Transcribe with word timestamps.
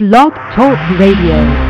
Blog 0.00 0.32
Talk 0.54 0.78
Radio. 0.98 1.69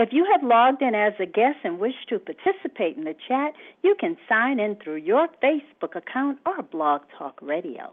If 0.00 0.14
you 0.14 0.26
have 0.32 0.42
logged 0.42 0.80
in 0.80 0.94
as 0.94 1.12
a 1.20 1.26
guest 1.26 1.58
and 1.62 1.78
wish 1.78 2.06
to 2.08 2.18
participate 2.18 2.96
in 2.96 3.04
the 3.04 3.14
chat, 3.28 3.52
you 3.82 3.94
can 4.00 4.16
sign 4.26 4.58
in 4.58 4.76
through 4.76 4.96
your 4.96 5.28
Facebook 5.44 5.94
account 5.94 6.38
or 6.46 6.62
Blog 6.62 7.02
Talk 7.18 7.38
Radio. 7.42 7.92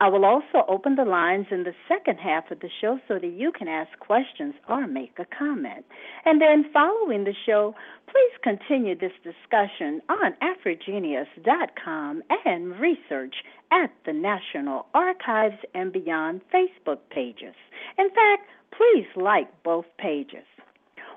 I 0.00 0.08
will 0.08 0.24
also 0.24 0.64
open 0.66 0.94
the 0.94 1.04
lines 1.04 1.48
in 1.50 1.64
the 1.64 1.74
second 1.88 2.16
half 2.16 2.50
of 2.50 2.60
the 2.60 2.70
show 2.80 2.98
so 3.06 3.18
that 3.18 3.34
you 3.36 3.52
can 3.52 3.68
ask 3.68 3.90
questions 3.98 4.54
or 4.66 4.86
make 4.86 5.18
a 5.18 5.26
comment. 5.26 5.84
And 6.24 6.40
then 6.40 6.72
following 6.72 7.24
the 7.24 7.34
show, 7.44 7.74
please 8.06 8.32
continue 8.42 8.98
this 8.98 9.12
discussion 9.22 10.00
on 10.08 10.32
AfriGeneas.com 10.40 12.22
and 12.46 12.80
research 12.80 13.34
at 13.70 13.90
the 14.06 14.14
National 14.14 14.86
Archives 14.94 15.58
and 15.74 15.92
Beyond 15.92 16.40
Facebook 16.50 17.00
pages. 17.10 17.54
In 17.98 18.08
fact, 18.08 18.48
please 18.74 19.06
like 19.16 19.50
both 19.62 19.84
pages. 19.98 20.46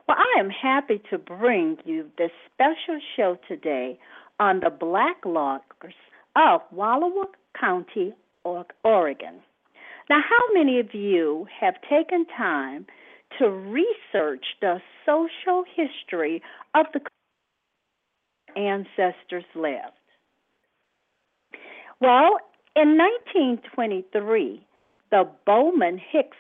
Well, 0.08 0.18
I 0.20 0.40
am 0.40 0.50
happy 0.50 1.02
to 1.10 1.18
bring 1.18 1.78
you 1.84 2.12
this 2.18 2.32
special 2.54 3.00
show 3.16 3.38
today 3.48 3.98
on 4.40 4.60
the 4.60 4.70
Black 4.70 5.26
Loggers 5.26 5.96
of 6.36 6.62
Wallowa 6.72 7.26
County, 7.60 8.14
Oregon. 8.44 9.42
Now, 10.08 10.20
how 10.22 10.54
many 10.54 10.80
of 10.80 10.94
you 10.94 11.48
have 11.60 11.74
taken 11.90 12.26
time 12.38 12.86
to 13.40 13.50
research 13.50 14.46
the 14.62 14.80
social 15.06 15.64
history 15.76 16.44
of 16.76 16.86
the 16.94 17.02
ancestors 18.56 19.46
lived? 19.56 19.98
Well, 22.00 22.38
in 22.76 22.98
1923, 22.98 24.64
the 25.10 25.28
Bowman 25.48 26.00
Hicks 26.12 26.38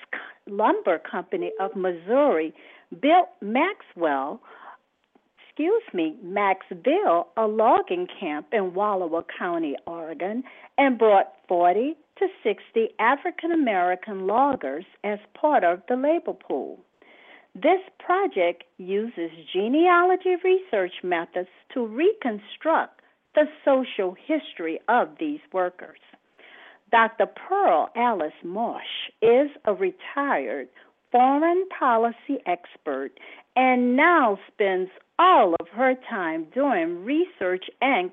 Lumber 0.47 0.99
Company 0.99 1.51
of 1.59 1.75
Missouri 1.75 2.53
built 3.01 3.29
Maxwell 3.41 4.41
excuse 5.55 5.83
me, 5.93 6.17
Maxville, 6.21 7.27
a 7.37 7.47
logging 7.47 8.07
camp 8.19 8.47
in 8.51 8.71
Wallowa 8.71 9.23
County, 9.39 9.75
Oregon, 9.87 10.43
and 10.77 10.97
brought 10.97 11.31
40 11.47 11.95
to 12.19 12.27
60 12.43 12.89
African 12.99 13.53
American 13.53 14.27
loggers 14.27 14.83
as 15.05 15.17
part 15.33 15.63
of 15.63 15.81
the 15.87 15.95
labor 15.95 16.33
pool. 16.33 16.79
This 17.53 17.79
project 17.99 18.65
uses 18.77 19.31
genealogy 19.53 20.35
research 20.43 20.91
methods 21.03 21.47
to 21.73 21.85
reconstruct 21.85 22.99
the 23.33 23.45
social 23.63 24.13
history 24.27 24.81
of 24.89 25.07
these 25.21 25.39
workers. 25.53 25.99
Dr. 26.91 27.27
Pearl 27.27 27.89
Alice 27.95 28.33
Marsh 28.43 28.83
is 29.21 29.49
a 29.63 29.73
retired 29.73 30.67
foreign 31.11 31.65
policy 31.77 32.39
expert 32.45 33.11
and 33.55 33.95
now 33.95 34.37
spends 34.51 34.89
all 35.17 35.55
of 35.59 35.67
her 35.69 35.95
time 36.09 36.47
doing 36.53 37.05
research 37.05 37.65
and 37.81 38.11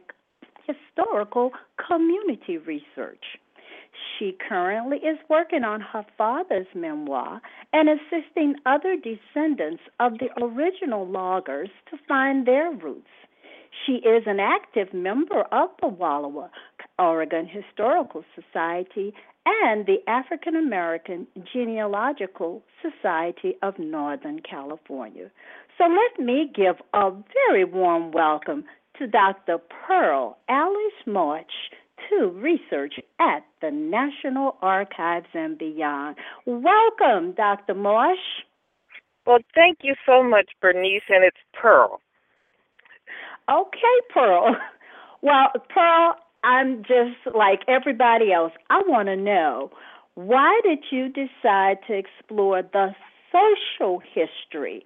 historical 0.66 1.50
community 1.86 2.58
research. 2.58 3.24
She 4.18 4.36
currently 4.48 4.98
is 4.98 5.18
working 5.28 5.64
on 5.64 5.80
her 5.80 6.04
father's 6.16 6.66
memoir 6.74 7.40
and 7.72 7.88
assisting 7.88 8.54
other 8.64 8.96
descendants 8.96 9.82
of 10.00 10.18
the 10.18 10.28
original 10.42 11.06
loggers 11.06 11.70
to 11.90 11.98
find 12.08 12.46
their 12.46 12.70
roots. 12.70 13.08
She 13.84 13.94
is 13.94 14.24
an 14.26 14.38
active 14.38 14.92
member 14.92 15.42
of 15.52 15.70
the 15.80 15.88
Wallowa, 15.88 16.50
Oregon 16.98 17.46
Historical 17.46 18.24
Society 18.34 19.14
and 19.46 19.86
the 19.86 19.98
African 20.06 20.56
American 20.56 21.26
Genealogical 21.52 22.62
Society 22.80 23.56
of 23.62 23.78
Northern 23.78 24.40
California. 24.40 25.30
So 25.78 25.84
let 25.84 26.24
me 26.24 26.50
give 26.54 26.76
a 26.94 27.10
very 27.48 27.64
warm 27.64 28.12
welcome 28.12 28.64
to 28.98 29.06
Dr. 29.06 29.58
Pearl 29.58 30.38
Alice 30.48 31.06
Marsh 31.06 31.46
to 32.08 32.28
research 32.28 32.94
at 33.20 33.44
the 33.60 33.70
National 33.70 34.56
Archives 34.60 35.26
and 35.34 35.56
beyond. 35.58 36.16
Welcome, 36.46 37.32
Dr. 37.32 37.74
Marsh. 37.74 38.18
Well, 39.26 39.38
thank 39.54 39.78
you 39.82 39.94
so 40.04 40.22
much, 40.22 40.50
Bernice, 40.60 41.02
and 41.08 41.24
it's 41.24 41.36
Pearl. 41.60 42.00
Okay, 43.50 43.98
Pearl. 44.12 44.56
Well, 45.24 45.52
Pearl, 45.72 46.16
I'm 46.44 46.82
just 46.82 47.34
like 47.34 47.60
everybody 47.68 48.32
else. 48.32 48.52
I 48.70 48.82
want 48.86 49.08
to 49.08 49.16
know 49.16 49.70
why 50.14 50.60
did 50.64 50.80
you 50.90 51.08
decide 51.08 51.78
to 51.86 51.94
explore 51.94 52.62
the 52.62 52.94
social 53.30 54.00
history 54.00 54.84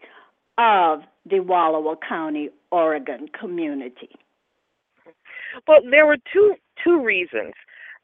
of 0.59 1.01
the 1.29 1.37
Wallowa 1.37 1.97
County, 2.07 2.51
Oregon 2.71 3.29
community? 3.39 4.11
Well, 5.67 5.81
there 5.91 6.07
were 6.07 6.19
two 6.33 6.55
two 6.85 7.03
reasons, 7.03 7.55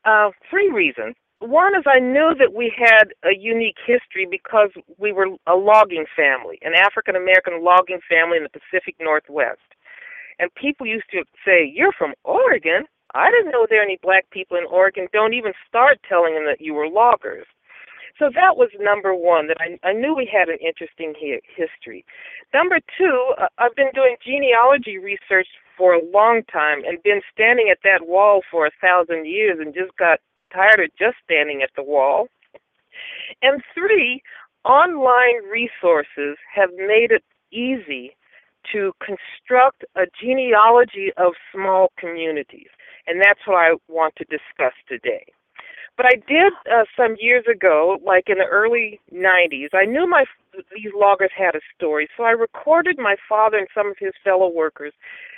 uh, 0.05 0.31
three 0.51 0.71
reasons. 0.71 1.15
One 1.41 1.75
is 1.75 1.83
I 1.87 1.99
knew 1.99 2.35
that 2.39 2.55
we 2.55 2.73
had 2.77 3.13
a 3.25 3.37
unique 3.37 3.77
history 3.85 4.27
because 4.31 4.71
we 4.99 5.13
were 5.13 5.27
a 5.47 5.57
logging 5.57 6.07
family, 6.17 6.59
an 6.63 6.73
African 6.75 7.17
American 7.17 7.63
logging 7.65 8.01
family 8.09 8.39
in 8.39 8.45
the 8.45 8.49
Pacific 8.49 8.97
Northwest. 9.01 9.61
And 10.39 10.55
people 10.55 10.87
used 10.87 11.11
to 11.11 11.25
say, 11.45 11.71
You're 11.73 11.93
from 11.93 12.15
Oregon? 12.25 12.85
I 13.15 13.31
didn't 13.31 13.53
know 13.53 13.67
there 13.69 13.79
were 13.79 13.85
any 13.85 13.99
black 14.03 14.29
people 14.31 14.57
in 14.57 14.65
Oregon. 14.65 15.07
Don't 15.13 15.35
even 15.35 15.53
start 15.69 15.99
telling 16.09 16.35
them 16.35 16.47
that 16.47 16.61
you 16.61 16.75
were 16.75 16.89
loggers. 16.89 17.47
So 18.19 18.31
that 18.35 18.57
was 18.57 18.69
number 18.79 19.15
one, 19.15 19.49
that 19.49 19.57
I, 19.61 19.79
I 19.89 19.93
knew 19.93 20.15
we 20.15 20.29
had 20.31 20.49
an 20.49 20.59
interesting 20.61 21.15
hi- 21.19 21.41
history. 21.57 22.05
Number 22.53 22.79
two, 22.99 23.33
uh, 23.41 23.47
I've 23.59 23.75
been 23.75 23.91
doing 23.95 24.17
genealogy 24.25 24.99
research 24.99 25.49
for 25.77 25.95
a 25.95 26.05
long 26.13 26.43
time 26.53 26.85
and 26.87 27.03
been 27.03 27.23
standing 27.33 27.69
at 27.71 27.79
that 27.85 28.07
wall 28.07 28.43
for 28.51 28.67
a 28.67 28.71
thousand 28.81 29.27
years 29.27 29.59
and 29.61 29.75
just 29.75 29.97
got 29.97 30.21
tired 30.53 30.81
of 30.81 30.91
just 30.99 31.17
standing 31.25 31.63
at 31.63 31.71
the 31.75 31.83
wall. 31.83 32.29
And 33.41 33.63
three, 33.75 34.23
online 34.65 35.43
resources 35.51 36.37
have 36.55 36.71
made 36.77 37.11
it 37.11 37.25
easy 37.51 38.15
to 38.73 38.93
construct 39.01 39.85
a 39.97 40.03
genealogy 40.23 41.11
of 41.17 41.33
small 41.53 41.91
communities. 41.99 42.69
And 43.07 43.21
that's 43.21 43.41
what 43.47 43.57
I 43.57 43.75
want 43.89 44.15
to 44.17 44.25
discuss 44.25 44.75
today. 44.89 45.27
But 45.97 46.07
I 46.07 46.17
did 46.27 46.53
uh, 46.73 46.85
some 46.97 47.17
years 47.21 47.45
ago, 47.51 47.99
like 48.05 48.25
in 48.29 48.39
the 48.39 48.47
early 48.47 48.99
'90s. 49.13 49.75
I 49.75 49.85
knew 49.85 50.09
my 50.09 50.25
these 50.75 50.93
loggers 50.95 51.31
had 51.37 51.55
a 51.55 51.61
story, 51.77 52.09
so 52.17 52.25
I 52.25 52.31
recorded 52.31 52.99
my 52.99 53.17
father 53.29 53.59
and 53.59 53.69
some 53.75 53.89
of 53.89 53.97
his 53.99 54.13
fellow 54.25 54.49
workers, 54.49 54.95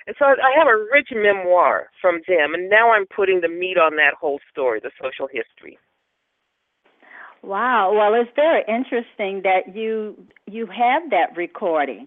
and 0.06 0.14
so 0.19 0.26
I 0.26 0.56
have 0.56 0.69
a 0.69 0.87
rich 0.93 1.08
memoir 1.12 1.90
from 2.00 2.20
them. 2.28 2.55
And 2.55 2.70
now 2.70 2.93
I'm 2.93 3.06
putting 3.06 3.40
the 3.40 3.49
meat 3.49 3.78
on 3.78 3.96
that 3.96 4.14
whole 4.14 4.38
story, 4.50 4.81
the 4.81 4.93
social 5.02 5.26
history. 5.26 5.78
Wow. 7.44 7.93
Well, 7.93 8.19
it's 8.19 8.31
very 8.34 8.62
interesting 8.67 9.43
that 9.43 9.75
you 9.75 10.17
you 10.46 10.67
have 10.67 11.10
that 11.10 11.37
recording. 11.37 12.06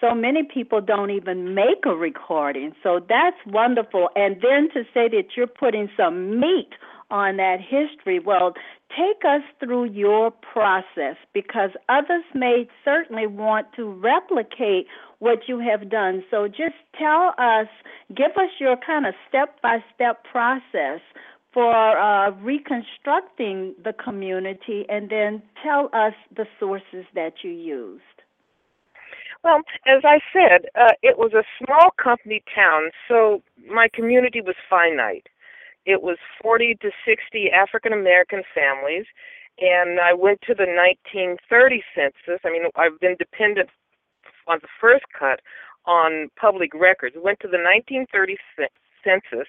So 0.00 0.14
many 0.14 0.42
people 0.42 0.80
don't 0.80 1.10
even 1.10 1.54
make 1.54 1.84
a 1.84 1.94
recording. 1.94 2.72
So 2.82 3.00
that's 3.08 3.36
wonderful. 3.46 4.10
And 4.14 4.36
then 4.36 4.68
to 4.74 4.84
say 4.94 5.08
that 5.08 5.36
you're 5.36 5.46
putting 5.46 5.88
some 5.96 6.38
meat 6.38 6.70
on 7.10 7.36
that 7.36 7.58
history, 7.60 8.18
well, 8.18 8.54
take 8.90 9.24
us 9.24 9.42
through 9.60 9.84
your 9.84 10.30
process 10.30 11.16
because 11.34 11.70
others 11.88 12.24
may 12.34 12.68
certainly 12.84 13.26
want 13.26 13.66
to 13.76 13.90
replicate 13.90 14.86
what 15.18 15.48
you 15.48 15.58
have 15.58 15.90
done. 15.90 16.24
So 16.30 16.48
just 16.48 16.74
tell 16.98 17.34
us, 17.38 17.66
give 18.14 18.32
us 18.36 18.50
your 18.58 18.76
kind 18.76 19.06
of 19.06 19.14
step 19.28 19.60
by 19.62 19.78
step 19.94 20.24
process 20.24 21.00
for 21.52 21.98
uh, 21.98 22.30
reconstructing 22.40 23.74
the 23.82 23.92
community 23.92 24.86
and 24.88 25.10
then 25.10 25.42
tell 25.62 25.90
us 25.92 26.14
the 26.34 26.46
sources 26.58 27.04
that 27.14 27.34
you 27.42 27.50
used. 27.50 28.02
Well, 29.44 29.62
as 29.86 30.02
I 30.04 30.20
said, 30.32 30.66
uh, 30.78 30.92
it 31.02 31.18
was 31.18 31.32
a 31.32 31.42
small 31.58 31.90
company 32.02 32.42
town, 32.54 32.90
so 33.08 33.42
my 33.68 33.88
community 33.92 34.40
was 34.40 34.54
finite. 34.70 35.26
It 35.84 36.02
was 36.02 36.18
40 36.40 36.76
to 36.82 36.90
60 37.04 37.50
African 37.50 37.92
American 37.92 38.42
families, 38.54 39.06
and 39.58 39.98
I 39.98 40.14
went 40.14 40.40
to 40.42 40.54
the 40.54 40.66
1930 40.66 41.82
census. 41.94 42.40
I 42.44 42.50
mean, 42.50 42.62
I've 42.76 43.00
been 43.00 43.16
dependent 43.18 43.68
on 44.46 44.58
the 44.62 44.68
first 44.80 45.04
cut 45.18 45.40
on 45.86 46.28
public 46.38 46.70
records. 46.72 47.16
Went 47.18 47.40
to 47.40 47.48
the 47.48 47.58
1930 47.58 48.38
census, 49.02 49.48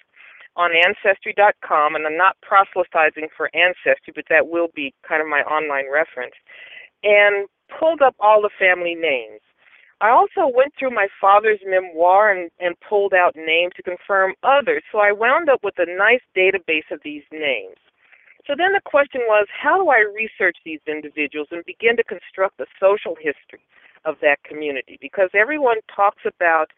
on 0.55 0.71
Ancestry.com, 0.73 1.95
and 1.95 2.05
I'm 2.05 2.17
not 2.17 2.37
proselytizing 2.41 3.29
for 3.35 3.49
Ancestry, 3.55 4.13
but 4.13 4.25
that 4.29 4.47
will 4.47 4.69
be 4.75 4.93
kind 5.07 5.21
of 5.21 5.27
my 5.27 5.41
online 5.41 5.91
reference, 5.91 6.35
and 7.03 7.47
pulled 7.79 8.01
up 8.01 8.15
all 8.19 8.41
the 8.41 8.53
family 8.59 8.95
names. 8.95 9.41
I 10.03 10.09
also 10.09 10.51
went 10.53 10.73
through 10.77 10.91
my 10.91 11.07
father's 11.21 11.61
memoir 11.65 12.29
and, 12.29 12.51
and 12.59 12.75
pulled 12.81 13.13
out 13.13 13.37
names 13.37 13.71
to 13.77 13.83
confirm 13.83 14.33
others, 14.43 14.83
so 14.91 14.99
I 14.99 15.13
wound 15.13 15.47
up 15.47 15.63
with 15.63 15.75
a 15.77 15.85
nice 15.87 16.19
database 16.35 16.91
of 16.91 16.99
these 17.05 17.23
names. 17.31 17.77
So 18.45 18.51
then 18.57 18.73
the 18.73 18.81
question 18.83 19.21
was, 19.27 19.47
how 19.49 19.81
do 19.81 19.87
I 19.87 20.03
research 20.13 20.57
these 20.65 20.81
individuals 20.87 21.47
and 21.51 21.63
begin 21.63 21.95
to 21.95 22.03
construct 22.03 22.57
the 22.57 22.65
social 22.81 23.15
history 23.15 23.63
of 24.03 24.15
that 24.21 24.43
community? 24.43 24.99
Because 24.99 25.29
everyone 25.33 25.77
talks 25.87 26.23
about 26.25 26.71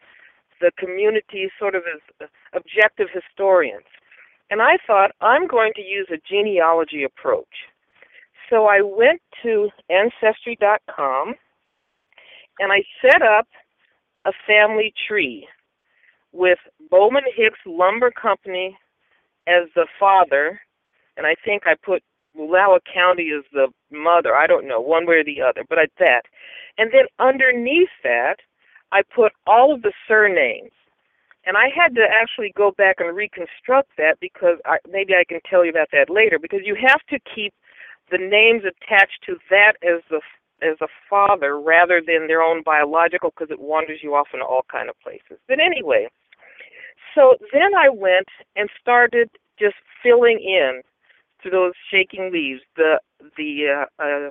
the 0.60 0.70
community 0.78 1.50
sort 1.58 1.74
of 1.74 1.82
as 1.92 2.00
uh, 2.22 2.26
objective 2.54 3.08
historians. 3.12 3.90
And 4.50 4.62
I 4.62 4.78
thought, 4.86 5.10
I'm 5.20 5.48
going 5.48 5.72
to 5.74 5.82
use 5.82 6.06
a 6.12 6.22
genealogy 6.30 7.02
approach. 7.02 7.66
So 8.48 8.66
I 8.66 8.82
went 8.82 9.20
to 9.42 9.70
Ancestry.com 9.90 11.34
and 12.58 12.72
I 12.72 12.82
set 13.02 13.22
up 13.22 13.46
a 14.24 14.32
family 14.46 14.92
tree 15.06 15.46
with 16.32 16.58
Bowman 16.90 17.24
Hicks 17.34 17.58
Lumber 17.66 18.10
Company 18.10 18.76
as 19.46 19.68
the 19.74 19.86
father, 19.98 20.60
and 21.16 21.26
I 21.26 21.34
think 21.44 21.62
I 21.66 21.74
put 21.74 22.02
Wallowa 22.36 22.80
County 22.92 23.30
as 23.36 23.44
the 23.52 23.68
mother. 23.90 24.34
I 24.34 24.46
don't 24.46 24.68
know, 24.68 24.80
one 24.80 25.06
way 25.06 25.16
or 25.16 25.24
the 25.24 25.40
other, 25.40 25.62
but 25.68 25.78
at 25.78 25.90
that. 25.98 26.22
And 26.78 26.90
then 26.92 27.06
underneath 27.18 27.88
that, 28.02 28.36
I 28.92 29.02
put 29.14 29.32
all 29.46 29.74
of 29.74 29.82
the 29.82 29.92
surnames. 30.06 30.72
And 31.46 31.56
I 31.56 31.68
had 31.74 31.94
to 31.94 32.02
actually 32.02 32.52
go 32.56 32.72
back 32.76 32.96
and 32.98 33.14
reconstruct 33.14 33.90
that 33.98 34.18
because 34.20 34.58
I, 34.64 34.78
maybe 34.90 35.14
I 35.14 35.24
can 35.24 35.40
tell 35.48 35.64
you 35.64 35.70
about 35.70 35.88
that 35.92 36.10
later. 36.10 36.38
Because 36.40 36.60
you 36.64 36.74
have 36.74 37.00
to 37.08 37.20
keep 37.34 37.54
the 38.10 38.18
names 38.18 38.62
attached 38.64 39.22
to 39.26 39.36
that 39.50 39.74
as 39.82 40.02
the 40.10 40.20
as 40.62 40.76
a 40.80 40.88
father 41.08 41.60
rather 41.60 42.00
than 42.04 42.26
their 42.26 42.42
own 42.42 42.62
biological, 42.64 43.30
because 43.30 43.50
it 43.50 43.60
wanders 43.60 44.00
you 44.02 44.14
off 44.14 44.28
into 44.32 44.44
all 44.44 44.64
kind 44.70 44.88
of 44.88 44.98
places. 45.00 45.38
But 45.48 45.58
anyway, 45.60 46.08
so 47.14 47.36
then 47.52 47.74
I 47.76 47.88
went 47.88 48.28
and 48.56 48.68
started 48.80 49.30
just 49.58 49.76
filling 50.02 50.40
in 50.40 50.82
to 51.42 51.50
those 51.50 51.72
shaking 51.90 52.30
leaves 52.32 52.60
the 52.76 53.00
the 53.36 53.84
uh, 53.98 54.02
uh, 54.02 54.30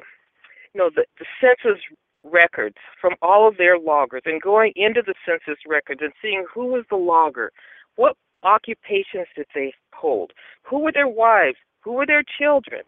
you 0.74 0.80
know 0.80 0.90
the, 0.94 1.06
the 1.20 1.26
census 1.40 1.82
records 2.24 2.76
from 3.00 3.14
all 3.22 3.48
of 3.48 3.58
their 3.58 3.78
loggers 3.78 4.24
and 4.26 4.42
going 4.42 4.74
into 4.76 5.02
the 5.06 5.14
census 5.26 5.60
records 5.68 6.02
and 6.04 6.12
seeing 6.22 6.46
who 6.52 6.66
was 6.68 6.84
the 6.90 6.96
logger, 6.96 7.52
what 7.96 8.16
occupations 8.44 9.28
did 9.36 9.46
they 9.54 9.74
hold, 9.94 10.32
who 10.64 10.80
were 10.80 10.92
their 10.92 11.08
wives, 11.08 11.58
who 11.82 11.94
were 11.94 12.06
their 12.06 12.24
children, 12.40 12.82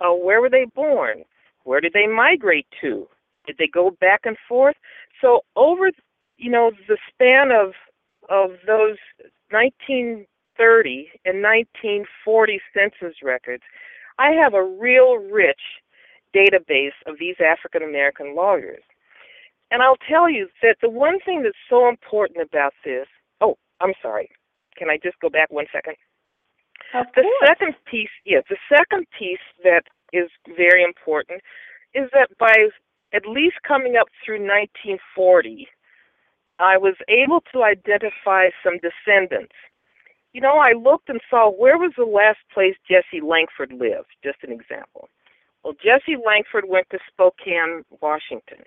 uh, 0.00 0.12
where 0.12 0.40
were 0.40 0.50
they 0.50 0.66
born, 0.74 1.24
where 1.64 1.80
did 1.80 1.92
they 1.92 2.06
migrate 2.06 2.66
to, 2.80 3.08
did 3.46 3.56
they 3.58 3.66
go 3.66 3.90
back 4.00 4.20
and 4.24 4.36
forth? 4.48 4.76
So 5.20 5.40
over, 5.56 5.90
you 6.36 6.50
know, 6.50 6.72
the 6.88 6.98
span 7.12 7.50
of 7.50 7.72
of 8.30 8.52
those 8.66 8.96
1930 9.50 11.10
and 11.26 11.42
1940 11.42 12.60
census 12.72 13.16
records, 13.22 13.62
I 14.18 14.30
have 14.30 14.54
a 14.54 14.62
real 14.64 15.16
rich 15.16 15.60
database 16.34 16.96
of 17.06 17.18
these 17.18 17.36
African 17.40 17.82
American 17.82 18.34
lawyers. 18.34 18.82
And 19.70 19.82
I'll 19.82 20.00
tell 20.08 20.30
you 20.30 20.48
that 20.62 20.76
the 20.80 20.90
one 20.90 21.18
thing 21.24 21.42
that's 21.42 21.56
so 21.68 21.88
important 21.88 22.40
about 22.40 22.72
this, 22.84 23.06
oh, 23.40 23.56
I'm 23.80 23.94
sorry. 24.00 24.30
Can 24.76 24.88
I 24.90 24.98
just 25.02 25.18
go 25.20 25.28
back 25.28 25.50
one 25.50 25.66
second? 25.72 25.94
Of 26.94 27.06
the 27.14 27.22
course. 27.22 27.48
second 27.48 27.74
piece, 27.90 28.10
yes, 28.24 28.44
the 28.48 28.56
second 28.68 29.06
piece 29.18 29.42
that 29.62 29.82
is 30.14 30.30
very 30.56 30.82
important 30.82 31.42
is 31.94 32.08
that 32.12 32.28
by 32.38 32.68
at 33.12 33.26
least 33.26 33.56
coming 33.66 33.96
up 33.96 34.08
through 34.24 34.40
1940, 34.40 35.68
I 36.58 36.76
was 36.76 36.94
able 37.08 37.42
to 37.52 37.62
identify 37.62 38.50
some 38.62 38.78
descendants. 38.78 39.54
You 40.32 40.40
know, 40.40 40.58
I 40.58 40.72
looked 40.72 41.08
and 41.08 41.20
saw 41.30 41.50
where 41.50 41.78
was 41.78 41.92
the 41.96 42.04
last 42.04 42.38
place 42.52 42.74
Jesse 42.88 43.20
Langford 43.22 43.72
lived, 43.72 44.10
just 44.22 44.38
an 44.42 44.50
example. 44.50 45.08
Well, 45.62 45.74
Jesse 45.74 46.16
Langford 46.24 46.64
went 46.68 46.90
to 46.90 46.98
Spokane, 47.10 47.84
Washington. 48.02 48.64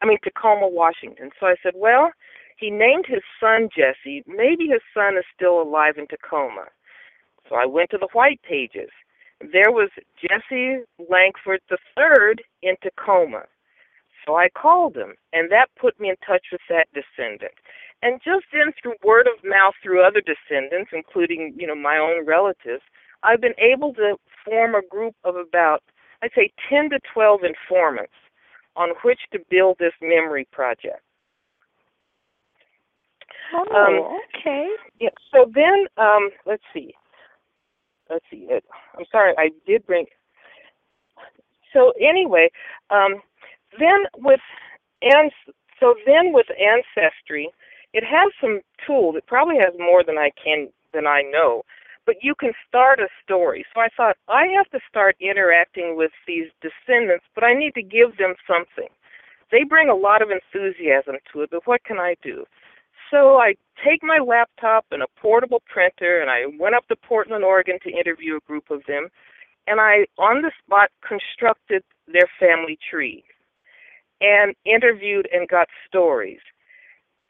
I 0.00 0.06
mean, 0.06 0.18
Tacoma, 0.22 0.68
Washington. 0.68 1.30
So 1.38 1.46
I 1.46 1.56
said, 1.62 1.74
well, 1.74 2.12
he 2.56 2.70
named 2.70 3.06
his 3.06 3.22
son 3.40 3.68
Jesse. 3.74 4.22
Maybe 4.26 4.66
his 4.68 4.82
son 4.94 5.16
is 5.16 5.24
still 5.34 5.60
alive 5.60 5.94
in 5.98 6.06
Tacoma. 6.06 6.66
So 7.48 7.56
I 7.56 7.66
went 7.66 7.90
to 7.90 7.98
the 7.98 8.08
white 8.12 8.40
pages. 8.42 8.90
There 9.40 9.70
was 9.70 9.90
Jesse 10.20 10.84
Langford 10.98 11.60
III 11.70 12.44
in 12.62 12.74
Tacoma. 12.82 13.44
So 14.26 14.36
I 14.36 14.48
called 14.50 14.96
him, 14.96 15.14
and 15.32 15.50
that 15.50 15.68
put 15.80 15.98
me 16.00 16.10
in 16.10 16.16
touch 16.26 16.46
with 16.52 16.60
that 16.68 16.88
descendant. 16.92 17.54
And 18.02 18.20
just 18.24 18.46
then, 18.52 18.72
through 18.80 18.94
word 19.02 19.26
of 19.26 19.42
mouth, 19.42 19.74
through 19.82 20.04
other 20.04 20.20
descendants, 20.20 20.90
including 20.92 21.54
you 21.56 21.66
know 21.66 21.74
my 21.74 21.98
own 21.98 22.26
relatives, 22.26 22.82
I've 23.22 23.40
been 23.40 23.58
able 23.58 23.94
to 23.94 24.16
form 24.44 24.74
a 24.74 24.86
group 24.86 25.14
of 25.24 25.36
about 25.36 25.82
I'd 26.22 26.30
say 26.34 26.50
10 26.68 26.90
to 26.90 26.98
12 27.12 27.40
informants 27.44 28.12
on 28.76 28.90
which 29.02 29.20
to 29.32 29.38
build 29.50 29.76
this 29.78 29.92
memory 30.00 30.46
project. 30.52 31.02
Oh, 33.54 33.64
um, 33.74 34.18
okay. 34.38 34.68
Yeah. 35.00 35.10
So 35.32 35.50
then, 35.54 35.86
um, 35.96 36.30
let's 36.46 36.62
see. 36.74 36.94
Let's 38.10 38.24
see. 38.30 38.46
It, 38.50 38.64
I'm 38.98 39.04
sorry, 39.10 39.34
I 39.38 39.50
did 39.66 39.86
bring. 39.86 40.06
So 41.72 41.92
anyway, 42.00 42.50
um, 42.90 43.20
then 43.78 44.04
with 44.18 44.40
so 45.80 45.94
then 46.06 46.32
with 46.32 46.46
ancestry, 46.58 47.50
it 47.92 48.04
has 48.04 48.32
some 48.40 48.60
tools. 48.86 49.16
It 49.16 49.26
probably 49.26 49.56
has 49.58 49.74
more 49.78 50.02
than 50.04 50.18
I 50.18 50.30
can 50.42 50.68
than 50.92 51.06
I 51.06 51.22
know 51.22 51.62
but 52.08 52.16
you 52.22 52.34
can 52.34 52.52
start 52.66 53.00
a 53.00 53.08
story. 53.22 53.66
So 53.74 53.82
I 53.82 53.88
thought, 53.94 54.16
I 54.28 54.46
have 54.56 54.66
to 54.70 54.80
start 54.88 55.14
interacting 55.20 55.94
with 55.94 56.10
these 56.26 56.46
descendants, 56.62 57.26
but 57.34 57.44
I 57.44 57.52
need 57.52 57.74
to 57.74 57.82
give 57.82 58.16
them 58.16 58.32
something. 58.48 58.88
They 59.52 59.62
bring 59.62 59.90
a 59.90 59.94
lot 59.94 60.22
of 60.22 60.30
enthusiasm 60.30 61.16
to 61.32 61.42
it, 61.42 61.50
but 61.52 61.66
what 61.66 61.84
can 61.84 61.98
I 61.98 62.14
do? 62.22 62.46
So 63.10 63.36
I 63.36 63.54
take 63.84 64.02
my 64.02 64.18
laptop 64.18 64.86
and 64.90 65.02
a 65.02 65.06
portable 65.20 65.62
printer, 65.66 66.20
and 66.20 66.30
I 66.30 66.44
went 66.58 66.74
up 66.74 66.86
to 66.88 66.96
Portland, 66.96 67.44
Oregon 67.44 67.78
to 67.84 67.90
interview 67.90 68.36
a 68.36 68.40
group 68.40 68.70
of 68.70 68.82
them, 68.86 69.08
and 69.66 69.80
I, 69.80 70.06
on 70.18 70.42
the 70.42 70.52
spot, 70.64 70.90
constructed 71.06 71.82
their 72.06 72.28
family 72.38 72.78
tree 72.90 73.24
and 74.20 74.54
interviewed 74.64 75.28
and 75.32 75.48
got 75.48 75.68
stories. 75.86 76.40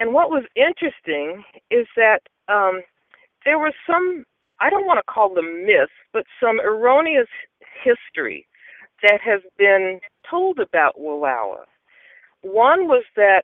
And 0.00 0.14
what 0.14 0.30
was 0.30 0.44
interesting 0.56 1.44
is 1.70 1.86
that 1.96 2.20
um, 2.48 2.82
there 3.44 3.58
were 3.58 3.72
some 3.86 4.24
I 4.60 4.70
don't 4.70 4.86
want 4.86 4.98
to 4.98 5.12
call 5.12 5.34
them 5.34 5.66
myths, 5.66 5.92
but 6.12 6.24
some 6.42 6.60
erroneous 6.60 7.28
history 7.84 8.46
that 9.02 9.20
has 9.20 9.40
been 9.56 10.00
told 10.28 10.58
about 10.58 10.98
Wallowa. 10.98 11.64
One 12.42 12.88
was 12.88 13.04
that 13.14 13.42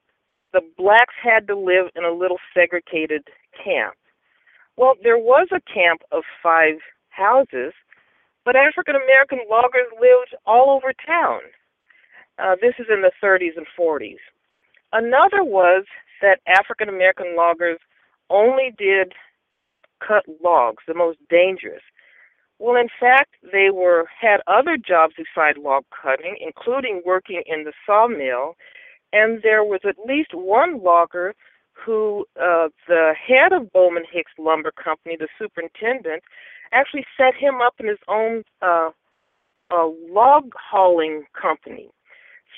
the 0.54 0.62
blacks 0.78 1.14
had 1.20 1.48
to 1.48 1.56
live 1.58 1.90
in 1.96 2.04
a 2.04 2.12
little 2.14 2.38
segregated 2.54 3.26
camp. 3.62 3.94
Well, 4.76 4.94
there 5.02 5.18
was 5.18 5.48
a 5.50 5.60
camp 5.60 6.02
of 6.12 6.22
five 6.42 6.76
houses, 7.10 7.74
but 8.44 8.56
African 8.56 8.94
American 8.94 9.40
loggers 9.50 9.90
lived 10.00 10.34
all 10.46 10.70
over 10.70 10.92
town. 11.04 11.40
Uh, 12.38 12.54
this 12.60 12.74
is 12.78 12.86
in 12.88 13.02
the 13.02 13.12
30s 13.22 13.56
and 13.56 13.66
40s. 13.78 14.22
Another 14.92 15.42
was 15.42 15.84
that 16.22 16.38
African 16.46 16.88
American 16.88 17.36
loggers 17.36 17.78
only 18.30 18.72
did 18.78 19.12
cut 20.06 20.24
logs, 20.42 20.84
the 20.86 20.94
most 20.94 21.18
dangerous. 21.28 21.82
Well, 22.60 22.76
in 22.76 22.88
fact, 23.00 23.34
they 23.52 23.70
were 23.72 24.04
had 24.20 24.40
other 24.46 24.76
jobs 24.76 25.14
besides 25.16 25.58
log 25.60 25.84
cutting, 25.90 26.36
including 26.40 27.02
working 27.04 27.42
in 27.46 27.64
the 27.64 27.72
sawmill, 27.84 28.54
and 29.14 29.40
there 29.42 29.62
was 29.62 29.80
at 29.88 29.94
least 30.04 30.34
one 30.34 30.82
logger 30.82 31.34
who 31.72 32.26
uh, 32.36 32.68
the 32.88 33.14
head 33.14 33.52
of 33.52 33.72
Bowman 33.72 34.04
Hicks 34.10 34.32
Lumber 34.38 34.72
Company, 34.72 35.16
the 35.16 35.28
superintendent, 35.38 36.22
actually 36.72 37.06
set 37.16 37.34
him 37.34 37.60
up 37.60 37.74
in 37.78 37.86
his 37.86 37.98
own 38.08 38.42
uh, 38.60 38.90
uh, 39.70 39.88
log 40.10 40.52
hauling 40.56 41.24
company. 41.40 41.90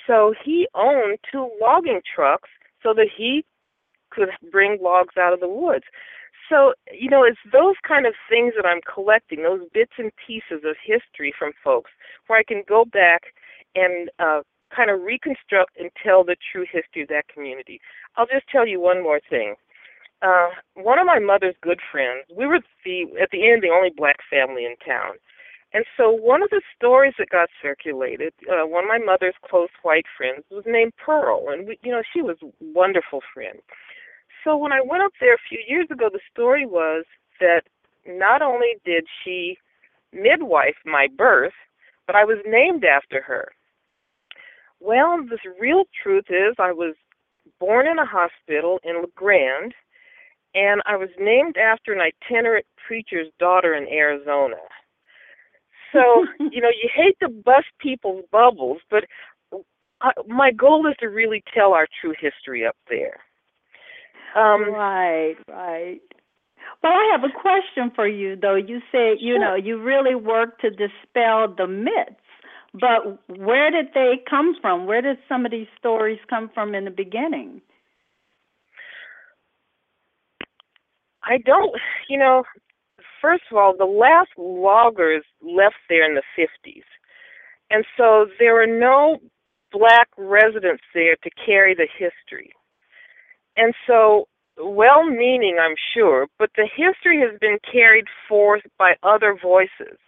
So 0.07 0.35
he 0.43 0.67
owned 0.75 1.19
two 1.31 1.51
logging 1.61 2.01
trucks 2.15 2.49
so 2.83 2.95
that 2.95 3.09
he 3.15 3.45
could 4.11 4.29
bring 4.51 4.79
logs 4.81 5.17
out 5.19 5.35
of 5.35 5.41
the 5.41 5.49
woods. 5.49 5.85
So, 6.49 6.75
you 6.93 7.11
know, 7.11 7.25
it's 7.25 7.39
those 7.53 7.75
kind 7.87 8.07
of 8.07 8.15
things 8.31 8.55
that 8.57 8.67
I'm 8.67 8.81
collecting, 8.83 9.43
those 9.43 9.67
bits 9.75 9.93
and 9.99 10.13
pieces 10.27 10.65
of 10.65 10.77
history 10.83 11.35
from 11.37 11.53
folks, 11.63 11.91
where 12.29 12.39
I 12.39 12.45
can 12.45 12.63
go 12.69 12.85
back 12.85 13.23
and 13.75 14.09
uh, 14.19 14.41
kind 14.77 14.91
of 14.91 15.03
reconstruct 15.03 15.79
and 15.79 15.91
tell 16.03 16.25
the 16.25 16.37
true 16.53 16.67
history 16.71 17.03
of 17.03 17.09
that 17.09 17.29
community. 17.33 17.81
I'll 18.17 18.27
just 18.27 18.49
tell 18.53 18.67
you 18.67 18.81
one 18.81 19.03
more 19.03 19.21
thing. 19.31 19.55
Uh, 20.23 20.49
one 20.75 20.99
of 20.99 21.07
my 21.07 21.19
mother's 21.19 21.57
good 21.63 21.81
friends, 21.93 22.25
we 22.35 22.47
were 22.47 22.61
the 22.85 23.05
at 23.21 23.31
the 23.33 23.49
end 23.49 23.63
the 23.63 23.71
only 23.71 23.91
black 23.95 24.17
family 24.31 24.65
in 24.65 24.75
town, 24.85 25.15
and 25.75 25.85
so 25.97 26.11
one 26.11 26.43
of 26.43 26.49
the 26.51 26.63
stories 26.75 27.13
that 27.19 27.29
got 27.29 27.51
circulated, 27.61 28.33
uh, 28.49 28.67
one 28.67 28.85
of 28.85 28.89
my 28.89 28.99
mother's 28.99 29.35
close 29.45 29.69
white 29.83 30.07
friends 30.17 30.45
was 30.51 30.65
named 30.67 30.93
Pearl, 30.97 31.51
and 31.51 31.69
we, 31.69 31.79
you 31.83 31.93
know 31.93 32.03
she 32.15 32.23
was 32.23 32.37
a 32.43 32.49
wonderful 32.61 33.21
friend. 33.35 33.59
So 34.43 34.57
when 34.57 34.73
I 34.73 34.81
went 34.81 35.03
up 35.03 35.13
there 35.21 35.35
a 35.35 35.49
few 35.49 35.61
years 35.69 35.89
ago, 35.91 36.09
the 36.11 36.21
story 36.33 36.65
was 36.65 37.05
that 37.41 37.63
not 38.07 38.41
only 38.41 38.77
did 38.87 39.05
she 39.23 39.59
midwife 40.13 40.77
my 40.87 41.09
birth, 41.15 41.53
but 42.07 42.17
I 42.17 42.25
was 42.25 42.39
named 42.47 42.85
after 42.85 43.21
her. 43.23 43.53
Well, 44.81 45.19
the 45.25 45.39
real 45.61 45.85
truth 46.03 46.27
is 46.29 46.55
I 46.59 46.73
was 46.73 46.95
born 47.59 47.87
in 47.87 47.99
a 47.99 48.07
hospital 48.07 48.79
in 48.85 48.97
La 48.97 49.07
Grande, 49.15 49.75
and 50.55 50.83
I 50.87 50.97
was 50.97 51.09
named 51.19 51.57
after 51.57 51.93
an 51.93 52.01
itinerant 52.01 52.67
preacher's 52.87 53.29
daughter 53.39 53.75
in 53.75 53.89
Arizona. 53.89 54.57
So, 55.93 56.27
you 56.51 56.61
know, 56.61 56.69
you 56.69 56.89
hate 56.95 57.17
to 57.21 57.29
bust 57.29 57.67
people's 57.81 58.25
bubbles, 58.31 58.79
but 58.91 59.05
I, 60.01 60.13
my 60.27 60.53
goal 60.53 60.87
is 60.87 60.95
to 61.01 61.07
really 61.07 61.43
tell 61.55 61.73
our 61.73 61.87
true 62.01 62.15
history 62.19 62.67
up 62.67 62.77
there. 62.89 63.21
Um, 64.37 64.71
right, 64.73 65.37
right. 65.49 66.01
Well, 66.83 66.93
I 66.93 67.11
have 67.13 67.25
a 67.25 67.41
question 67.41 67.91
for 67.95 68.07
you, 68.07 68.37
though. 68.37 68.57
You 68.57 68.81
say, 68.93 69.17
you 69.19 69.35
sure. 69.35 69.41
know, 69.41 69.55
you 69.55 69.81
really 69.81 70.15
work 70.15 70.59
to 70.61 70.71
dispel 70.71 71.55
the 71.57 71.67
myths, 71.67 72.21
but 72.79 73.19
where 73.39 73.71
did 73.71 73.87
they 73.95 74.21
come 74.29 74.55
from? 74.61 74.87
Where 74.87 75.03
did 75.03 75.19
some 75.29 75.45
of 75.45 75.53
these 75.53 75.69
stories 75.79 76.19
come 76.29 76.51
from 76.53 76.75
in 76.75 76.85
the 76.85 76.91
beginning? 76.91 77.61
I 81.25 81.39
don't, 81.39 81.75
you 82.09 82.19
know, 82.19 82.45
first 83.21 83.45
of 83.51 83.57
all, 83.57 83.75
the 83.77 83.85
last 83.85 84.31
loggers 84.37 85.25
left 85.43 85.77
there 85.89 86.09
in 86.09 86.15
the 86.15 86.23
50s. 86.39 86.85
And 87.71 87.85
so 87.97 88.27
there 88.39 88.55
were 88.55 88.67
no 88.67 89.19
black 89.73 90.09
residents 90.17 90.85
there 90.95 91.17
to 91.25 91.31
carry 91.45 91.75
the 91.75 91.89
history. 91.99 92.53
And 93.57 93.75
so, 93.87 94.29
well 94.59 95.05
meaning, 95.05 95.57
I'm 95.61 95.75
sure, 95.95 96.29
but 96.39 96.51
the 96.57 96.69
history 96.77 97.21
has 97.21 97.39
been 97.41 97.59
carried 97.71 98.07
forth 98.29 98.63
by 98.79 98.95
other 99.03 99.37
voices 99.41 99.99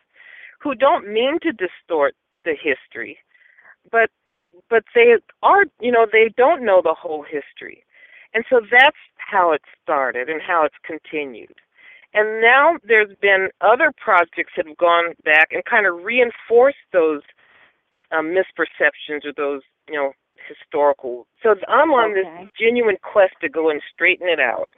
who 0.61 0.75
don't 0.75 1.13
mean 1.13 1.39
to 1.43 1.53
distort 1.53 2.15
the 2.49 2.57
history, 2.57 3.19
but 3.93 4.11
but 4.71 4.85
they 4.95 5.15
are, 5.43 5.65
you 5.81 5.93
know, 5.93 6.07
they 6.11 6.33
don't 6.37 6.65
know 6.65 6.81
the 6.83 6.97
whole 6.99 7.23
history. 7.23 7.85
And 8.35 8.45
so 8.51 8.61
that's 8.61 8.97
how 9.17 9.53
it 9.53 9.63
started 9.83 10.29
and 10.29 10.41
how 10.43 10.65
it's 10.65 10.75
continued. 10.85 11.55
And 12.15 12.41
now 12.41 12.79
there's 12.87 13.15
been 13.21 13.49
other 13.61 13.93
projects 14.03 14.53
that 14.57 14.67
have 14.67 14.77
gone 14.77 15.15
back 15.25 15.49
and 15.53 15.65
kind 15.65 15.87
of 15.87 16.05
reinforced 16.05 16.85
those 16.93 17.23
um, 18.11 18.35
misperceptions 18.35 19.25
or 19.25 19.33
those, 19.37 19.63
you 19.89 19.95
know, 19.95 20.13
historical. 20.49 21.27
So 21.43 21.55
I'm 21.69 21.91
on 21.91 22.13
okay. 22.19 22.45
this 22.45 22.51
genuine 22.59 22.97
quest 23.03 23.35
to 23.43 23.49
go 23.49 23.71
and 23.71 23.83
straighten 23.93 24.29
it 24.29 24.41
out. 24.41 24.71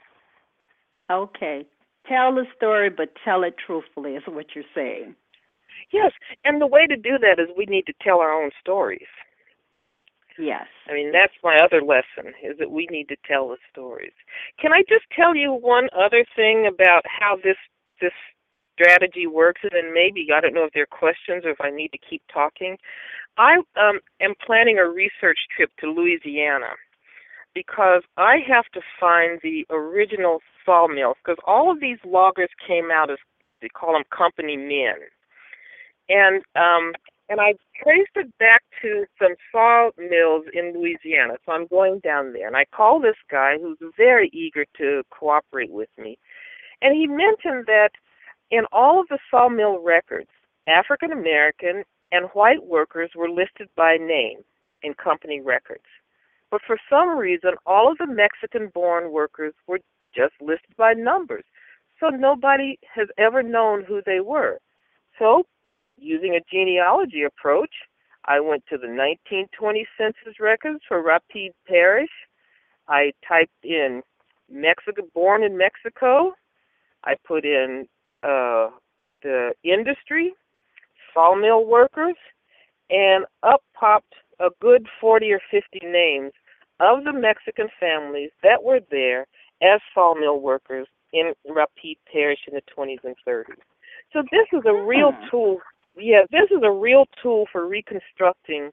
Okay. 1.09 1.65
Tell 2.07 2.33
the 2.35 2.45
story, 2.55 2.89
but 2.89 3.13
tell 3.23 3.43
it 3.43 3.55
truthfully, 3.65 4.15
is 4.15 4.23
what 4.27 4.47
you're 4.55 4.63
saying. 4.75 5.15
Yes, 5.91 6.11
and 6.43 6.61
the 6.61 6.67
way 6.67 6.87
to 6.87 6.95
do 6.95 7.17
that 7.19 7.39
is 7.39 7.49
we 7.57 7.65
need 7.65 7.85
to 7.87 7.93
tell 8.01 8.19
our 8.19 8.31
own 8.31 8.51
stories. 8.59 9.07
Yes. 10.39 10.67
I 10.89 10.93
mean, 10.93 11.11
that's 11.11 11.33
my 11.43 11.57
other 11.57 11.81
lesson 11.81 12.33
is 12.43 12.57
that 12.59 12.71
we 12.71 12.87
need 12.89 13.09
to 13.09 13.17
tell 13.27 13.49
the 13.49 13.57
stories. 13.71 14.13
Can 14.59 14.73
I 14.73 14.81
just 14.87 15.05
tell 15.15 15.35
you 15.35 15.51
one 15.51 15.89
other 15.93 16.25
thing 16.35 16.67
about 16.67 17.03
how 17.05 17.35
this 17.35 17.57
this 17.99 18.13
strategy 18.73 19.27
works 19.27 19.61
and 19.63 19.71
then 19.73 19.93
maybe 19.93 20.27
I 20.35 20.41
don't 20.41 20.53
know 20.53 20.63
if 20.63 20.73
there 20.73 20.83
are 20.83 20.97
questions 20.97 21.43
or 21.45 21.51
if 21.51 21.61
I 21.61 21.69
need 21.69 21.89
to 21.89 21.97
keep 21.97 22.21
talking. 22.33 22.77
I 23.37 23.57
um, 23.75 23.99
am 24.21 24.33
planning 24.45 24.77
a 24.77 24.89
research 24.89 25.37
trip 25.55 25.69
to 25.79 25.91
Louisiana 25.91 26.73
because 27.53 28.03
I 28.17 28.37
have 28.47 28.65
to 28.73 28.81
find 28.99 29.39
the 29.43 29.65
original 29.69 30.39
sawmills 30.65 31.17
because 31.23 31.41
all 31.45 31.71
of 31.71 31.79
these 31.79 31.97
loggers 32.05 32.49
came 32.65 32.89
out 32.91 33.11
as 33.11 33.17
they 33.61 33.69
call 33.69 33.93
them 33.93 34.03
company 34.15 34.57
men. 34.57 35.07
And 36.11 36.43
um, 36.55 36.91
and 37.29 37.39
I 37.39 37.53
traced 37.81 38.11
it 38.15 38.37
back 38.39 38.61
to 38.81 39.05
some 39.17 39.35
saw 39.51 39.91
mills 39.97 40.43
in 40.53 40.73
Louisiana. 40.75 41.35
So 41.45 41.53
I'm 41.53 41.65
going 41.67 41.99
down 42.03 42.33
there, 42.33 42.45
and 42.45 42.57
I 42.57 42.65
call 42.75 42.99
this 42.99 43.15
guy 43.31 43.57
who's 43.57 43.77
very 43.95 44.29
eager 44.33 44.65
to 44.77 45.03
cooperate 45.11 45.71
with 45.71 45.87
me, 45.97 46.17
and 46.81 46.93
he 46.93 47.07
mentioned 47.07 47.67
that 47.67 47.91
in 48.49 48.65
all 48.73 48.99
of 48.99 49.07
the 49.07 49.19
sawmill 49.31 49.79
records, 49.81 50.29
African 50.67 51.13
American 51.13 51.83
and 52.11 52.25
white 52.33 52.65
workers 52.65 53.11
were 53.15 53.29
listed 53.29 53.69
by 53.77 53.95
name 53.95 54.39
in 54.83 54.93
company 54.93 55.39
records. 55.39 55.85
But 56.49 56.61
for 56.67 56.77
some 56.89 57.17
reason, 57.17 57.51
all 57.65 57.89
of 57.89 57.97
the 57.97 58.07
Mexican 58.07 58.69
born 58.73 59.11
workers 59.13 59.53
were 59.67 59.79
just 60.13 60.33
listed 60.41 60.75
by 60.77 60.93
numbers. 60.93 61.45
So 61.99 62.09
nobody 62.09 62.77
has 62.93 63.07
ever 63.17 63.41
known 63.41 63.85
who 63.85 64.01
they 64.05 64.19
were. 64.19 64.59
So 65.17 65.45
Using 66.01 66.33
a 66.33 66.41
genealogy 66.51 67.21
approach, 67.21 67.69
I 68.25 68.39
went 68.39 68.63
to 68.69 68.77
the 68.77 68.87
1920 68.87 69.87
census 69.95 70.39
records 70.39 70.79
for 70.87 71.03
Rapides 71.03 71.53
Parish. 71.67 72.09
I 72.87 73.11
typed 73.27 73.63
in 73.63 74.01
Mexico, 74.49 75.03
born 75.13 75.43
in 75.43 75.55
Mexico. 75.55 76.33
I 77.03 77.13
put 77.23 77.45
in 77.45 77.87
uh, 78.23 78.69
the 79.21 79.53
industry, 79.63 80.33
sawmill 81.13 81.67
workers, 81.67 82.17
and 82.89 83.25
up 83.43 83.61
popped 83.79 84.15
a 84.39 84.49
good 84.59 84.87
40 84.99 85.31
or 85.33 85.41
50 85.51 85.85
names 85.85 86.31
of 86.79 87.03
the 87.03 87.13
Mexican 87.13 87.67
families 87.79 88.31
that 88.41 88.63
were 88.63 88.79
there 88.89 89.27
as 89.61 89.79
sawmill 89.93 90.39
workers 90.39 90.87
in 91.13 91.33
Rapides 91.47 91.99
Parish 92.11 92.39
in 92.47 92.55
the 92.55 92.63
20s 92.75 93.03
and 93.03 93.15
30s. 93.27 93.61
So 94.13 94.23
this 94.31 94.47
is 94.51 94.63
a 94.65 94.73
real 94.73 95.11
hmm. 95.11 95.27
tool 95.29 95.57
yeah, 95.97 96.21
this 96.31 96.49
is 96.51 96.63
a 96.63 96.71
real 96.71 97.05
tool 97.21 97.45
for 97.51 97.67
reconstructing 97.67 98.71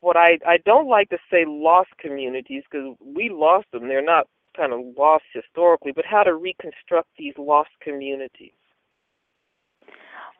what 0.00 0.16
I 0.16 0.38
I 0.46 0.58
don't 0.64 0.88
like 0.88 1.08
to 1.10 1.18
say 1.30 1.44
lost 1.46 1.90
communities 1.98 2.62
because 2.70 2.96
we 3.00 3.28
lost 3.30 3.66
them. 3.72 3.88
They're 3.88 4.02
not 4.02 4.26
kind 4.56 4.72
of 4.72 4.80
lost 4.96 5.24
historically, 5.32 5.92
but 5.92 6.04
how 6.04 6.22
to 6.22 6.34
reconstruct 6.34 7.08
these 7.18 7.34
lost 7.36 7.70
communities. 7.82 8.52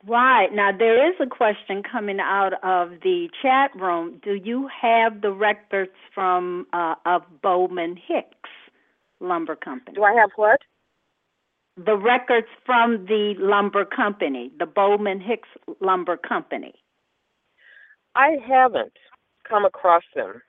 Right. 0.07 0.53
Now 0.53 0.71
there 0.77 1.09
is 1.09 1.17
a 1.21 1.27
question 1.27 1.83
coming 1.83 2.21
out 2.21 2.53
of 2.63 3.01
the 3.03 3.29
chat 3.43 3.71
room. 3.75 4.21
Do 4.23 4.35
you 4.35 4.69
have 4.69 5.21
the 5.21 5.33
records 5.33 5.93
from 6.15 6.67
uh, 6.73 6.95
of 7.05 7.23
Bowman 7.43 7.97
Hicks 7.97 8.51
Lumber 9.21 9.57
Company? 9.57 9.97
Do 9.97 10.05
I 10.05 10.15
have 10.15 10.31
what? 10.37 10.61
The 11.77 11.97
records 11.97 12.47
from 12.65 13.07
the 13.07 13.35
lumber 13.39 13.85
company, 13.85 14.51
the 14.59 14.67
Bowman 14.67 15.21
Hicks 15.21 15.49
Lumber 15.81 16.17
Company? 16.17 16.75
I 18.15 18.37
haven't 18.47 18.95
come 19.49 19.65
across 19.65 20.03
them. 20.15 20.43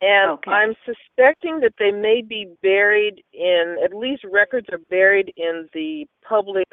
And 0.00 0.32
Okay. 0.32 0.50
I'm 0.50 0.74
suspecting 0.84 1.60
that 1.60 1.74
they 1.78 1.92
may 1.92 2.22
be 2.22 2.52
buried 2.60 3.22
in, 3.32 3.76
at 3.84 3.94
least 3.94 4.24
records 4.24 4.66
are 4.72 4.78
buried 4.90 5.32
in 5.36 5.68
the 5.72 6.06
public 6.28 6.66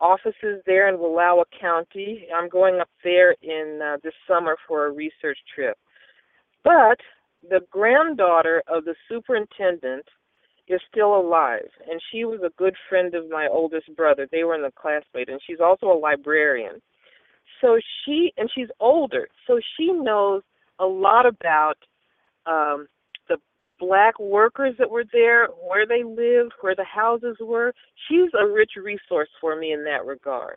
offices 0.00 0.62
there 0.66 0.88
in 0.88 0.96
Wallowa 0.96 1.44
County. 1.60 2.28
I'm 2.34 2.48
going 2.48 2.80
up 2.80 2.88
there 3.02 3.34
in 3.42 3.80
uh, 3.82 3.96
this 4.04 4.14
summer 4.26 4.56
for 4.68 4.86
a 4.86 4.90
research 4.92 5.38
trip. 5.52 5.76
But 6.62 7.00
the 7.42 7.60
granddaughter 7.70 8.62
of 8.68 8.84
the 8.84 8.94
superintendent 9.08 10.06
is 10.70 10.80
still 10.90 11.16
alive, 11.16 11.68
and 11.90 12.00
she 12.10 12.24
was 12.24 12.40
a 12.44 12.52
good 12.56 12.74
friend 12.88 13.14
of 13.14 13.28
my 13.28 13.48
oldest 13.50 13.94
brother. 13.96 14.28
They 14.30 14.44
were 14.44 14.54
in 14.54 14.62
the 14.62 14.72
classmate, 14.74 15.28
and 15.28 15.40
she's 15.46 15.60
also 15.60 15.86
a 15.86 15.98
librarian. 15.98 16.80
So 17.60 17.78
she, 18.04 18.32
and 18.36 18.50
she's 18.54 18.68
older, 18.80 19.28
so 19.46 19.60
she 19.76 19.92
knows 19.92 20.42
a 20.78 20.86
lot 20.86 21.26
about 21.26 21.76
um, 22.46 22.86
the 23.28 23.36
black 23.78 24.18
workers 24.18 24.74
that 24.78 24.90
were 24.90 25.04
there, 25.12 25.48
where 25.48 25.86
they 25.86 26.02
lived, 26.02 26.52
where 26.60 26.74
the 26.74 26.84
houses 26.84 27.36
were. 27.40 27.74
She's 28.08 28.30
a 28.38 28.46
rich 28.46 28.72
resource 28.76 29.28
for 29.40 29.56
me 29.56 29.72
in 29.72 29.84
that 29.84 30.06
regard. 30.06 30.56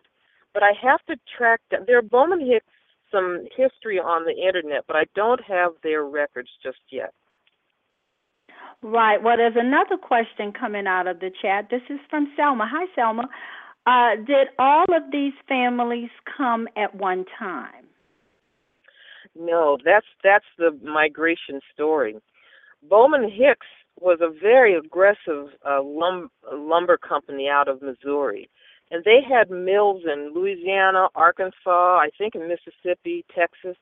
But 0.53 0.63
I 0.63 0.71
have 0.81 1.03
to 1.07 1.15
track 1.37 1.59
down. 1.71 1.81
There 1.87 1.97
are 1.97 2.03
Bowman 2.03 2.39
Hicks 2.39 2.65
some 3.11 3.45
history 3.55 3.99
on 3.99 4.25
the 4.25 4.35
internet, 4.35 4.83
but 4.87 4.95
I 4.95 5.03
don't 5.15 5.41
have 5.43 5.71
their 5.83 6.03
records 6.03 6.49
just 6.63 6.79
yet. 6.91 7.13
Right. 8.83 9.23
Well, 9.23 9.37
there's 9.37 9.55
another 9.55 9.95
question 9.95 10.51
coming 10.51 10.87
out 10.87 11.07
of 11.07 11.21
the 11.21 11.31
chat. 11.41 11.69
This 11.71 11.81
is 11.89 11.99
from 12.09 12.33
Selma. 12.35 12.69
Hi, 12.69 12.85
Selma. 12.93 13.29
Uh, 13.87 14.21
did 14.25 14.49
all 14.59 14.83
of 14.93 15.03
these 15.09 15.31
families 15.47 16.09
come 16.37 16.67
at 16.75 16.93
one 16.93 17.23
time? 17.39 17.85
No, 19.35 19.77
that's 19.83 20.05
that's 20.21 20.45
the 20.57 20.77
migration 20.83 21.61
story. 21.73 22.17
Bowman 22.89 23.23
Hicks 23.23 23.67
was 23.99 24.19
a 24.21 24.29
very 24.29 24.75
aggressive 24.75 25.47
uh, 25.65 25.81
lum- 25.81 26.29
lumber 26.51 26.97
company 26.97 27.47
out 27.47 27.69
of 27.69 27.81
Missouri, 27.81 28.49
and 28.91 29.03
they 29.05 29.19
had 29.27 29.49
mills 29.49 30.03
in 30.05 30.33
Louisiana, 30.35 31.07
Arkansas, 31.15 31.97
I 31.97 32.09
think 32.17 32.35
in 32.35 32.47
Mississippi, 32.49 33.25
Texas, 33.33 33.77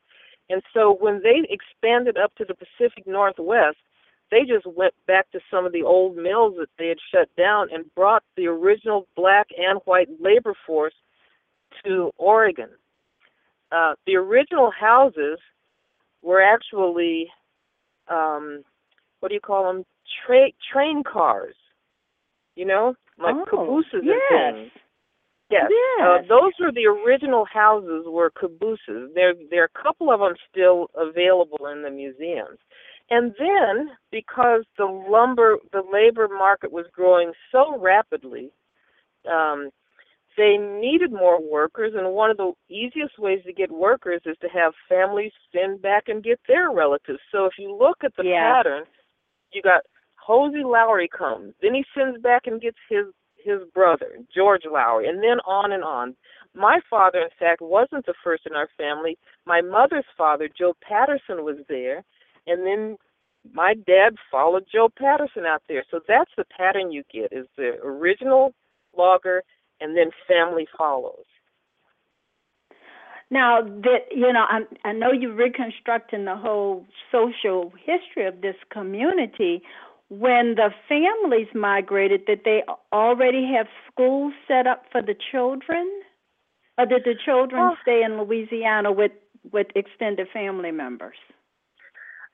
and 0.49 0.61
so 0.73 0.95
when 0.99 1.21
they 1.23 1.47
expanded 1.49 2.17
up 2.17 2.35
to 2.35 2.45
the 2.45 2.55
Pacific 2.55 3.07
Northwest, 3.07 3.77
they 4.31 4.41
just 4.47 4.65
went 4.65 4.93
back 5.07 5.29
to 5.31 5.39
some 5.51 5.65
of 5.65 5.73
the 5.73 5.83
old 5.83 6.15
mills 6.15 6.55
that 6.57 6.69
they 6.79 6.87
had 6.87 6.97
shut 7.13 7.29
down 7.35 7.67
and 7.71 7.93
brought 7.93 8.23
the 8.37 8.47
original 8.47 9.07
black 9.15 9.47
and 9.57 9.79
white 9.85 10.07
labor 10.19 10.55
force 10.65 10.93
to 11.83 12.11
Oregon. 12.17 12.69
Uh, 13.71 13.93
the 14.05 14.15
original 14.15 14.71
houses 14.71 15.39
were 16.21 16.41
actually, 16.41 17.27
um, 18.09 18.63
what 19.19 19.29
do 19.29 19.35
you 19.35 19.41
call 19.41 19.71
them? 19.71 19.85
Tra- 20.25 20.51
train 20.71 21.03
cars. 21.03 21.55
You 22.55 22.65
know, 22.65 22.95
like 23.17 23.35
oh, 23.35 23.45
cabooses 23.49 24.01
yes. 24.03 24.19
and 24.31 24.55
things. 24.55 24.71
Yes. 25.49 25.63
Uh, 25.65 26.15
Yes. 26.15 26.25
those 26.27 26.51
were 26.59 26.71
the 26.71 26.85
original 26.85 27.45
houses 27.45 28.05
were 28.07 28.29
cabooses. 28.29 29.11
There 29.15 29.33
there 29.49 29.63
are 29.63 29.71
a 29.73 29.83
couple 29.83 30.11
of 30.11 30.19
them 30.19 30.33
still 30.49 30.89
available 30.95 31.67
in 31.67 31.81
the 31.81 31.89
museums. 31.89 32.59
And 33.11 33.35
then 33.37 33.91
because 34.11 34.63
the 34.77 34.85
lumber 34.85 35.57
the 35.73 35.83
labor 35.83 36.29
market 36.29 36.71
was 36.71 36.87
growing 36.93 37.33
so 37.51 37.77
rapidly, 37.79 38.51
um, 39.31 39.69
they 40.37 40.57
needed 40.57 41.11
more 41.11 41.41
workers 41.41 41.93
and 41.95 42.13
one 42.13 42.31
of 42.31 42.37
the 42.37 42.53
easiest 42.69 43.19
ways 43.19 43.41
to 43.45 43.53
get 43.53 43.71
workers 43.71 44.21
is 44.25 44.37
to 44.41 44.47
have 44.49 44.73
families 44.89 45.33
send 45.53 45.81
back 45.81 46.05
and 46.07 46.23
get 46.23 46.39
their 46.47 46.71
relatives. 46.71 47.19
So 47.31 47.45
if 47.45 47.53
you 47.59 47.75
look 47.75 47.97
at 48.03 48.15
the 48.15 48.23
Yeah. 48.23 48.53
pattern, 48.63 48.85
you 49.53 49.61
got 49.61 49.83
Hosey 50.17 50.63
Lowry 50.63 51.09
comes, 51.09 51.53
then 51.61 51.75
he 51.75 51.85
sends 51.95 52.21
back 52.21 52.47
and 52.47 52.61
gets 52.61 52.77
his 52.89 53.07
his 53.43 53.61
brother, 53.73 54.19
George 54.33 54.65
Lowry, 54.71 55.07
and 55.09 55.17
then 55.23 55.39
on 55.45 55.71
and 55.73 55.83
on. 55.83 56.15
My 56.53 56.79
father, 56.89 57.19
in 57.19 57.29
fact, 57.39 57.61
wasn't 57.61 58.05
the 58.05 58.13
first 58.23 58.45
in 58.45 58.55
our 58.55 58.69
family. 58.77 59.17
My 59.45 59.61
mother's 59.61 60.05
father, 60.17 60.47
Joe 60.47 60.75
Patterson, 60.81 61.43
was 61.43 61.57
there, 61.67 62.03
and 62.47 62.65
then 62.65 62.97
my 63.53 63.73
dad 63.73 64.15
followed 64.29 64.65
Joe 64.71 64.89
Patterson 64.95 65.45
out 65.45 65.63
there. 65.67 65.83
So 65.89 65.99
that's 66.07 66.31
the 66.37 66.45
pattern 66.45 66.91
you 66.91 67.03
get: 67.11 67.31
is 67.33 67.47
the 67.57 67.77
original 67.83 68.53
logger, 68.95 69.43
and 69.79 69.95
then 69.97 70.11
family 70.27 70.67
follows. 70.77 71.25
Now 73.29 73.61
that 73.61 73.99
you 74.13 74.31
know, 74.33 74.45
I'm, 74.49 74.67
I 74.83 74.91
know 74.91 75.11
you're 75.11 75.33
reconstructing 75.33 76.25
the 76.25 76.35
whole 76.35 76.85
social 77.11 77.71
history 77.83 78.25
of 78.27 78.41
this 78.41 78.55
community. 78.71 79.61
When 80.09 80.55
the 80.55 80.71
families 80.89 81.47
migrated, 81.55 82.25
did 82.25 82.41
they 82.43 82.63
already 82.91 83.49
have 83.55 83.67
schools 83.89 84.33
set 84.45 84.67
up 84.67 84.83
for 84.91 85.01
the 85.01 85.15
children, 85.31 85.89
or 86.77 86.85
did 86.85 87.03
the 87.05 87.15
children 87.25 87.61
Oh. 87.71 87.77
stay 87.81 88.03
in 88.03 88.17
Louisiana 88.21 88.91
with 88.91 89.13
with 89.53 89.67
extended 89.75 90.27
family 90.33 90.71
members? 90.71 91.15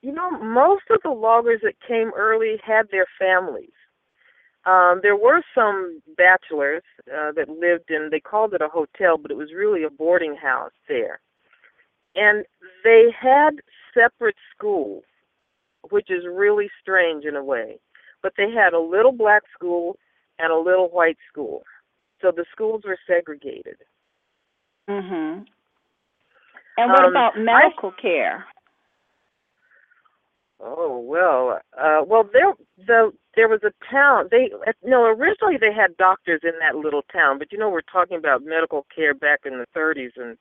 You 0.08 0.13
know, 0.13 0.32
most 0.32 0.84
of 0.89 1.02
the 1.04 1.10
loggers 1.10 1.60
that 1.63 1.74
came 1.86 2.12
early 2.15 2.56
had 2.65 2.86
their 2.91 3.08
families. 3.20 3.74
Um, 4.65 5.02
there 5.04 5.17
were 5.17 5.41
some 5.54 6.02
bachelors 6.15 6.84
uh, 7.13 7.34
that 7.34 7.50
lived 7.50 7.89
in, 7.89 8.08
they 8.10 8.22
called 8.22 8.54
it 8.54 8.62
a 8.62 8.70
hotel, 8.70 9.17
but 9.17 9.32
it 9.32 9.38
was 9.38 9.50
really 9.54 9.84
a 9.84 9.89
boarding 9.89 10.38
house 10.38 10.72
there. 10.88 11.20
And 12.15 12.46
they 12.86 13.13
had 13.20 13.58
separate 13.93 14.38
schools, 14.56 15.04
which 15.89 16.10
is 16.10 16.24
really 16.26 16.70
strange 16.82 17.26
in 17.26 17.36
a 17.36 17.43
way. 17.43 17.78
But 18.24 18.32
they 18.38 18.50
had 18.50 18.72
a 18.72 18.80
little 18.80 19.12
black 19.12 19.43
school 19.54 19.98
and 20.39 20.54
a 20.54 20.58
little 20.58 20.88
white 20.88 21.17
school. 21.30 21.63
So 22.22 22.32
the 22.32 22.46
schools 22.50 22.84
were 22.86 22.98
segregated. 23.06 23.76
Mhm. 24.88 25.46
And 26.78 26.91
what 26.91 27.04
Um, 27.04 27.12
about 27.12 27.36
I- 27.36 27.39
medical 27.39 27.91
care? 27.91 28.48
Oh 30.60 31.00
well, 31.00 31.60
uh, 31.78 32.04
well 32.06 32.28
there 32.32 32.54
the 32.78 33.12
there 33.36 33.48
was 33.48 33.62
a 33.63 33.72
town. 33.91 34.28
They 34.32 34.50
no 34.84 35.04
originally 35.06 35.58
they 35.60 35.72
had 35.72 35.96
doctors 35.98 36.41
in 36.43 36.54
that 36.60 36.76
little 36.76 37.04
town, 37.13 37.38
but 37.38 37.52
you 37.52 37.60
know 37.60 37.70
we're 37.70 37.82
talking 37.82 38.17
about 38.17 38.43
medical 38.43 38.86
care 38.93 39.13
back 39.13 39.41
in 39.46 39.60
the 39.60 39.67
30s 39.78 40.12
and 40.15 40.38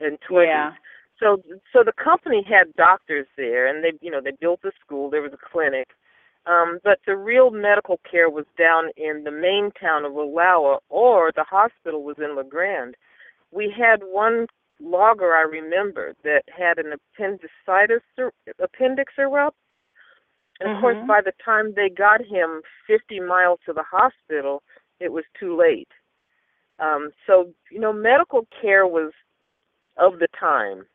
and 0.00 0.18
20s. 0.30 0.46
Yeah. 0.46 0.72
So 1.18 1.40
so 1.72 1.82
the 1.82 1.92
company 1.92 2.44
had 2.46 2.74
doctors 2.76 3.26
there, 3.38 3.66
and 3.66 3.82
they 3.82 3.92
you 4.02 4.10
know 4.10 4.20
they 4.22 4.32
built 4.38 4.60
a 4.64 4.72
school. 4.84 5.08
There 5.08 5.22
was 5.22 5.32
a 5.32 5.50
clinic, 5.50 5.88
um, 6.44 6.78
but 6.84 6.98
the 7.06 7.16
real 7.16 7.50
medical 7.50 8.00
care 8.10 8.28
was 8.28 8.44
down 8.58 8.90
in 8.98 9.24
the 9.24 9.30
main 9.30 9.70
town 9.80 10.04
of 10.04 10.12
Wallowa, 10.12 10.78
or 10.90 11.32
the 11.34 11.44
hospital 11.44 12.02
was 12.02 12.16
in 12.18 12.36
La 12.36 12.42
Grande. 12.42 12.96
We 13.50 13.72
had 13.74 14.02
one 14.02 14.46
logger 14.84 15.34
I 15.34 15.42
remember 15.42 16.14
that 16.22 16.42
had 16.48 16.78
an 16.78 16.92
appendicitis 16.92 18.02
appendix 18.60 19.12
erupt. 19.18 19.56
And 20.60 20.70
of 20.70 20.80
course, 20.80 20.96
Mhm. 20.96 21.06
by 21.06 21.20
the 21.20 21.32
time 21.44 21.72
they 21.74 21.88
got 21.88 22.20
him 22.20 22.62
50 22.86 23.18
miles 23.20 23.60
to 23.66 23.72
the 23.72 23.82
hospital, 23.82 24.62
it 25.00 25.10
was 25.12 25.24
too 25.34 25.56
late. 25.56 25.90
Um, 26.78 27.12
so, 27.26 27.52
you 27.70 27.80
know, 27.80 27.92
medical 27.92 28.46
care 28.60 28.86
was 28.86 29.12
of 29.96 30.18
the 30.18 30.28
time. 30.28 30.86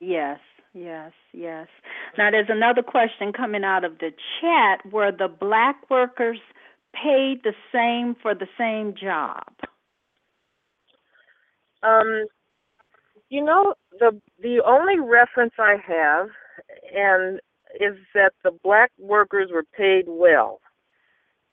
Yes, 0.00 0.40
yes, 0.72 1.12
yes. 1.32 1.68
Now 2.16 2.30
there's 2.30 2.50
another 2.50 2.82
question 2.82 3.32
coming 3.32 3.64
out 3.64 3.84
of 3.84 3.98
the 3.98 4.12
chat 4.40 4.84
were 4.86 5.12
the 5.12 5.28
black 5.28 5.88
workers 5.90 6.40
paid 6.92 7.42
the 7.42 7.54
same 7.72 8.14
for 8.14 8.34
the 8.34 8.48
same 8.58 8.94
job? 8.94 9.44
Um, 11.82 12.26
you 13.30 13.42
know, 13.42 13.74
the 13.98 14.20
the 14.42 14.60
only 14.66 14.98
reference 14.98 15.54
I 15.58 15.76
have, 15.86 16.28
and 16.94 17.40
is 17.80 17.96
that 18.14 18.32
the 18.42 18.50
black 18.62 18.90
workers 18.98 19.50
were 19.52 19.64
paid 19.76 20.04
well. 20.08 20.60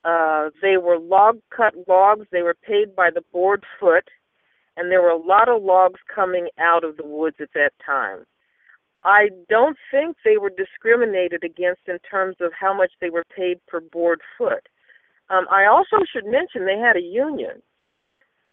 Uh, 0.03 0.49
they 0.61 0.77
were 0.77 0.97
log 0.99 1.39
cut 1.55 1.73
logs. 1.87 2.25
They 2.31 2.41
were 2.41 2.55
paid 2.55 2.95
by 2.95 3.09
the 3.13 3.23
board 3.31 3.63
foot, 3.79 4.07
and 4.75 4.91
there 4.91 5.01
were 5.01 5.09
a 5.09 5.17
lot 5.17 5.49
of 5.49 5.63
logs 5.63 5.99
coming 6.13 6.47
out 6.59 6.83
of 6.83 6.97
the 6.97 7.05
woods 7.05 7.37
at 7.39 7.53
that 7.53 7.71
time. 7.85 8.25
I 9.03 9.29
don't 9.47 9.77
think 9.91 10.17
they 10.25 10.37
were 10.37 10.49
discriminated 10.49 11.43
against 11.43 11.81
in 11.87 11.99
terms 11.99 12.37
of 12.41 12.51
how 12.59 12.75
much 12.75 12.91
they 12.99 13.09
were 13.09 13.23
paid 13.35 13.59
per 13.67 13.79
board 13.79 14.21
foot. 14.37 14.67
Um, 15.29 15.45
I 15.51 15.65
also 15.65 15.97
should 16.11 16.25
mention 16.25 16.65
they 16.65 16.79
had 16.79 16.95
a 16.95 17.01
union. 17.01 17.61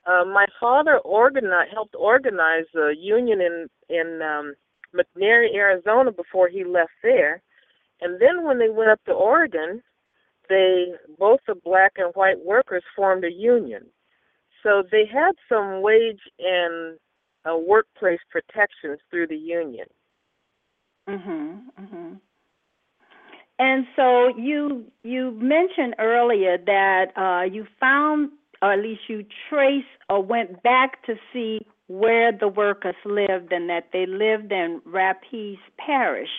Uh, 0.07 0.25
my 0.25 0.47
father 0.61 0.99
organized, 0.99 1.73
helped 1.73 1.95
organize 1.95 2.67
a 2.77 2.93
union 2.95 3.40
in 3.40 3.69
in 3.88 4.21
um, 4.23 4.55
McNary, 4.95 5.55
Arizona, 5.55 6.12
before 6.12 6.49
he 6.49 6.64
left 6.64 6.93
there. 7.03 7.43
And 8.01 8.21
then 8.21 8.45
when 8.45 8.59
they 8.59 8.69
went 8.69 8.90
up 8.90 9.01
to 9.07 9.12
Oregon, 9.12 9.83
they 10.49 10.93
both 11.19 11.40
the 11.47 11.55
black 11.55 11.93
and 11.97 12.12
white 12.14 12.45
workers 12.45 12.85
formed 12.95 13.25
a 13.25 13.33
union. 13.33 13.87
So 14.62 14.83
they 14.90 15.05
had 15.07 15.33
some 15.49 15.83
wage 15.83 16.21
and 16.38 16.99
uh, 17.49 17.57
workplace 17.57 18.21
protections 18.31 18.99
through 19.11 19.29
the 19.29 19.37
union. 19.37 19.87
Mhm. 21.09 21.62
Mhm. 21.81 22.21
And 23.59 23.87
so 23.95 24.29
you 24.29 24.90
you 25.03 25.31
mentioned 25.33 25.95
earlier 25.99 26.59
that 26.59 27.17
uh, 27.17 27.43
you 27.45 27.67
found, 27.79 28.31
or 28.64 28.72
at 28.72 28.81
least 28.81 29.03
you 29.09 29.27
traced 29.50 29.87
or 30.09 30.22
went 30.22 30.62
back 30.62 31.05
to 31.05 31.16
see 31.33 31.61
where 31.88 32.33
the 32.33 32.48
workers 32.48 32.94
lived, 33.05 33.53
and 33.53 33.68
that 33.68 33.90
they 33.92 34.07
lived 34.07 34.50
in 34.50 34.81
Rapides 34.87 35.59
Parish. 35.77 36.31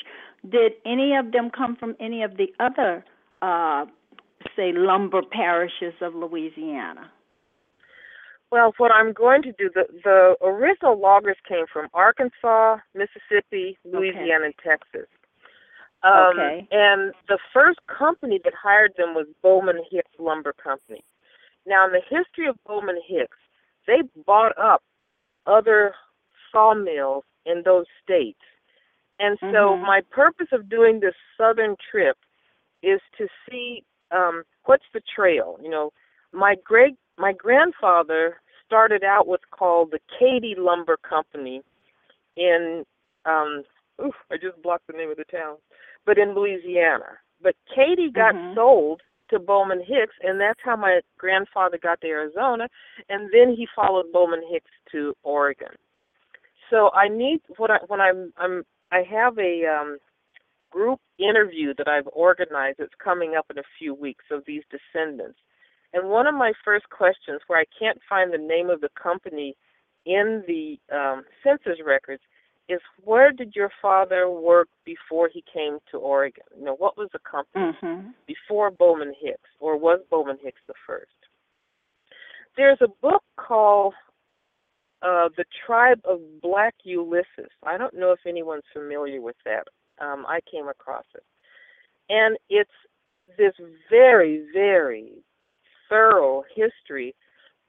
Did 0.49 0.71
any 0.88 1.15
of 1.15 1.33
them 1.33 1.51
come 1.51 1.75
from 1.75 1.95
any 1.99 2.23
of 2.23 2.38
the 2.38 2.47
other, 2.59 3.05
uh, 3.43 3.85
say, 4.55 4.71
lumber 4.73 5.21
parishes 5.21 5.93
of 6.01 6.15
Louisiana? 6.15 7.11
Well, 8.51 8.73
what 8.77 8.91
I'm 8.91 9.13
going 9.13 9.43
to 9.43 9.51
do, 9.51 9.69
the, 9.71 9.85
the 10.03 10.35
original 10.43 10.99
loggers 10.99 11.38
came 11.47 11.65
from 11.71 11.89
Arkansas, 11.93 12.77
Mississippi, 12.95 13.77
Louisiana, 13.85 14.45
okay. 14.45 14.45
and 14.45 14.53
Texas. 14.63 15.07
Um, 16.01 16.39
okay. 16.39 16.67
And 16.71 17.13
the 17.27 17.38
first 17.53 17.79
company 17.85 18.39
that 18.43 18.53
hired 18.59 18.93
them 18.97 19.13
was 19.13 19.27
Bowman 19.43 19.83
Hicks 19.91 20.09
Lumber 20.17 20.53
Company. 20.53 21.03
Now, 21.67 21.86
in 21.86 21.91
the 21.91 22.01
history 22.01 22.47
of 22.47 22.58
Bowman 22.67 22.99
Hicks, 23.08 23.38
they 23.88 24.01
bought 24.25 24.58
up 24.58 24.84
other 25.47 25.93
sawmills 26.51 27.23
in 27.45 27.62
those 27.63 27.86
states. 28.04 28.39
And 29.19 29.38
so, 29.39 29.45
mm-hmm. 29.47 29.86
my 29.86 30.01
purpose 30.12 30.47
of 30.51 30.69
doing 30.69 30.99
this 30.99 31.15
southern 31.38 31.75
trip 31.91 32.17
is 32.84 32.99
to 33.17 33.28
see 33.49 33.84
um, 34.12 34.43
what's 34.65 34.86
the 34.93 35.01
trail. 35.15 35.58
You 35.62 35.69
know, 35.69 35.91
my 36.34 36.56
great 36.63 36.95
my 37.17 37.32
grandfather 37.32 38.41
started 38.65 39.04
out 39.04 39.28
what's 39.28 39.45
called 39.51 39.91
the 39.91 39.99
Cady 40.19 40.56
Lumber 40.58 40.97
Company 40.97 41.62
in 42.36 42.84
um 43.25 43.63
oof, 44.04 44.15
I 44.32 44.36
just 44.36 44.62
blocked 44.62 44.88
the 44.88 44.93
name 44.97 45.10
of 45.10 45.17
the 45.17 45.23
town. 45.25 45.58
But 46.06 46.17
in 46.17 46.36
Louisiana. 46.36 47.19
But 47.41 47.56
Katy 47.73 48.12
got 48.12 48.36
mm-hmm. 48.36 48.56
sold 48.56 49.01
to 49.29 49.39
Bowman 49.39 49.79
Hicks 49.79 50.15
and 50.23 50.39
that's 50.39 50.59
how 50.63 50.75
my 50.75 51.01
grandfather 51.17 51.77
got 51.81 52.01
to 52.01 52.07
Arizona 52.07 52.67
and 53.09 53.29
then 53.33 53.55
he 53.55 53.67
followed 53.75 54.11
Bowman 54.11 54.41
Hicks 54.51 54.71
to 54.91 55.13
Oregon. 55.23 55.75
So 56.69 56.89
I 56.91 57.07
need 57.07 57.41
what 57.57 57.71
I 57.71 57.77
when 57.88 58.01
I'm 58.01 58.33
I'm 58.38 58.63
I 58.91 59.03
have 59.09 59.38
a 59.38 59.65
um 59.65 59.97
group 60.71 60.99
interview 61.19 61.73
that 61.77 61.88
I've 61.88 62.07
organized 62.11 62.77
that's 62.79 62.91
coming 63.03 63.35
up 63.38 63.45
in 63.49 63.57
a 63.57 63.63
few 63.79 63.93
weeks 63.93 64.25
of 64.31 64.43
these 64.45 64.63
descendants 64.69 65.39
and 65.95 66.09
one 66.09 66.27
of 66.27 66.35
my 66.35 66.51
first 66.63 66.89
questions, 66.89 67.39
where 67.47 67.59
I 67.59 67.65
can't 67.79 67.99
find 68.09 68.31
the 68.31 68.38
name 68.38 68.69
of 68.69 68.81
the 68.81 68.89
company 69.01 69.55
in 70.05 70.43
the 70.45 70.77
um, 70.93 71.23
census 71.41 71.79
records, 71.83 72.21
is 72.67 72.80
where 73.04 73.32
did 73.32 73.56
your 73.56 73.69
father 73.82 74.30
work 74.30 74.67
before 74.86 75.30
he 75.32 75.43
came 75.51 75.78
to 75.91 75.97
Oregon? 75.97 76.43
You 76.58 76.65
know, 76.65 76.75
what 76.75 76.97
was 76.97 77.10
the 77.13 77.19
company 77.19 77.78
mm-hmm. 77.82 78.10
before 78.28 78.71
Bowman 78.71 79.13
Hicks, 79.21 79.49
or 79.60 79.78
was 79.78 79.99
Bowman 80.10 80.38
Hicks 80.41 80.62
the 80.67 80.73
first? 80.88 81.12
There's 82.58 82.80
a 82.82 82.88
book 83.01 83.23
called 83.38 83.93
uh, 85.01 85.30
The 85.38 85.45
Tribe 85.65 85.99
of 86.06 86.19
Black 86.41 86.73
Ulysses. 86.84 87.51
I 87.63 87.78
don't 87.78 87.93
know 87.93 88.12
if 88.12 88.19
anyone's 88.25 88.63
familiar 88.73 89.21
with 89.21 89.36
that. 89.45 89.67
Um, 90.04 90.25
I 90.28 90.39
came 90.51 90.67
across 90.67 91.06
it. 91.13 91.23
And 92.10 92.38
it's 92.49 92.69
this 93.38 93.54
very, 93.89 94.45
very 94.54 95.12
thorough 95.89 96.43
history 96.56 97.15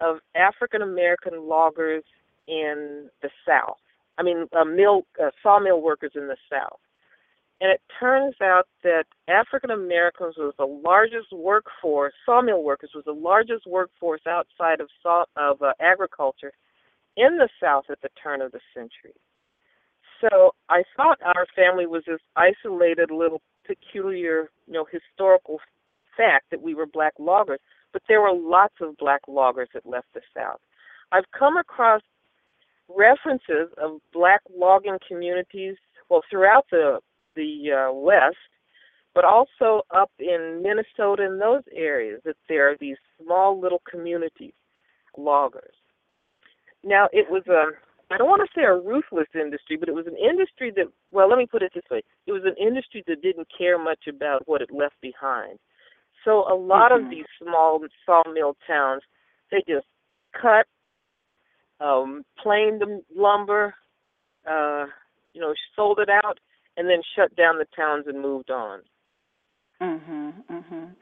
of 0.00 0.16
African 0.34 0.82
American 0.82 1.48
loggers 1.48 2.04
in 2.48 3.08
the 3.22 3.30
South. 3.46 3.78
I 4.18 4.22
mean, 4.22 4.48
uh, 4.58 4.64
mill 4.64 5.02
uh, 5.22 5.30
sawmill 5.42 5.80
workers 5.80 6.12
in 6.14 6.28
the 6.28 6.36
South. 6.50 6.80
And 7.60 7.70
it 7.70 7.80
turns 7.98 8.34
out 8.42 8.66
that 8.84 9.04
African 9.28 9.70
Americans 9.70 10.34
was 10.36 10.52
the 10.58 10.66
largest 10.66 11.32
workforce. 11.32 12.12
Sawmill 12.26 12.62
workers 12.62 12.90
was 12.94 13.04
the 13.06 13.12
largest 13.12 13.66
workforce 13.66 14.20
outside 14.26 14.80
of 14.80 14.88
saw, 15.02 15.24
of 15.36 15.62
uh, 15.62 15.72
agriculture 15.80 16.52
in 17.16 17.38
the 17.38 17.48
South 17.60 17.84
at 17.90 18.00
the 18.02 18.10
turn 18.22 18.42
of 18.42 18.52
the 18.52 18.60
century. 18.74 19.14
So 20.20 20.54
I 20.68 20.82
thought 20.96 21.18
our 21.22 21.46
family 21.54 21.86
was 21.86 22.02
this 22.06 22.20
isolated 22.36 23.10
little 23.10 23.40
peculiar, 23.66 24.50
you 24.66 24.74
know, 24.74 24.86
historical 24.90 25.60
fact 26.16 26.46
that 26.50 26.62
we 26.62 26.74
were 26.74 26.86
black 26.86 27.14
loggers 27.18 27.60
but 27.96 28.02
there 28.08 28.20
were 28.20 28.34
lots 28.34 28.74
of 28.82 28.94
black 28.98 29.22
loggers 29.26 29.70
that 29.72 29.86
left 29.86 30.08
the 30.12 30.20
South. 30.36 30.60
I've 31.12 31.24
come 31.32 31.56
across 31.56 32.02
references 32.88 33.68
of 33.78 34.00
black 34.12 34.40
logging 34.54 34.98
communities, 35.06 35.76
well, 36.08 36.22
throughout 36.30 36.66
the 36.70 37.00
the 37.34 37.88
uh, 37.88 37.92
West, 37.92 38.36
but 39.14 39.24
also 39.24 39.82
up 39.94 40.10
in 40.18 40.60
Minnesota 40.62 41.24
and 41.24 41.40
those 41.40 41.62
areas 41.74 42.20
that 42.24 42.36
there 42.48 42.70
are 42.70 42.76
these 42.80 42.96
small 43.22 43.60
little 43.60 43.82
communities, 43.90 44.54
loggers. 45.16 45.74
Now, 46.84 47.08
it 47.12 47.30
was 47.30 47.46
a 47.48 47.72
I 48.12 48.18
don't 48.18 48.28
want 48.28 48.42
to 48.46 48.54
say 48.54 48.64
a 48.64 48.74
ruthless 48.74 49.26
industry, 49.34 49.76
but 49.76 49.88
it 49.88 49.94
was 49.94 50.06
an 50.06 50.16
industry 50.16 50.72
that, 50.76 50.86
well, 51.10 51.28
let 51.28 51.38
me 51.38 51.46
put 51.46 51.62
it 51.62 51.72
this 51.74 51.82
way: 51.90 52.02
it 52.26 52.32
was 52.32 52.44
an 52.44 52.54
industry 52.60 53.02
that 53.08 53.22
didn't 53.22 53.48
care 53.56 53.78
much 53.78 54.06
about 54.08 54.46
what 54.46 54.62
it 54.62 54.70
left 54.70 54.94
behind. 55.00 55.58
So 56.24 56.44
a 56.52 56.54
lot 56.54 56.92
mm-hmm. 56.92 57.04
of 57.04 57.10
these 57.10 57.26
small 57.42 57.80
sawmill 58.04 58.56
towns, 58.66 59.02
they 59.50 59.62
just 59.66 59.86
cut, 60.40 60.66
um, 61.80 62.24
planed 62.42 62.80
the 62.80 63.02
lumber, 63.14 63.74
uh, 64.48 64.86
you 65.32 65.40
know, 65.40 65.54
sold 65.74 65.98
it 65.98 66.08
out, 66.08 66.38
and 66.76 66.88
then 66.88 67.00
shut 67.14 67.34
down 67.36 67.58
the 67.58 67.66
towns 67.76 68.06
and 68.06 68.20
moved 68.20 68.50
on. 68.50 68.80
Mhm, 69.80 70.32
mhm. 70.50 70.94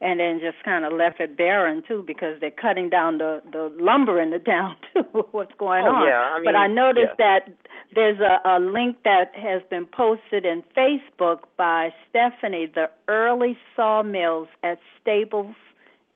And 0.00 0.20
then 0.20 0.40
just 0.40 0.62
kind 0.64 0.84
of 0.84 0.92
left 0.92 1.20
it 1.20 1.36
barren 1.36 1.82
too, 1.82 2.02
because 2.06 2.38
they're 2.40 2.50
cutting 2.50 2.88
down 2.90 3.18
the 3.18 3.42
the 3.52 3.72
lumber 3.78 4.20
in 4.20 4.30
the 4.30 4.38
town 4.38 4.76
too. 4.94 5.26
What's 5.32 5.54
going 5.58 5.84
oh, 5.86 5.94
on? 5.94 6.06
Yeah, 6.06 6.20
I 6.20 6.36
mean, 6.36 6.44
but 6.44 6.56
I 6.56 6.66
noticed 6.66 7.14
yeah. 7.18 7.40
that 7.40 7.54
there's 7.94 8.18
a, 8.20 8.40
a 8.44 8.58
link 8.60 8.96
that 9.04 9.34
has 9.34 9.62
been 9.70 9.86
posted 9.86 10.44
in 10.44 10.62
Facebook 10.76 11.40
by 11.56 11.94
Stephanie, 12.08 12.66
the 12.66 12.90
early 13.08 13.56
sawmills 13.76 14.48
at 14.62 14.78
Stables 15.00 15.54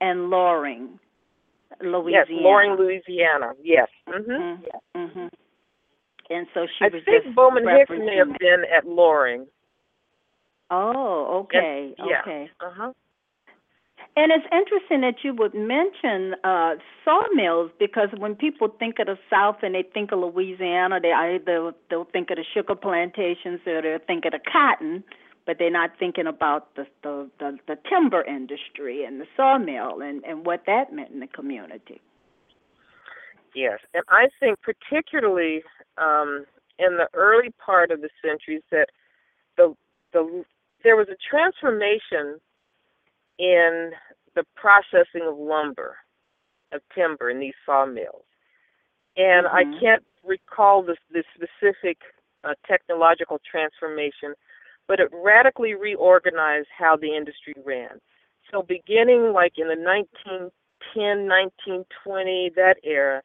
and 0.00 0.30
Loring, 0.30 0.98
Louisiana. 1.80 2.26
Yes, 2.28 2.40
Loring, 2.42 2.76
Louisiana. 2.76 3.52
Yes. 3.62 3.88
Mhm. 4.08 4.26
Mm-hmm. 4.26 5.00
mm-hmm. 5.00 5.26
And 6.30 6.46
so 6.52 6.66
she 6.78 6.84
I 6.84 6.88
was 6.88 7.02
think 7.04 7.24
just 7.24 7.34
Bowman 7.34 7.66
Hicks 7.66 7.90
may 7.90 8.16
have 8.16 8.28
that. 8.28 8.38
been 8.38 8.64
at 8.74 8.86
Loring. 8.86 9.46
Oh, 10.70 11.44
okay, 11.44 11.94
and, 11.98 12.08
yeah. 12.10 12.20
okay. 12.20 12.50
Uh 12.60 12.70
huh. 12.70 12.92
And 14.16 14.32
it's 14.32 14.46
interesting 14.52 15.00
that 15.02 15.22
you 15.22 15.32
would 15.34 15.54
mention 15.54 16.34
uh, 16.42 16.74
sawmills 17.04 17.70
because 17.78 18.08
when 18.18 18.34
people 18.34 18.68
think 18.78 18.98
of 18.98 19.06
the 19.06 19.18
South 19.30 19.58
and 19.62 19.74
they 19.76 19.84
think 19.94 20.10
of 20.10 20.18
Louisiana, 20.18 20.98
they 21.00 21.12
either 21.12 21.72
they'll 21.88 22.04
think 22.04 22.30
of 22.30 22.36
the 22.36 22.44
sugar 22.52 22.74
plantations 22.74 23.60
or 23.64 23.80
they'll 23.80 23.98
think 24.06 24.24
of 24.24 24.32
the 24.32 24.40
cotton, 24.40 25.04
but 25.46 25.58
they're 25.58 25.70
not 25.70 25.92
thinking 25.98 26.26
about 26.26 26.74
the 26.74 26.86
the, 27.02 27.30
the, 27.38 27.58
the 27.68 27.78
timber 27.88 28.22
industry 28.24 29.04
and 29.04 29.20
the 29.20 29.26
sawmill 29.36 30.02
and, 30.02 30.24
and 30.24 30.44
what 30.44 30.64
that 30.66 30.92
meant 30.92 31.10
in 31.10 31.20
the 31.20 31.28
community. 31.28 32.00
Yes, 33.54 33.80
and 33.94 34.04
I 34.08 34.28
think 34.40 34.58
particularly 34.60 35.62
um, 35.96 36.44
in 36.78 36.96
the 36.96 37.08
early 37.14 37.50
part 37.64 37.90
of 37.90 38.00
the 38.00 38.10
centuries 38.22 38.62
that 38.70 38.88
the 39.56 39.74
the 40.12 40.44
there 40.84 40.96
was 40.96 41.08
a 41.08 41.16
transformation 41.28 42.38
in 43.38 43.92
the 44.34 44.44
processing 44.54 45.26
of 45.26 45.36
lumber, 45.38 45.96
of 46.72 46.80
timber 46.94 47.30
in 47.30 47.40
these 47.40 47.54
sawmills. 47.64 48.24
And 49.16 49.46
mm-hmm. 49.46 49.56
I 49.56 49.80
can't 49.80 50.04
recall 50.24 50.82
the, 50.82 50.96
the 51.10 51.24
specific 51.34 51.98
uh, 52.44 52.54
technological 52.66 53.40
transformation, 53.50 54.34
but 54.86 55.00
it 55.00 55.08
radically 55.12 55.74
reorganized 55.74 56.68
how 56.76 56.96
the 56.96 57.16
industry 57.16 57.54
ran. 57.64 58.00
So 58.50 58.62
beginning 58.62 59.32
like 59.32 59.54
in 59.58 59.68
the 59.68 59.76
1910, 59.76 61.26
1920, 61.26 62.52
that 62.56 62.76
era, 62.84 63.22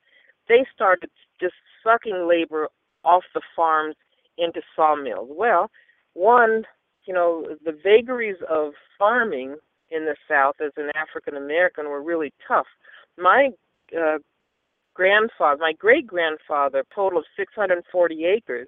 they 0.48 0.66
started 0.74 1.10
just 1.40 1.56
sucking 1.84 2.28
labor 2.28 2.68
off 3.04 3.24
the 3.34 3.42
farms 3.56 3.96
into 4.38 4.62
sawmills. 4.76 5.30
Well, 5.32 5.70
one, 6.14 6.64
you 7.06 7.14
know, 7.14 7.56
the 7.64 7.78
vagaries 7.84 8.38
of 8.50 8.74
farming 8.98 9.58
in 9.92 10.06
the 10.06 10.16
South 10.28 10.56
as 10.64 10.72
an 10.78 10.92
African 10.96 11.36
American 11.36 11.86
were 11.86 12.02
really 12.02 12.34
tough. 12.48 12.68
My 13.18 13.50
uh, 13.96 14.18
grandfather, 14.94 15.60
my 15.60 15.74
great 15.74 16.08
grandfather, 16.08 16.84
total 16.94 17.20
of 17.20 17.26
640 17.38 18.26
acres, 18.26 18.68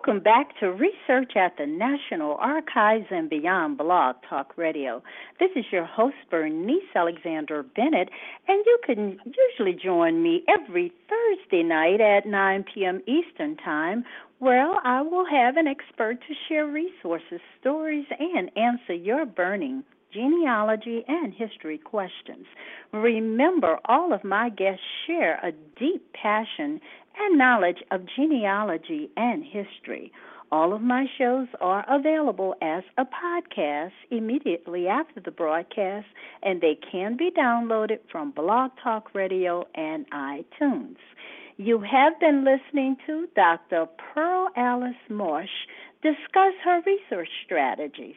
Welcome 0.09 0.23
back 0.23 0.59
to 0.59 0.71
Research 0.71 1.33
at 1.35 1.55
the 1.59 1.67
National 1.67 2.35
Archives 2.39 3.05
and 3.11 3.29
Beyond 3.29 3.77
Blog 3.77 4.15
Talk 4.27 4.57
Radio. 4.57 5.03
This 5.39 5.51
is 5.55 5.65
your 5.71 5.85
host, 5.85 6.15
Bernice 6.31 6.81
Alexander 6.95 7.61
Bennett, 7.61 8.09
and 8.47 8.65
you 8.65 8.79
can 8.83 9.19
usually 9.23 9.79
join 9.79 10.23
me 10.23 10.43
every 10.47 10.91
Thursday 11.07 11.61
night 11.61 12.01
at 12.01 12.25
9 12.25 12.65
p.m. 12.73 13.03
Eastern 13.05 13.55
Time, 13.57 14.03
where 14.39 14.71
I 14.83 15.03
will 15.03 15.27
have 15.29 15.57
an 15.57 15.67
expert 15.67 16.17
to 16.27 16.33
share 16.47 16.65
resources, 16.65 17.39
stories, 17.61 18.07
and 18.19 18.49
answer 18.57 18.95
your 18.95 19.27
burning 19.27 19.83
genealogy, 20.13 21.03
and 21.07 21.33
history 21.33 21.77
questions. 21.77 22.45
Remember, 22.91 23.77
all 23.85 24.13
of 24.13 24.23
my 24.23 24.49
guests 24.49 24.83
share 25.05 25.35
a 25.43 25.51
deep 25.79 26.13
passion 26.13 26.79
and 27.17 27.37
knowledge 27.37 27.83
of 27.91 28.01
genealogy 28.15 29.09
and 29.17 29.43
history. 29.43 30.11
All 30.51 30.73
of 30.73 30.81
my 30.81 31.05
shows 31.17 31.47
are 31.61 31.85
available 31.87 32.55
as 32.61 32.83
a 32.97 33.05
podcast 33.05 33.91
immediately 34.09 34.87
after 34.87 35.19
the 35.19 35.31
broadcast, 35.31 36.07
and 36.41 36.59
they 36.59 36.77
can 36.91 37.17
be 37.17 37.29
downloaded 37.29 37.99
from 38.11 38.31
Blog 38.31 38.71
Talk 38.83 39.13
Radio 39.13 39.67
and 39.75 40.09
iTunes. 40.09 40.97
You 41.57 41.81
have 41.81 42.19
been 42.19 42.45
listening 42.45 42.97
to 43.05 43.27
Dr. 43.35 43.85
Pearl 44.13 44.49
Alice 44.55 44.95
Marsh 45.09 45.49
discuss 46.01 46.53
her 46.63 46.81
research 46.85 47.29
strategies 47.45 48.15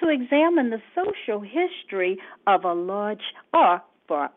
to 0.00 0.08
examine 0.08 0.70
the 0.70 0.82
social 0.94 1.40
history 1.40 2.18
of 2.46 2.64
a 2.64 2.72
large, 2.72 3.22
or 3.52 3.82
for 4.06 4.30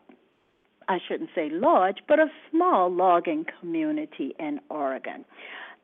I 0.88 0.98
shouldn't 1.06 1.30
say 1.34 1.48
large, 1.50 1.98
but 2.08 2.18
a 2.18 2.26
small 2.50 2.90
logging 2.90 3.46
community 3.60 4.34
in 4.38 4.60
Oregon. 4.68 5.24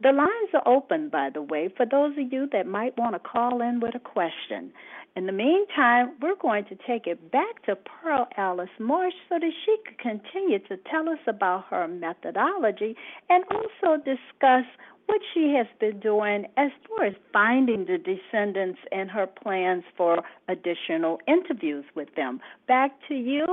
The 0.01 0.13
lines 0.13 0.51
are 0.55 0.67
open, 0.67 1.09
by 1.09 1.31
the 1.31 1.43
way, 1.43 1.69
for 1.77 1.85
those 1.85 2.13
of 2.19 2.33
you 2.33 2.49
that 2.53 2.67
might 2.67 2.97
want 2.97 3.15
to 3.15 3.19
call 3.19 3.61
in 3.61 3.81
with 3.81 3.97
a 3.97 3.99
question. 3.99 4.73
In 5.17 5.27
the 5.27 5.33
meantime, 5.33 6.13
we're 6.23 6.37
going 6.37 6.65
to 6.67 6.77
take 6.87 7.09
it 7.09 7.33
back 7.33 7.65
to 7.65 7.75
Pearl 7.75 8.29
Alice 8.37 8.69
Marsh 8.79 9.15
so 9.29 9.41
that 9.41 9.53
she 9.65 9.77
could 9.85 9.99
continue 9.99 10.61
to 10.61 10.77
tell 10.89 11.09
us 11.09 11.19
about 11.27 11.65
her 11.71 11.89
methodology 11.89 12.95
and 13.29 13.45
also 13.51 13.97
discuss 13.97 14.65
what 15.09 15.21
she 15.33 15.55
has 15.57 15.67
been 15.81 15.99
doing 16.01 16.45
as 16.59 16.71
far 16.87 17.07
as 17.07 17.15
finding 17.33 17.87
the 17.87 17.97
descendants 17.97 18.79
and 18.93 19.11
her 19.11 19.27
plans 19.27 19.83
for 19.97 20.19
additional 20.49 21.19
interviews 21.27 21.85
with 21.95 22.15
them. 22.15 22.41
Back 22.69 22.93
to 23.09 23.15
you, 23.15 23.47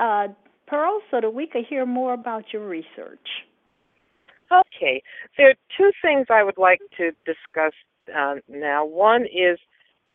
uh, 0.00 0.26
Pearl, 0.66 1.00
so 1.10 1.20
that 1.20 1.32
we 1.32 1.46
could 1.46 1.64
hear 1.68 1.86
more 1.86 2.14
about 2.14 2.52
your 2.52 2.66
research. 2.66 3.28
Okay, 4.50 5.00
there 5.36 5.50
are 5.50 5.54
two 5.76 5.92
things 6.02 6.26
I 6.30 6.42
would 6.42 6.58
like 6.58 6.80
to 6.96 7.12
discuss 7.24 7.74
uh, 8.14 8.36
now. 8.48 8.84
One 8.84 9.22
is 9.22 9.58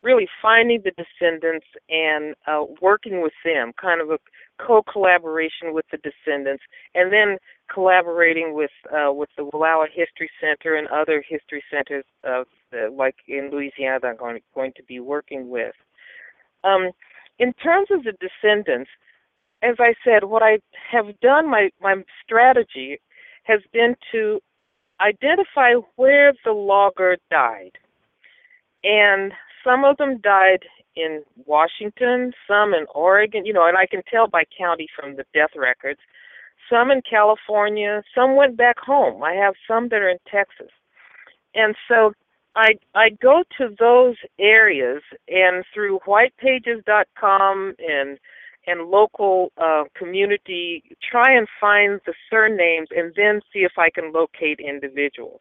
really 0.02 0.28
finding 0.42 0.82
the 0.84 0.90
descendants 0.90 1.66
and 1.88 2.34
uh, 2.46 2.64
working 2.82 3.22
with 3.22 3.32
them, 3.42 3.72
kind 3.80 4.02
of 4.02 4.10
a 4.10 4.18
co-collaboration 4.58 5.72
with 5.72 5.84
the 5.90 5.98
descendants, 5.98 6.62
and 6.94 7.12
then 7.12 7.38
collaborating 7.72 8.54
with 8.54 8.70
uh, 8.92 9.12
with 9.12 9.28
the 9.36 9.44
Wallowa 9.44 9.86
History 9.92 10.30
Center 10.40 10.74
and 10.76 10.86
other 10.88 11.24
history 11.26 11.62
centers 11.70 12.04
of 12.22 12.46
the, 12.70 12.88
like 12.92 13.16
in 13.26 13.50
Louisiana 13.50 13.98
that 14.02 14.08
I'm 14.08 14.16
going, 14.16 14.40
going 14.54 14.72
to 14.76 14.82
be 14.82 15.00
working 15.00 15.48
with. 15.48 15.74
Um, 16.62 16.90
in 17.38 17.52
terms 17.54 17.88
of 17.90 18.04
the 18.04 18.12
descendants, 18.12 18.90
as 19.62 19.76
I 19.78 19.94
said, 20.04 20.24
what 20.24 20.42
I 20.42 20.58
have 20.90 21.18
done, 21.20 21.50
my 21.50 21.70
my 21.80 21.96
strategy 22.24 23.00
has 23.44 23.60
been 23.72 23.96
to 24.12 24.40
identify 25.00 25.74
where 25.96 26.32
the 26.44 26.52
logger 26.52 27.16
died, 27.30 27.72
and 28.82 29.32
some 29.64 29.84
of 29.84 29.96
them 29.96 30.18
died 30.18 30.64
in 30.94 31.22
Washington, 31.46 32.32
some 32.46 32.74
in 32.74 32.86
Oregon, 32.94 33.44
you 33.44 33.52
know, 33.52 33.66
and 33.66 33.76
I 33.76 33.86
can 33.86 34.02
tell 34.10 34.28
by 34.28 34.44
county 34.56 34.86
from 34.94 35.16
the 35.16 35.24
death 35.34 35.50
records. 35.56 36.00
Some 36.70 36.90
in 36.90 37.02
California, 37.08 38.02
some 38.14 38.36
went 38.36 38.56
back 38.56 38.78
home. 38.78 39.22
I 39.22 39.32
have 39.32 39.54
some 39.66 39.88
that 39.88 40.00
are 40.00 40.08
in 40.08 40.18
Texas. 40.30 40.70
And 41.54 41.74
so 41.88 42.12
I 42.56 42.74
I 42.94 43.10
go 43.20 43.42
to 43.58 43.74
those 43.78 44.16
areas 44.38 45.02
and 45.28 45.64
through 45.72 46.00
whitepages.com 46.06 47.74
and 47.78 48.18
and 48.66 48.88
local 48.88 49.52
uh, 49.58 49.84
community, 49.94 50.82
try 51.10 51.36
and 51.36 51.46
find 51.60 52.00
the 52.06 52.14
surnames 52.30 52.88
and 52.96 53.12
then 53.14 53.42
see 53.52 53.58
if 53.58 53.72
I 53.76 53.90
can 53.90 54.10
locate 54.10 54.58
individuals. 54.58 55.40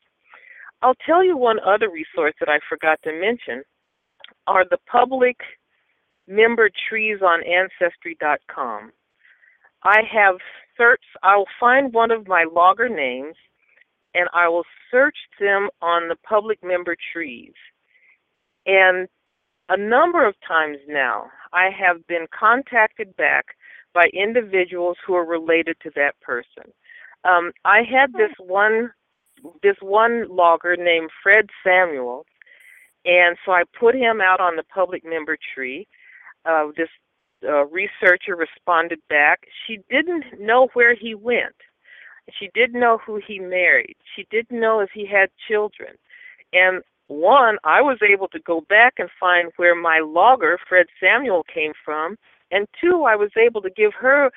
I'll 0.81 0.97
tell 1.05 1.23
you 1.23 1.37
one 1.37 1.59
other 1.65 1.89
resource 1.89 2.33
that 2.41 2.49
I 2.49 2.59
forgot 2.67 2.99
to 3.03 3.13
mention 3.13 3.63
are 4.47 4.65
the 4.69 4.77
public 4.91 5.37
member 6.27 6.69
trees 6.89 7.19
on 7.21 7.41
ancestry.com. 7.43 8.91
I 9.83 10.01
have 10.11 10.35
searched, 10.77 11.03
I'll 11.21 11.47
find 11.59 11.93
one 11.93 12.11
of 12.11 12.27
my 12.27 12.45
logger 12.51 12.89
names 12.89 13.35
and 14.13 14.29
I 14.33 14.47
will 14.47 14.65
search 14.91 15.17
them 15.39 15.69
on 15.81 16.07
the 16.07 16.15
public 16.27 16.59
member 16.63 16.95
trees. 17.13 17.53
And 18.65 19.07
a 19.69 19.77
number 19.77 20.25
of 20.25 20.35
times 20.47 20.77
now, 20.87 21.25
I 21.51 21.69
have 21.77 22.05
been 22.07 22.27
contacted 22.37 23.15
back 23.15 23.45
by 23.93 24.05
individuals 24.13 24.97
who 25.05 25.13
are 25.15 25.25
related 25.25 25.77
to 25.83 25.91
that 25.95 26.19
person. 26.21 26.71
Um, 27.23 27.51
I 27.65 27.81
had 27.89 28.13
this 28.13 28.33
one 28.39 28.91
this 29.61 29.75
one 29.81 30.25
logger 30.29 30.77
named 30.77 31.09
Fred 31.21 31.49
Samuel, 31.65 32.25
and 33.05 33.37
so 33.45 33.51
I 33.51 33.63
put 33.79 33.95
him 33.95 34.21
out 34.21 34.39
on 34.39 34.55
the 34.55 34.63
public 34.63 35.03
member 35.05 35.37
tree. 35.53 35.87
Uh, 36.45 36.67
this 36.77 36.89
uh, 37.47 37.65
researcher 37.65 38.35
responded 38.35 38.99
back. 39.09 39.41
She 39.67 39.79
didn't 39.89 40.25
know 40.39 40.69
where 40.73 40.95
he 40.95 41.13
went. 41.13 41.55
She 42.39 42.49
didn't 42.53 42.79
know 42.79 42.99
who 43.05 43.19
he 43.25 43.39
married. 43.39 43.97
She 44.15 44.25
didn't 44.31 44.59
know 44.59 44.79
if 44.79 44.89
he 44.93 45.05
had 45.05 45.29
children. 45.47 45.95
And 46.53 46.81
one, 47.07 47.57
I 47.63 47.81
was 47.81 47.97
able 48.01 48.29
to 48.29 48.39
go 48.39 48.61
back 48.69 48.93
and 48.97 49.09
find 49.19 49.51
where 49.57 49.75
my 49.75 49.99
logger, 49.99 50.57
Fred 50.69 50.85
Samuel, 51.01 51.43
came 51.53 51.73
from. 51.83 52.15
And 52.51 52.67
two, 52.79 53.03
I 53.03 53.15
was 53.15 53.31
able 53.35 53.61
to 53.61 53.69
give 53.69 53.91
her 53.99 54.31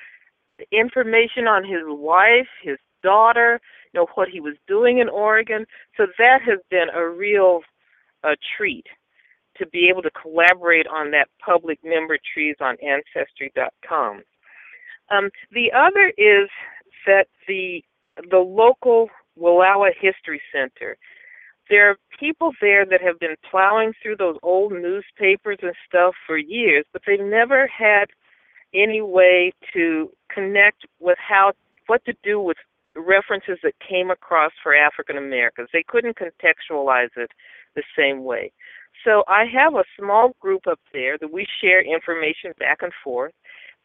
information 0.71 1.47
on 1.47 1.63
his 1.63 1.83
wife, 1.85 2.47
his 2.61 2.77
daughter, 3.03 3.61
you 3.93 3.99
know, 3.99 4.07
what 4.15 4.27
he 4.27 4.41
was 4.41 4.55
doing 4.67 4.97
in 4.97 5.07
Oregon. 5.07 5.65
So 5.95 6.07
that 6.17 6.41
has 6.45 6.59
been 6.69 6.89
a 6.93 7.07
real 7.07 7.61
uh, 8.23 8.35
treat 8.57 8.85
to 9.57 9.65
be 9.67 9.87
able 9.89 10.01
to 10.01 10.11
collaborate 10.11 10.87
on 10.87 11.11
that 11.11 11.27
public 11.43 11.79
member 11.83 12.17
trees 12.33 12.55
on 12.61 12.77
Ancestry.com. 12.83 14.21
Um, 15.09 15.29
the 15.51 15.71
other 15.71 16.13
is 16.17 16.49
that 17.05 17.27
the 17.47 17.83
the 18.31 18.39
local 18.39 19.09
Wallowa 19.39 19.91
History 19.99 20.41
Center 20.51 20.97
there 21.69 21.89
are 21.89 21.97
people 22.19 22.51
there 22.61 22.85
that 22.85 23.01
have 23.01 23.19
been 23.19 23.35
plowing 23.49 23.93
through 24.01 24.17
those 24.17 24.37
old 24.43 24.71
newspapers 24.71 25.57
and 25.61 25.73
stuff 25.87 26.13
for 26.25 26.37
years, 26.37 26.85
but 26.93 27.01
they've 27.05 27.19
never 27.19 27.67
had 27.67 28.05
any 28.73 29.01
way 29.01 29.51
to 29.73 30.09
connect 30.33 30.85
with 30.99 31.17
how 31.17 31.53
what 31.87 32.03
to 32.05 32.13
do 32.23 32.39
with 32.39 32.57
references 32.95 33.57
that 33.63 33.73
came 33.87 34.09
across 34.11 34.51
for 34.61 34.75
African 34.75 35.17
Americans. 35.17 35.69
They 35.71 35.83
couldn't 35.87 36.17
contextualize 36.17 37.15
it 37.15 37.31
the 37.77 37.83
same 37.97 38.25
way. 38.25 38.51
So 39.05 39.23
I 39.29 39.45
have 39.45 39.75
a 39.75 39.85
small 39.97 40.35
group 40.41 40.67
up 40.67 40.79
there 40.91 41.17
that 41.19 41.31
we 41.31 41.47
share 41.61 41.81
information 41.81 42.51
back 42.59 42.79
and 42.81 42.91
forth 43.03 43.33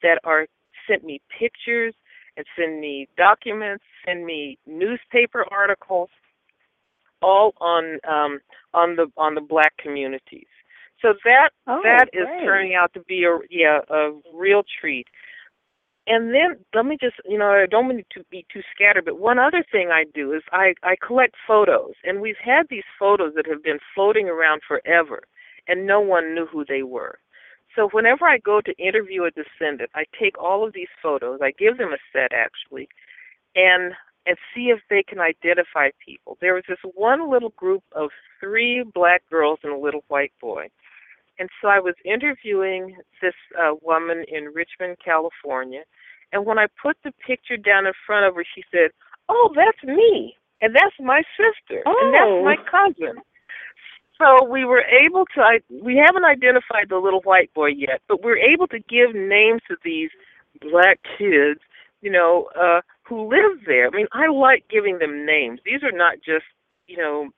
that 0.03 0.19
are 0.25 0.47
sent 0.89 1.05
me 1.05 1.21
pictures 1.39 1.95
and 2.37 2.45
send 2.59 2.81
me 2.81 3.09
documents, 3.17 3.85
send 4.05 4.25
me 4.25 4.59
newspaper 4.67 5.45
articles 5.51 6.09
all 7.21 7.53
on 7.61 8.01
um, 8.09 8.41
on 8.75 8.97
the 8.97 9.07
on 9.17 9.35
the 9.35 9.41
black 9.41 9.77
communities. 9.77 10.49
So 11.01 11.15
that 11.25 11.51
oh, 11.67 11.81
that 11.85 12.09
is 12.13 12.27
great. 12.27 12.45
turning 12.45 12.75
out 12.75 12.93
to 12.95 13.01
be 13.01 13.25
a 13.25 13.39
yeah 13.51 13.81
a 13.89 14.11
real 14.35 14.63
treat. 14.81 15.07
And 16.07 16.35
then 16.35 16.57
let 16.75 16.85
me 16.85 16.97
just 17.01 17.17
you 17.25 17.39
know 17.39 17.51
I 17.51 17.67
don't 17.67 17.89
mean 17.89 18.05
to 18.13 18.25
be 18.31 18.45
too 18.53 18.63
scattered, 18.75 19.05
but 19.05 19.19
one 19.21 19.39
other 19.39 19.65
thing 19.71 19.91
I 19.93 20.05
do 20.15 20.33
is 20.33 20.43
I 20.53 20.75
I 20.83 20.97
collect 21.07 21.35
photos, 21.47 21.95
and 22.05 22.21
we've 22.21 22.43
had 22.43 22.67
these 22.69 22.85
photos 22.99 23.35
that 23.37 23.47
have 23.47 23.63
been 23.63 23.79
floating 23.95 24.29
around 24.29 24.63
forever, 24.67 25.23
and 25.69 25.87
no 25.87 26.01
one 26.01 26.35
knew 26.35 26.47
who 26.47 26.65
they 26.65 26.83
were. 26.83 27.19
So 27.77 27.89
whenever 27.93 28.27
I 28.27 28.39
go 28.39 28.61
to 28.61 28.77
interview 28.79 29.25
a 29.25 29.31
descendant, 29.31 29.91
I 29.95 30.05
take 30.19 30.37
all 30.39 30.67
of 30.67 30.75
these 30.75 30.93
photos. 31.03 31.41
I 31.43 31.53
give 31.53 31.79
them 31.79 31.93
a 31.93 31.99
set 32.13 32.33
actually, 32.33 32.89
and 33.55 33.95
and 34.27 34.37
see 34.55 34.67
if 34.71 34.81
they 34.89 35.03
can 35.03 35.21
identify 35.21 35.91
people. 36.05 36.37
There 36.41 36.55
was 36.55 36.65
this 36.69 36.79
one 36.95 37.31
little 37.31 37.51
group 37.51 37.83
of 37.93 38.11
three 38.41 38.85
black 38.95 39.23
girls 39.31 39.59
and 39.63 39.73
a 39.73 39.79
little 39.79 40.05
white 40.09 40.33
boy. 40.41 40.69
And 41.43 41.51
so 41.61 41.67
I 41.67 41.81
was 41.81 41.97
interviewing 42.05 42.95
this 43.21 43.35
uh, 43.59 43.75
woman 43.83 44.25
in 44.29 44.55
Richmond, 44.55 44.99
California. 45.05 45.83
And 46.31 46.47
when 46.47 46.57
I 46.57 46.67
put 46.81 46.97
the 47.03 47.11
picture 47.27 47.57
down 47.57 47.85
in 47.85 47.93
front 48.07 48.27
of 48.27 48.37
her, 48.37 48.45
she 48.55 48.63
said, 48.71 48.93
Oh, 49.29 49.51
that's 49.53 49.83
me. 49.83 50.37
And 50.61 50.73
that's 50.73 50.95
my 51.01 51.23
sister. 51.37 51.83
Oh. 51.85 51.99
And 51.99 52.15
that's 52.15 52.45
my 52.47 52.71
cousin. 52.71 53.21
So 54.19 54.47
we 54.49 54.65
were 54.65 54.83
able 54.83 55.25
to, 55.35 55.41
I, 55.41 55.59
we 55.69 55.97
haven't 55.97 56.25
identified 56.25 56.89
the 56.89 56.99
little 56.99 57.23
white 57.23 57.53
boy 57.55 57.71
yet, 57.71 58.03
but 58.07 58.23
we're 58.23 58.39
able 58.39 58.69
to 58.69 58.79
give 58.79 59.13
names 59.13 59.63
to 59.67 59.75
these 59.85 60.11
black 60.61 61.01
kids, 61.19 61.59
you 62.03 62.11
know, 62.13 62.51
uh, 62.55 62.83
who 63.03 63.29
live 63.29 63.67
there. 63.67 63.89
I 63.89 63.91
mean, 63.91 64.07
I 64.13 64.29
like 64.29 64.67
giving 64.71 65.01
them 65.01 65.27
names. 65.27 65.59
These 65.65 65.83
are 65.83 65.91
not 65.91 66.19
just, 66.25 66.45
you 66.87 66.99
know, 66.99 67.31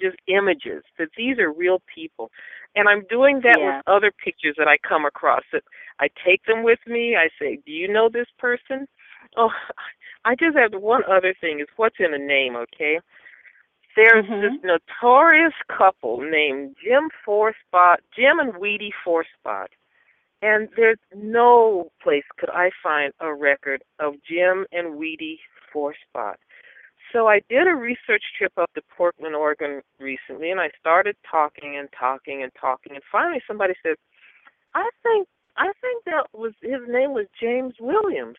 just 0.00 0.16
images. 0.26 0.82
That 0.98 1.08
these 1.16 1.38
are 1.38 1.52
real 1.52 1.82
people. 1.92 2.30
And 2.74 2.88
I'm 2.88 3.04
doing 3.06 3.40
that 3.40 3.58
Yeah. 3.58 3.76
with 3.76 3.88
other 3.88 4.10
pictures 4.10 4.56
that 4.58 4.68
I 4.68 4.78
come 4.78 5.04
across. 5.04 5.42
That 5.52 5.64
I 6.00 6.08
take 6.24 6.44
them 6.44 6.62
with 6.62 6.80
me. 6.86 7.16
I 7.16 7.28
say, 7.38 7.56
"Do 7.64 7.72
you 7.72 7.88
know 7.88 8.08
this 8.08 8.30
person?" 8.38 8.88
Oh, 9.36 9.52
I 10.24 10.34
just 10.34 10.56
have 10.56 10.72
one 10.74 11.04
other 11.04 11.34
thing. 11.34 11.60
Is 11.60 11.68
what's 11.76 11.98
in 12.00 12.14
a 12.14 12.18
name, 12.18 12.56
okay? 12.56 13.00
There's 13.96 14.26
Mhm. 14.26 14.40
this 14.40 14.62
notorious 14.62 15.54
couple 15.68 16.20
named 16.20 16.76
Jim 16.82 17.10
Forspot, 17.26 17.98
Jim 18.14 18.38
and 18.38 18.56
Weedy 18.56 18.92
Forspot. 19.04 19.68
And 20.40 20.68
there's 20.76 21.00
no 21.14 21.90
place 22.00 22.24
could 22.36 22.50
I 22.50 22.70
find 22.82 23.12
a 23.18 23.34
record 23.34 23.82
of 23.98 24.22
Jim 24.22 24.66
and 24.70 24.96
Weedy 24.96 25.40
Forspot. 25.72 26.36
So 27.12 27.26
I 27.26 27.40
did 27.48 27.66
a 27.66 27.74
research 27.74 28.22
trip 28.36 28.52
up 28.56 28.72
to 28.74 28.82
Portland, 28.96 29.34
Oregon 29.34 29.82
recently, 29.98 30.50
and 30.50 30.60
I 30.60 30.70
started 30.78 31.16
talking 31.28 31.76
and 31.76 31.88
talking 31.98 32.42
and 32.42 32.52
talking, 32.60 32.94
and 32.94 33.02
finally 33.10 33.42
somebody 33.46 33.74
said, 33.82 33.96
"I 34.74 34.88
think 35.02 35.28
I 35.56 35.72
think 35.80 36.04
that 36.04 36.26
was 36.32 36.52
his 36.60 36.86
name 36.86 37.12
was 37.12 37.26
James 37.40 37.74
Williams." 37.80 38.36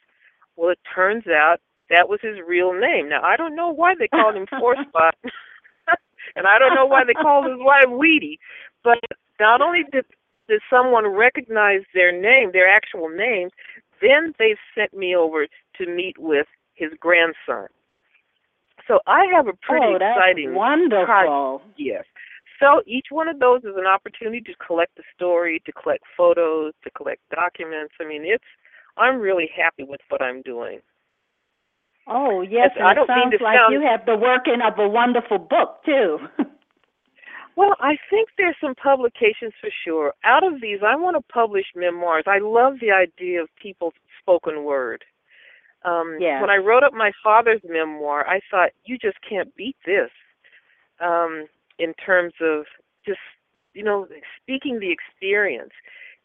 Well, 0.55 0.69
it 0.69 0.79
turns 0.93 1.27
out 1.27 1.59
that 1.89 2.09
was 2.09 2.19
his 2.21 2.37
real 2.45 2.73
name. 2.73 3.09
Now 3.09 3.23
I 3.23 3.35
don't 3.37 3.55
know 3.55 3.69
why 3.69 3.95
they 3.95 4.07
called 4.07 4.35
him 4.35 4.45
Forspot, 4.47 5.11
and 6.35 6.47
I 6.47 6.59
don't 6.59 6.75
know 6.75 6.85
why 6.85 7.03
they 7.03 7.13
called 7.13 7.45
his 7.45 7.59
wife 7.59 7.89
Weedy, 7.89 8.39
but 8.83 8.99
not 9.39 9.61
only 9.61 9.83
did 9.91 10.05
did 10.47 10.61
someone 10.69 11.07
recognize 11.07 11.81
their 11.93 12.11
name, 12.11 12.51
their 12.51 12.67
actual 12.67 13.07
name, 13.07 13.49
then 14.01 14.33
they 14.39 14.55
sent 14.75 14.93
me 14.93 15.15
over 15.15 15.47
to 15.77 15.85
meet 15.85 16.17
with 16.17 16.47
his 16.73 16.91
grandson. 16.99 17.67
So 18.89 18.99
I 19.05 19.25
have 19.35 19.47
a 19.47 19.53
pretty 19.61 19.85
oh, 19.85 19.97
that's 19.99 20.17
exciting 20.17 20.55
wonderful. 20.55 21.61
Yes. 21.77 22.03
So 22.59 22.81
each 22.87 23.05
one 23.11 23.27
of 23.27 23.39
those 23.39 23.61
is 23.61 23.77
an 23.77 23.85
opportunity 23.85 24.41
to 24.41 24.53
collect 24.55 24.97
a 24.97 25.03
story, 25.15 25.61
to 25.65 25.71
collect 25.71 26.03
photos, 26.17 26.73
to 26.83 26.89
collect 26.89 27.21
documents. 27.29 27.93
I 28.01 28.05
mean, 28.05 28.23
it's 28.25 28.43
I'm 28.97 29.19
really 29.19 29.49
happy 29.55 29.83
with 29.83 30.01
what 30.09 30.21
I'm 30.23 30.41
doing. 30.41 30.79
Oh 32.07 32.41
yes, 32.41 32.71
and 32.75 32.87
I 32.87 32.93
it 32.93 32.95
don't 32.95 33.09
mean 33.09 33.29
sounds 33.29 33.37
to 33.37 33.43
like 33.43 33.57
sound- 33.59 33.73
you 33.73 33.81
have 33.87 34.05
the 34.07 34.17
working 34.17 34.59
of 34.65 34.79
a 34.79 34.89
wonderful 34.89 35.37
book 35.37 35.85
too. 35.85 36.17
Well, 37.55 37.75
I 37.81 37.97
think 38.09 38.29
there's 38.37 38.55
some 38.61 38.73
publications 38.73 39.51
for 39.59 39.69
sure. 39.83 40.13
Out 40.23 40.47
of 40.47 40.61
these, 40.61 40.79
I 40.81 40.95
want 40.95 41.17
to 41.17 41.33
publish 41.33 41.65
memoirs. 41.75 42.23
I 42.25 42.39
love 42.39 42.75
the 42.79 42.91
idea 42.91 43.41
of 43.41 43.49
people's 43.61 43.95
spoken 44.21 44.63
word. 44.63 45.03
Um, 45.83 46.17
Yes. 46.19 46.41
When 46.41 46.49
I 46.49 46.57
wrote 46.57 46.83
up 46.83 46.93
my 46.93 47.11
father's 47.23 47.61
memoir, 47.63 48.27
I 48.27 48.41
thought, 48.51 48.71
you 48.85 48.97
just 48.97 49.17
can't 49.27 49.55
beat 49.55 49.77
this 49.85 50.09
um, 50.99 51.47
in 51.77 51.93
terms 51.93 52.33
of 52.41 52.65
just, 53.05 53.19
you 53.73 53.83
know, 53.83 54.07
speaking 54.41 54.79
the 54.79 54.91
experience. 54.91 55.71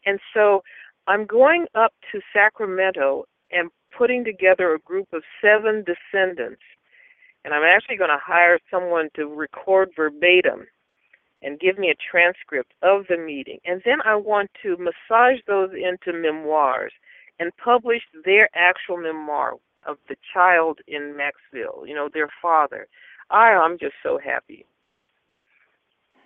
And 0.05 0.19
so 0.33 0.63
I'm 1.07 1.25
going 1.25 1.67
up 1.75 1.93
to 2.11 2.21
Sacramento 2.33 3.25
and 3.51 3.69
putting 3.97 4.23
together 4.25 4.73
a 4.73 4.79
group 4.79 5.07
of 5.13 5.23
seven 5.41 5.83
descendants. 5.85 6.61
And 7.43 7.53
I'm 7.53 7.63
actually 7.63 7.97
going 7.97 8.09
to 8.09 8.19
hire 8.21 8.59
someone 8.71 9.09
to 9.15 9.27
record 9.27 9.91
verbatim 9.95 10.65
and 11.41 11.59
give 11.59 11.77
me 11.77 11.91
a 11.91 11.95
transcript 12.11 12.73
of 12.81 13.05
the 13.07 13.17
meeting. 13.17 13.59
And 13.65 13.81
then 13.85 13.99
I 14.03 14.15
want 14.15 14.49
to 14.63 14.77
massage 14.77 15.39
those 15.47 15.69
into 15.73 16.19
memoirs 16.19 16.91
and 17.39 17.51
published 17.63 18.09
their 18.23 18.49
actual 18.55 18.97
memoir 18.97 19.53
of 19.85 19.97
the 20.09 20.15
child 20.33 20.79
in 20.87 21.15
Maxville, 21.15 21.87
you 21.87 21.93
know, 21.93 22.09
their 22.11 22.29
father. 22.41 22.87
I 23.29 23.53
I'm 23.53 23.77
just 23.77 23.95
so 24.03 24.19
happy. 24.23 24.65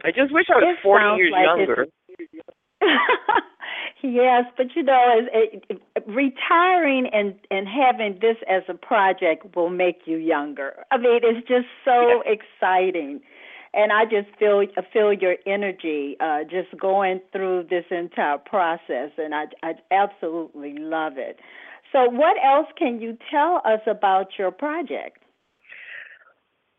I 0.04 0.12
just 0.12 0.34
wish 0.34 0.46
I 0.50 0.58
was 0.58 0.78
It 0.78 0.84
40 0.84 1.06
years 1.18 1.32
like 1.34 1.46
younger. 1.46 1.86
Yes, 4.02 4.46
but 4.56 4.68
you 4.76 4.84
know, 4.84 5.28
it, 5.34 5.66
it, 5.70 6.04
retiring 6.08 7.10
and 7.12 7.36
and 7.52 7.68
having 7.68 8.20
this 8.22 8.38
as 8.50 8.64
a 8.70 8.74
project 8.74 9.56
will 9.56 9.70
make 9.70 10.02
you 10.06 10.16
younger. 10.16 10.86
I 10.90 10.98
mean, 10.98 11.20
it's 11.22 11.46
just 11.48 11.68
so 11.84 12.24
yes. 12.26 12.40
exciting, 12.40 13.20
and 13.74 13.92
I 13.92 14.06
just 14.06 14.28
feel 14.38 14.64
feel 14.92 15.14
your 15.14 15.36
energy 15.46 16.18
uh, 16.20 16.44
just 16.44 16.80
going 16.80 17.22
through 17.32 17.68
this 17.70 17.86
entire 17.92 18.38
process, 18.38 19.12
and 19.18 19.34
I 19.36 19.46
I 19.64 19.74
absolutely 19.92 20.76
love 20.78 21.14
it. 21.18 21.40
So, 21.92 22.06
what 22.10 22.38
else 22.44 22.68
can 22.78 23.00
you 23.00 23.18
tell 23.32 23.62
us 23.66 23.82
about 23.88 24.38
your 24.38 24.52
project? 24.52 25.20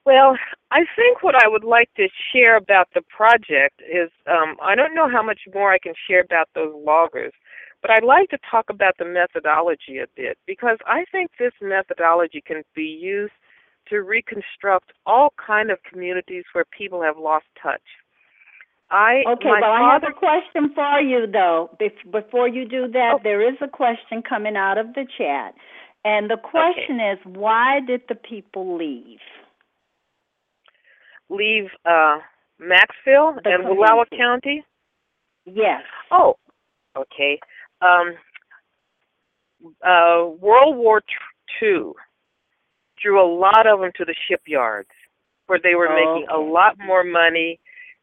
Well, 0.07 0.36
I 0.70 0.80
think 0.97 1.22
what 1.22 1.34
I 1.34 1.47
would 1.47 1.64
like 1.64 1.91
to 1.97 2.09
share 2.32 2.57
about 2.57 2.88
the 2.95 3.03
project 3.14 3.82
is 3.82 4.11
um, 4.26 4.57
I 4.62 4.74
don't 4.74 4.95
know 4.95 5.09
how 5.11 5.22
much 5.22 5.41
more 5.55 5.72
I 5.72 5.78
can 5.78 5.95
share 6.09 6.22
about 6.22 6.49
those 6.55 6.72
loggers, 6.74 7.32
but 7.82 7.91
I'd 7.91 8.05
like 8.05 8.30
to 8.30 8.38
talk 8.51 8.70
about 8.70 8.95
the 8.99 9.05
methodology 9.05 9.99
a 9.99 10.07
bit 10.16 10.38
because 10.47 10.78
I 10.86 11.05
think 11.12 11.30
this 11.38 11.53
methodology 11.61 12.43
can 12.45 12.62
be 12.74 12.84
used 12.84 13.32
to 13.91 13.99
reconstruct 13.99 14.93
all 15.07 15.32
kind 15.45 15.70
of 15.70 15.78
communities 15.82 16.45
where 16.53 16.64
people 16.64 17.03
have 17.03 17.18
lost 17.18 17.47
touch. 17.62 17.82
I 18.91 19.22
okay. 19.26 19.45
well, 19.45 19.61
father, 19.61 19.66
I 19.66 19.93
have 19.93 20.03
a 20.03 20.12
question 20.12 20.72
for 20.74 21.01
you 21.01 21.26
though. 21.30 21.70
Before 22.11 22.49
you 22.49 22.66
do 22.66 22.88
that, 22.93 23.12
oh. 23.16 23.20
there 23.22 23.47
is 23.47 23.57
a 23.61 23.68
question 23.68 24.22
coming 24.22 24.57
out 24.57 24.78
of 24.78 24.95
the 24.95 25.07
chat, 25.16 25.55
and 26.05 26.28
the 26.28 26.36
question 26.36 26.97
okay. 26.97 27.12
is, 27.12 27.18
why 27.24 27.80
did 27.86 28.03
the 28.09 28.16
people 28.16 28.76
leave? 28.76 29.20
leave 31.30 31.70
uh, 31.86 32.18
Maxville 32.61 33.43
the 33.43 33.51
and 33.51 33.62
community. 33.62 33.80
Wallowa 33.80 34.05
County? 34.16 34.64
Yes. 35.47 35.82
Oh, 36.11 36.36
okay. 36.97 37.38
Um, 37.80 38.14
uh, 39.82 40.26
World 40.38 40.76
War 40.76 41.03
II 41.62 41.93
drew 43.01 43.20
a 43.20 43.26
lot 43.26 43.66
of 43.66 43.80
them 43.80 43.90
to 43.96 44.05
the 44.05 44.14
shipyards 44.28 44.88
where 45.46 45.59
they 45.62 45.74
were 45.74 45.88
oh, 45.88 45.94
making 45.94 46.28
okay. 46.30 46.34
a 46.34 46.38
lot 46.38 46.76
more 46.84 47.05
money 47.05 47.59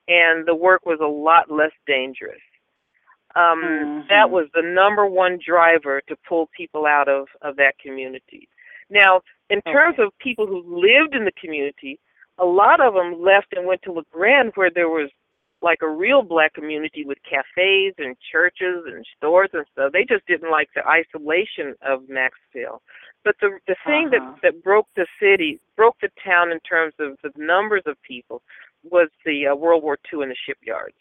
and 0.08 0.48
the 0.48 0.56
work 0.56 0.86
was 0.86 1.00
a 1.02 1.08
lot 1.08 1.52
less 1.52 1.72
dangerous. 1.86 2.42
Um, 3.36 3.62
mm-hmm. 3.64 4.08
That 4.10 4.32
was 4.32 4.48
the 4.54 4.64
number 4.64 5.06
one 5.06 5.38
driver 5.46 6.02
to 6.08 6.16
pull 6.28 6.50
people 6.56 6.86
out 6.86 7.08
of, 7.08 7.28
of 7.42 7.56
that 7.58 7.78
community. 7.80 8.48
Now, 8.90 9.22
in 9.50 9.62
terms 9.62 9.96
okay. 9.96 10.04
of 10.04 10.18
people 10.20 10.48
who 10.48 10.64
lived 10.66 11.14
in 11.14 11.26
the 11.26 11.32
community, 11.40 12.00
a 12.38 12.46
lot 12.46 12.80
of 12.80 12.94
them 12.94 13.22
left 13.22 13.48
and 13.56 13.68
went 13.68 13.82
to 13.84 13.92
La 13.92 14.02
Grande 14.12 14.52
where 14.56 14.72
there 14.74 14.90
was 14.90 15.10
like 15.62 15.80
a 15.82 15.90
real 15.90 16.22
black 16.22 16.54
community 16.54 17.04
with 17.06 17.18
cafes 17.24 17.94
and 17.98 18.16
churches 18.32 18.86
and 18.86 19.06
stores 19.18 19.50
and 19.54 19.66
stuff. 19.72 19.92
They 19.92 20.06
just 20.06 20.26
didn't 20.28 20.52
like 20.52 20.70
the 20.76 20.86
isolation 20.86 21.76
of 21.82 22.02
Maxville. 22.04 22.80
But 23.24 23.36
the 23.42 23.58
the 23.68 23.76
thing 23.86 24.10
uh-huh. 24.14 24.36
that 24.42 24.54
that 24.54 24.64
broke 24.64 24.88
the 24.96 25.08
city, 25.20 25.60
broke 25.76 25.98
the 26.02 26.10
town 26.24 26.52
in 26.52 26.60
terms 26.60 26.94
of 27.00 27.18
the 27.24 27.32
numbers 27.36 27.84
of 27.86 27.98
people, 28.02 28.42
was 28.84 29.10
the 29.26 29.48
uh, 29.48 29.56
World 29.56 29.84
War 29.84 29.98
II 30.14 30.22
and 30.22 30.32
the 30.32 30.36
shipyards. 30.46 30.96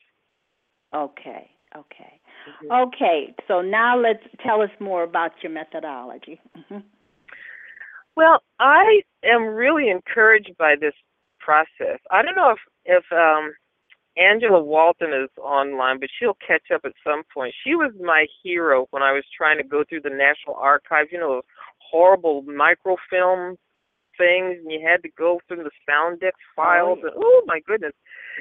Okay. 0.94 1.50
Okay. 1.76 2.20
Mm-hmm. 2.48 2.88
Okay. 2.88 3.34
So 3.48 3.60
now 3.60 3.98
let's 3.98 4.22
tell 4.44 4.62
us 4.62 4.70
more 4.80 5.02
about 5.02 5.32
your 5.42 5.52
methodology. 5.52 6.40
Mm-hmm. 6.56 6.78
Well, 8.16 8.42
I 8.58 9.02
am 9.24 9.42
really 9.42 9.90
encouraged 9.90 10.52
by 10.58 10.74
this 10.80 10.94
process. 11.38 12.00
I 12.10 12.22
don't 12.22 12.34
know 12.34 12.52
if 12.52 12.58
if 12.86 13.04
um 13.12 13.52
Angela 14.16 14.62
Walton 14.62 15.12
is 15.12 15.30
online, 15.38 16.00
but 16.00 16.08
she'll 16.18 16.38
catch 16.46 16.70
up 16.74 16.82
at 16.84 16.92
some 17.04 17.22
point. 17.32 17.54
She 17.64 17.74
was 17.74 17.92
my 18.00 18.26
hero 18.42 18.86
when 18.90 19.02
I 19.02 19.12
was 19.12 19.24
trying 19.36 19.58
to 19.58 19.64
go 19.64 19.84
through 19.88 20.02
the 20.02 20.10
National 20.10 20.56
Archives, 20.56 21.10
you 21.12 21.18
know, 21.18 21.42
horrible 21.78 22.42
microfilm 22.42 23.56
things, 24.16 24.56
and 24.62 24.72
you 24.72 24.80
had 24.82 25.02
to 25.02 25.10
go 25.18 25.40
through 25.46 25.64
the 25.64 25.70
Soundex 25.88 26.32
files. 26.54 26.98
Oh, 27.02 27.06
and, 27.06 27.16
oh 27.16 27.42
my 27.46 27.60
goodness! 27.60 27.92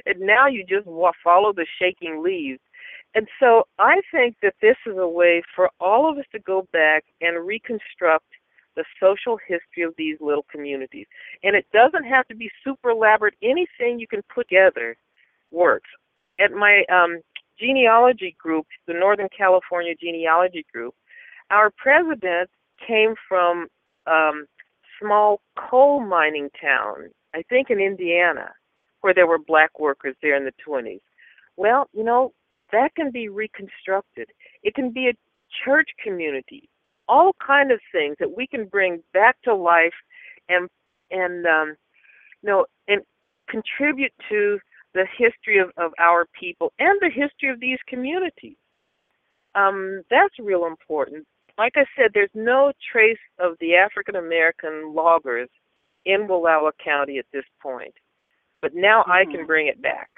And 0.06 0.22
now 0.22 0.48
you 0.48 0.64
just 0.68 0.88
follow 1.24 1.52
the 1.54 1.68
shaking 1.80 2.24
leaves. 2.24 2.62
And 3.14 3.28
so 3.40 3.64
I 3.80 4.02
think 4.12 4.36
that 4.42 4.56
this 4.62 4.76
is 4.86 4.98
a 4.98 5.08
way 5.08 5.42
for 5.56 5.70
all 5.80 6.10
of 6.10 6.18
us 6.18 6.26
to 6.32 6.40
go 6.40 6.68
back 6.74 7.04
and 7.22 7.46
reconstruct 7.46 8.26
the 8.76 8.84
social 9.00 9.38
history 9.38 9.84
of 9.84 9.94
these 9.98 10.18
little 10.20 10.46
communities. 10.52 11.08
And 11.44 11.56
it 11.56 11.66
doesn't 11.72 12.04
have 12.04 12.28
to 12.28 12.36
be 12.36 12.50
super 12.62 12.90
elaborate. 12.90 13.36
Anything 13.42 14.00
you 14.00 14.08
can 14.08 14.22
put 14.34 14.50
together 14.50 14.98
works. 15.52 15.90
At 16.40 16.52
my 16.52 16.84
um, 16.92 17.22
genealogy 17.60 18.36
group, 18.40 18.66
the 18.88 18.94
Northern 18.94 19.30
California 19.36 19.94
Genealogy 20.00 20.66
Group, 20.74 20.94
our 21.50 21.72
president 21.78 22.50
came 22.86 23.16
from 23.28 23.68
um, 24.08 24.46
small 25.02 25.42
coal 25.58 26.02
mining 26.02 26.50
town, 26.62 27.10
I 27.34 27.44
think 27.50 27.70
in 27.70 27.80
Indiana, 27.80 28.52
where 29.02 29.14
there 29.14 29.28
were 29.28 29.40
black 29.40 29.80
workers 29.80 30.16
there 30.22 30.36
in 30.36 30.46
the 30.46 30.54
20s. 30.68 31.02
Well, 31.58 31.90
you 31.94 32.04
know, 32.04 32.34
that 32.72 32.96
can 32.96 33.12
be 33.12 33.30
reconstructed. 33.30 34.28
It 34.64 34.74
can 34.74 34.92
be 34.92 35.08
a 35.08 35.14
church 35.64 35.90
community 36.04 36.70
all 37.08 37.34
kind 37.46 37.72
of 37.72 37.80
things 37.92 38.16
that 38.20 38.36
we 38.36 38.48
can 38.48 38.66
bring 38.66 39.02
back 39.14 39.38
to 39.44 39.54
life 39.54 39.94
and 40.50 40.70
and 41.12 41.46
um 41.46 41.76
you 42.42 42.50
know 42.50 42.66
and 42.88 43.02
contribute 43.50 44.12
to 44.30 44.60
the 44.96 45.06
history 45.18 45.60
of, 45.60 45.70
of 45.78 45.92
our 46.00 46.26
people 46.40 46.74
and 46.80 47.00
the 47.02 47.10
history 47.10 47.50
of 47.50 47.60
these 47.60 47.78
communities. 47.88 48.58
Um, 49.54 50.02
that's 50.10 50.34
real 50.40 50.66
important. 50.66 51.28
Like 51.58 51.74
I 51.76 51.86
said, 51.96 52.12
there's 52.14 52.30
no 52.34 52.74
trace 52.92 53.20
of 53.40 53.54
the 53.62 53.76
African 53.76 54.16
American 54.16 54.94
loggers 54.96 55.50
in 56.06 56.28
Wallowa 56.28 56.72
County 56.84 57.20
at 57.20 57.26
this 57.32 57.46
point. 57.62 57.94
But 58.62 58.74
now 58.74 59.02
mm-hmm. 59.02 59.12
I 59.12 59.26
can 59.26 59.46
bring 59.46 59.68
it 59.68 59.82
back. 59.82 60.10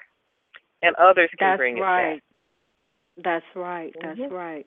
And 0.80 0.94
others 0.96 1.28
can 1.38 1.50
That's 1.50 1.58
bring 1.58 1.78
right. 1.78 2.14
it 2.14 2.22
back. 3.22 3.24
That's 3.24 3.56
right. 3.56 3.94
That's 4.00 4.18
mm-hmm. 4.18 4.34
right 4.34 4.66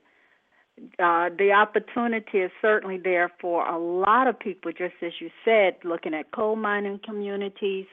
uh, 0.98 1.28
the 1.38 1.52
opportunity 1.52 2.38
is 2.38 2.50
certainly 2.60 2.98
there 3.02 3.30
for 3.40 3.66
a 3.66 3.78
lot 3.78 4.26
of 4.26 4.38
people, 4.38 4.72
just 4.72 4.94
as 5.02 5.12
you 5.20 5.30
said, 5.44 5.76
looking 5.84 6.14
at 6.14 6.30
coal 6.32 6.56
mining 6.56 7.00
communities, 7.04 7.86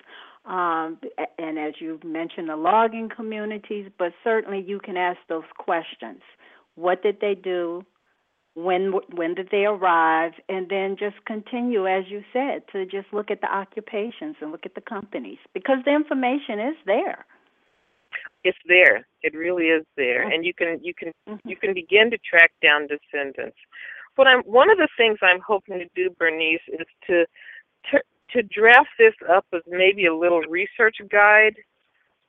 um, 0.45 0.99
and 1.37 1.59
as 1.59 1.73
you 1.79 1.99
mentioned, 2.03 2.49
the 2.49 2.55
logging 2.55 3.09
communities. 3.13 3.91
But 3.97 4.13
certainly, 4.23 4.63
you 4.65 4.79
can 4.79 4.97
ask 4.97 5.19
those 5.27 5.43
questions: 5.57 6.21
What 6.75 7.03
did 7.03 7.19
they 7.21 7.35
do? 7.35 7.85
When 8.55 8.93
when 9.13 9.35
did 9.35 9.49
they 9.51 9.65
arrive? 9.65 10.33
And 10.47 10.69
then 10.69 10.97
just 10.97 11.23
continue, 11.25 11.87
as 11.87 12.05
you 12.09 12.23
said, 12.33 12.63
to 12.71 12.85
just 12.85 13.13
look 13.13 13.31
at 13.31 13.41
the 13.41 13.53
occupations 13.53 14.37
and 14.41 14.51
look 14.51 14.65
at 14.65 14.75
the 14.75 14.81
companies 14.81 15.39
because 15.53 15.77
the 15.85 15.93
information 15.93 16.59
is 16.59 16.75
there 16.85 17.25
it's 18.43 18.57
there. 18.67 19.07
It 19.21 19.35
really 19.35 19.65
is 19.65 19.85
there, 19.97 20.29
and 20.29 20.45
you 20.45 20.53
can 20.53 20.79
you 20.81 20.93
can 20.93 21.11
mm-hmm. 21.27 21.47
you 21.47 21.55
can 21.55 21.73
begin 21.73 22.09
to 22.11 22.17
track 22.17 22.51
down 22.63 22.87
descendants. 22.87 23.57
What 24.15 24.27
I'm 24.27 24.41
one 24.43 24.69
of 24.69 24.77
the 24.77 24.87
things 24.97 25.19
I'm 25.21 25.41
hoping 25.45 25.79
to 25.79 25.87
do, 25.95 26.09
Bernice, 26.17 26.61
is 26.67 26.87
to 27.07 27.25
to, 27.91 27.99
to 28.33 28.43
draft 28.43 28.89
this 28.97 29.13
up 29.29 29.45
as 29.53 29.61
maybe 29.67 30.05
a 30.05 30.15
little 30.15 30.41
research 30.41 30.97
guide 31.11 31.55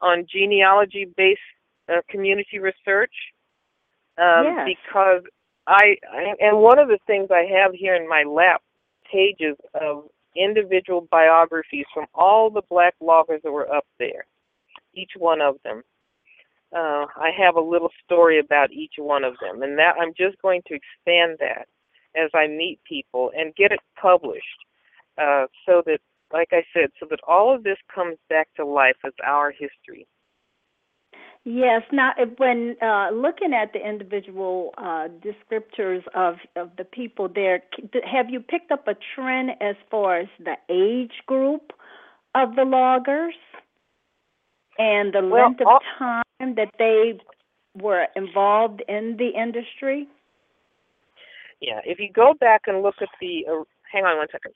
on 0.00 0.26
genealogy-based 0.30 1.40
uh, 1.88 2.00
community 2.08 2.58
research, 2.58 3.12
um, 4.18 4.44
yes. 4.44 4.68
because 4.68 5.22
I, 5.66 5.96
I 6.10 6.34
and 6.40 6.58
one 6.58 6.78
of 6.78 6.88
the 6.88 6.98
things 7.06 7.28
I 7.30 7.46
have 7.60 7.72
here 7.74 7.94
in 7.94 8.08
my 8.08 8.22
lap 8.22 8.62
pages 9.10 9.56
of 9.74 10.04
individual 10.36 11.06
biographies 11.10 11.86
from 11.92 12.06
all 12.14 12.50
the 12.50 12.62
black 12.70 12.94
loggers 13.00 13.40
that 13.42 13.52
were 13.52 13.72
up 13.72 13.84
there, 13.98 14.24
each 14.94 15.12
one 15.16 15.40
of 15.40 15.56
them 15.64 15.82
uh, 16.74 17.06
I 17.16 17.30
have 17.36 17.56
a 17.56 17.60
little 17.60 17.90
story 18.04 18.38
about 18.38 18.72
each 18.72 18.94
one 18.96 19.24
of 19.24 19.34
them, 19.40 19.62
and 19.62 19.78
that 19.78 19.96
I'm 20.00 20.12
just 20.16 20.40
going 20.40 20.62
to 20.68 20.74
expand 20.74 21.38
that 21.40 21.66
as 22.16 22.30
I 22.34 22.46
meet 22.46 22.80
people 22.84 23.30
and 23.36 23.54
get 23.54 23.72
it 23.72 23.80
published, 24.00 24.44
uh, 25.20 25.46
so 25.66 25.82
that, 25.86 25.98
like 26.32 26.48
I 26.52 26.64
said, 26.72 26.90
so 26.98 27.06
that 27.10 27.20
all 27.26 27.54
of 27.54 27.64
this 27.64 27.78
comes 27.94 28.16
back 28.28 28.48
to 28.56 28.64
life 28.64 28.96
as 29.04 29.12
our 29.24 29.50
history. 29.50 30.06
Yes. 31.44 31.82
Now, 31.90 32.12
when 32.36 32.76
uh, 32.82 33.10
looking 33.12 33.54
at 33.54 33.72
the 33.72 33.86
individual 33.86 34.74
uh, 34.76 35.08
descriptors 35.24 36.02
of, 36.14 36.36
of 36.54 36.70
the 36.76 36.84
people 36.84 37.28
there, 37.34 37.62
have 38.04 38.28
you 38.28 38.40
picked 38.40 38.70
up 38.70 38.86
a 38.86 38.94
trend 39.14 39.50
as 39.60 39.74
far 39.90 40.18
as 40.20 40.28
the 40.38 40.56
age 40.68 41.14
group 41.26 41.72
of 42.34 42.56
the 42.56 42.64
loggers 42.64 43.34
and 44.78 45.14
the 45.14 45.26
well, 45.26 45.46
length 45.46 45.62
of 45.62 45.66
all, 45.66 45.80
time 45.98 46.54
that 46.56 46.72
they 46.78 47.18
were 47.80 48.06
involved 48.16 48.82
in 48.86 49.16
the 49.18 49.30
industry? 49.30 50.06
Yeah, 51.60 51.80
if 51.84 51.98
you 51.98 52.10
go 52.12 52.34
back 52.38 52.62
and 52.66 52.82
look 52.82 52.96
at 53.00 53.08
the, 53.20 53.46
uh, 53.50 53.64
hang 53.90 54.04
on 54.04 54.18
one 54.18 54.28
second. 54.30 54.52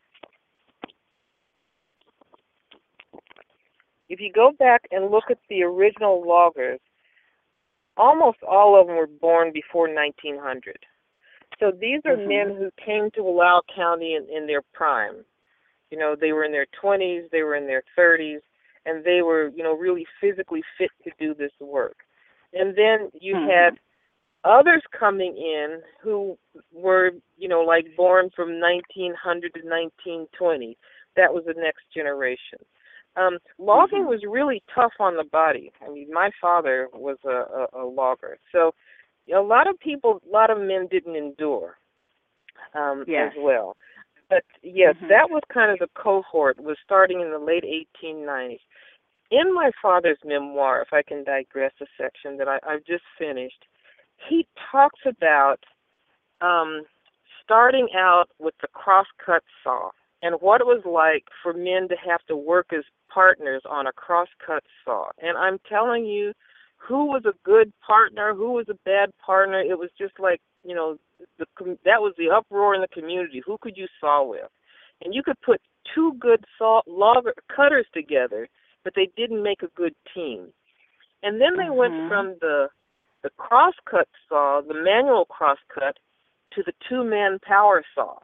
If 4.09 4.21
you 4.21 4.33
go 4.33 4.53
back 4.59 4.83
and 4.91 5.11
look 5.11 5.25
at 5.31 5.39
the 5.49 5.63
original 5.63 6.27
loggers, 6.27 6.81
almost 7.97 8.39
all 8.43 8.79
of 8.81 8.87
them 8.87 8.97
were 8.97 9.07
born 9.07 9.53
before 9.53 9.89
1900. 9.93 10.79
So 11.61 11.71
these 11.71 12.01
are 12.05 12.17
Mhm. 12.17 12.27
men 12.27 12.57
who 12.57 12.71
came 12.85 13.11
to 13.13 13.21
Wallowa 13.23 13.61
County 13.75 14.15
in, 14.15 14.27
in 14.35 14.47
their 14.47 14.63
prime. 14.73 15.25
You 15.91 15.99
know, 15.99 16.17
they 16.19 16.33
were 16.33 16.45
in 16.45 16.53
their 16.53 16.67
20s, 16.83 17.31
they 17.31 17.43
were 17.43 17.55
in 17.55 17.67
their 17.67 17.83
30s, 17.97 18.41
and 18.87 19.05
they 19.05 19.23
were, 19.23 19.49
you 19.55 19.63
know, 19.63 19.75
really 19.75 20.07
physically 20.21 20.63
fit 20.77 20.91
to 21.05 21.11
do 21.19 21.35
this 21.35 21.53
work. 21.61 21.97
And 22.53 22.77
then 22.77 23.11
you 23.21 23.37
Mhm. 23.37 23.47
had 23.49 23.79
others 24.45 24.83
coming 24.99 25.37
in 25.37 25.81
who 26.03 26.37
were, 26.73 27.13
you 27.37 27.49
know, 27.49 27.61
like 27.63 27.87
born 27.97 28.31
from 28.35 28.61
1900 28.61 29.55
to 29.55 29.61
1920. 29.61 30.77
That 31.17 31.33
was 31.33 31.45
the 31.47 31.55
next 31.57 31.85
generation. 31.95 32.59
Um, 33.17 33.39
logging 33.59 34.05
Mhm. 34.05 34.09
was 34.09 34.25
really 34.25 34.63
tough 34.75 34.95
on 34.99 35.17
the 35.17 35.25
body. 35.25 35.73
I 35.81 35.89
mean, 35.89 36.13
my 36.13 36.31
father 36.41 36.89
was 36.93 37.19
a, 37.25 37.29
a, 37.75 37.85
a 37.85 37.85
logger, 37.85 38.39
so 38.51 38.75
a 39.33 39.41
lot 39.41 39.67
of 39.67 39.79
people, 39.79 40.21
a 40.27 40.29
lot 40.29 40.51
of 40.51 40.59
men 40.59 40.87
didn't 40.89 41.17
endure 41.17 41.79
um, 42.75 43.05
Yes. 43.07 43.33
as 43.33 43.39
well. 43.43 43.77
But 44.29 44.45
yes, 44.63 44.97
Mhm. 44.97 45.09
that 45.09 45.31
was 45.31 45.43
kind 45.49 45.71
of 45.71 45.79
the 45.79 45.89
cohort. 45.95 46.59
Was 46.59 46.79
starting 46.81 47.21
in 47.21 47.31
the 47.31 47.39
late 47.39 47.65
1890s. 47.65 48.61
In 49.31 49.53
my 49.55 49.71
father's 49.81 50.23
memoir, 50.25 50.83
if 50.83 50.93
I 50.93 51.03
can 51.03 51.25
digress 51.25 51.73
a 51.81 51.87
section 51.97 52.37
that 52.39 52.49
I, 52.49 52.59
I've 52.63 52.85
just 52.85 53.05
finished, 53.17 53.65
he 54.29 54.47
talks 54.71 55.01
about 55.07 55.65
um, 56.41 56.85
starting 57.43 57.89
out 57.95 58.31
with 58.39 58.55
the 58.61 58.69
crosscut 58.69 59.43
saw 59.63 59.91
and 60.25 60.37
what 60.41 60.63
it 60.63 60.67
was 60.67 60.83
like 60.87 61.25
for 61.43 61.53
men 61.53 61.87
to 61.89 61.97
have 61.97 62.25
to 62.29 62.35
work 62.35 62.73
as 62.73 62.83
partners 63.13 63.63
on 63.69 63.87
a 63.87 63.93
crosscut 63.93 64.63
saw. 64.83 65.11
And 65.23 65.37
I'm 65.37 65.59
telling 65.69 66.07
you, 66.07 66.33
who 66.79 67.05
was 67.05 67.25
a 67.27 67.35
good 67.45 67.71
partner, 67.87 68.35
who 68.35 68.53
was 68.53 68.67
a 68.71 68.79
bad 68.87 69.11
partner, 69.25 69.61
it 69.61 69.79
was 69.79 69.91
just 69.99 70.19
like, 70.19 70.41
you 70.65 70.75
know, 70.75 70.97
the 71.39 71.47
that 71.85 72.01
was 72.01 72.15
the 72.17 72.31
uproar 72.31 72.75
in 72.75 72.81
the 72.81 72.89
community. 72.89 73.43
Who 73.45 73.59
could 73.61 73.77
you 73.77 73.87
saw 74.01 74.25
with? 74.27 74.49
And 75.05 75.15
you 75.15 75.23
could 75.23 75.41
put 75.43 75.61
two 75.95 76.15
good 76.19 76.45
saw 76.57 76.81
log 76.87 77.27
cutters 77.55 77.87
together, 77.93 78.49
but 78.83 78.95
they 78.97 79.11
didn't 79.19 79.43
make 79.43 79.63
a 79.63 79.75
good 79.77 79.95
team. 80.15 80.49
And 81.23 81.39
then 81.39 81.57
they 81.59 81.71
went 81.71 81.95
Mhm. 81.95 82.09
from 82.09 82.39
the 82.41 82.71
the 83.23 83.31
crosscut 83.39 84.09
saw, 84.29 84.61
the 84.61 84.75
manual 84.75 85.25
crosscut, 85.27 85.99
to 86.53 86.63
the 86.63 86.75
two-man 86.87 87.39
power 87.41 87.83
saw. 87.95 88.19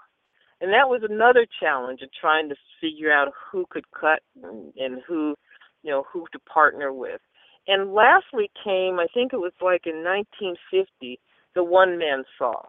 And 0.61 0.73
that 0.73 0.89
was 0.89 1.03
another 1.09 1.47
challenge 1.61 2.03
of 2.03 2.11
trying 2.19 2.49
to 2.51 2.55
figure 2.81 3.13
out 3.13 3.33
who 3.51 3.65
could 3.71 3.85
cut 3.99 4.21
and, 4.43 4.73
and 4.77 5.03
who, 5.07 5.35
you 5.83 5.91
know, 5.91 6.05
who 6.13 6.27
to 6.33 6.39
partner 6.41 6.93
with. 6.93 7.21
And 7.67 7.95
lastly 7.95 8.51
came, 8.63 8.99
I 8.99 9.07
think 9.13 9.33
it 9.33 9.39
was 9.39 9.53
like 9.61 9.87
in 9.87 10.05
1950, 10.05 11.19
the 11.55 11.65
one-man 11.65 12.25
saw, 12.39 12.63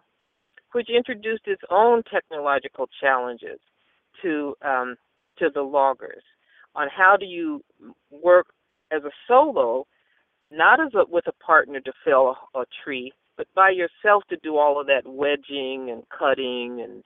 which 0.72 0.88
introduced 0.88 1.46
its 1.46 1.62
own 1.70 2.02
technological 2.10 2.88
challenges 3.00 3.60
to 4.22 4.54
um, 4.62 4.96
to 5.38 5.48
the 5.54 5.62
loggers 5.62 6.22
on 6.74 6.88
how 6.94 7.16
do 7.18 7.26
you 7.26 7.62
work 8.10 8.46
as 8.92 9.02
a 9.04 9.10
solo, 9.26 9.86
not 10.50 10.80
as 10.80 10.92
a, 10.94 11.04
with 11.08 11.26
a 11.26 11.44
partner 11.44 11.80
to 11.80 11.92
fell 12.04 12.36
a, 12.54 12.58
a 12.60 12.64
tree, 12.84 13.12
but 13.36 13.46
by 13.54 13.70
yourself 13.70 14.22
to 14.28 14.36
do 14.42 14.56
all 14.56 14.80
of 14.80 14.86
that 14.86 15.02
wedging 15.06 15.90
and 15.90 16.02
cutting 16.16 16.80
and 16.82 17.02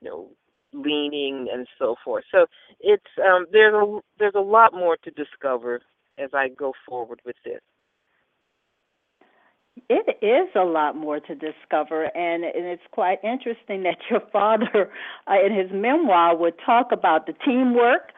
you 0.00 0.08
know 0.08 0.28
leaning 0.72 1.48
and 1.52 1.66
so 1.78 1.96
forth. 2.04 2.24
So 2.30 2.46
it's 2.80 3.02
um, 3.18 3.46
there's 3.52 3.74
a 3.74 3.98
there's 4.18 4.34
a 4.36 4.40
lot 4.40 4.72
more 4.72 4.96
to 5.04 5.10
discover 5.10 5.80
as 6.18 6.30
I 6.34 6.48
go 6.48 6.72
forward 6.86 7.20
with 7.24 7.36
this. 7.44 7.60
It 9.88 10.18
is 10.22 10.48
a 10.56 10.64
lot 10.64 10.96
more 10.96 11.20
to 11.20 11.34
discover, 11.34 12.04
and, 12.16 12.42
and 12.42 12.66
it's 12.66 12.82
quite 12.90 13.22
interesting 13.22 13.84
that 13.84 13.96
your 14.10 14.20
father, 14.32 14.90
uh, 15.28 15.46
in 15.46 15.54
his 15.54 15.70
memoir, 15.72 16.36
would 16.36 16.54
talk 16.64 16.88
about 16.90 17.26
the 17.26 17.34
teamwork. 17.44 18.10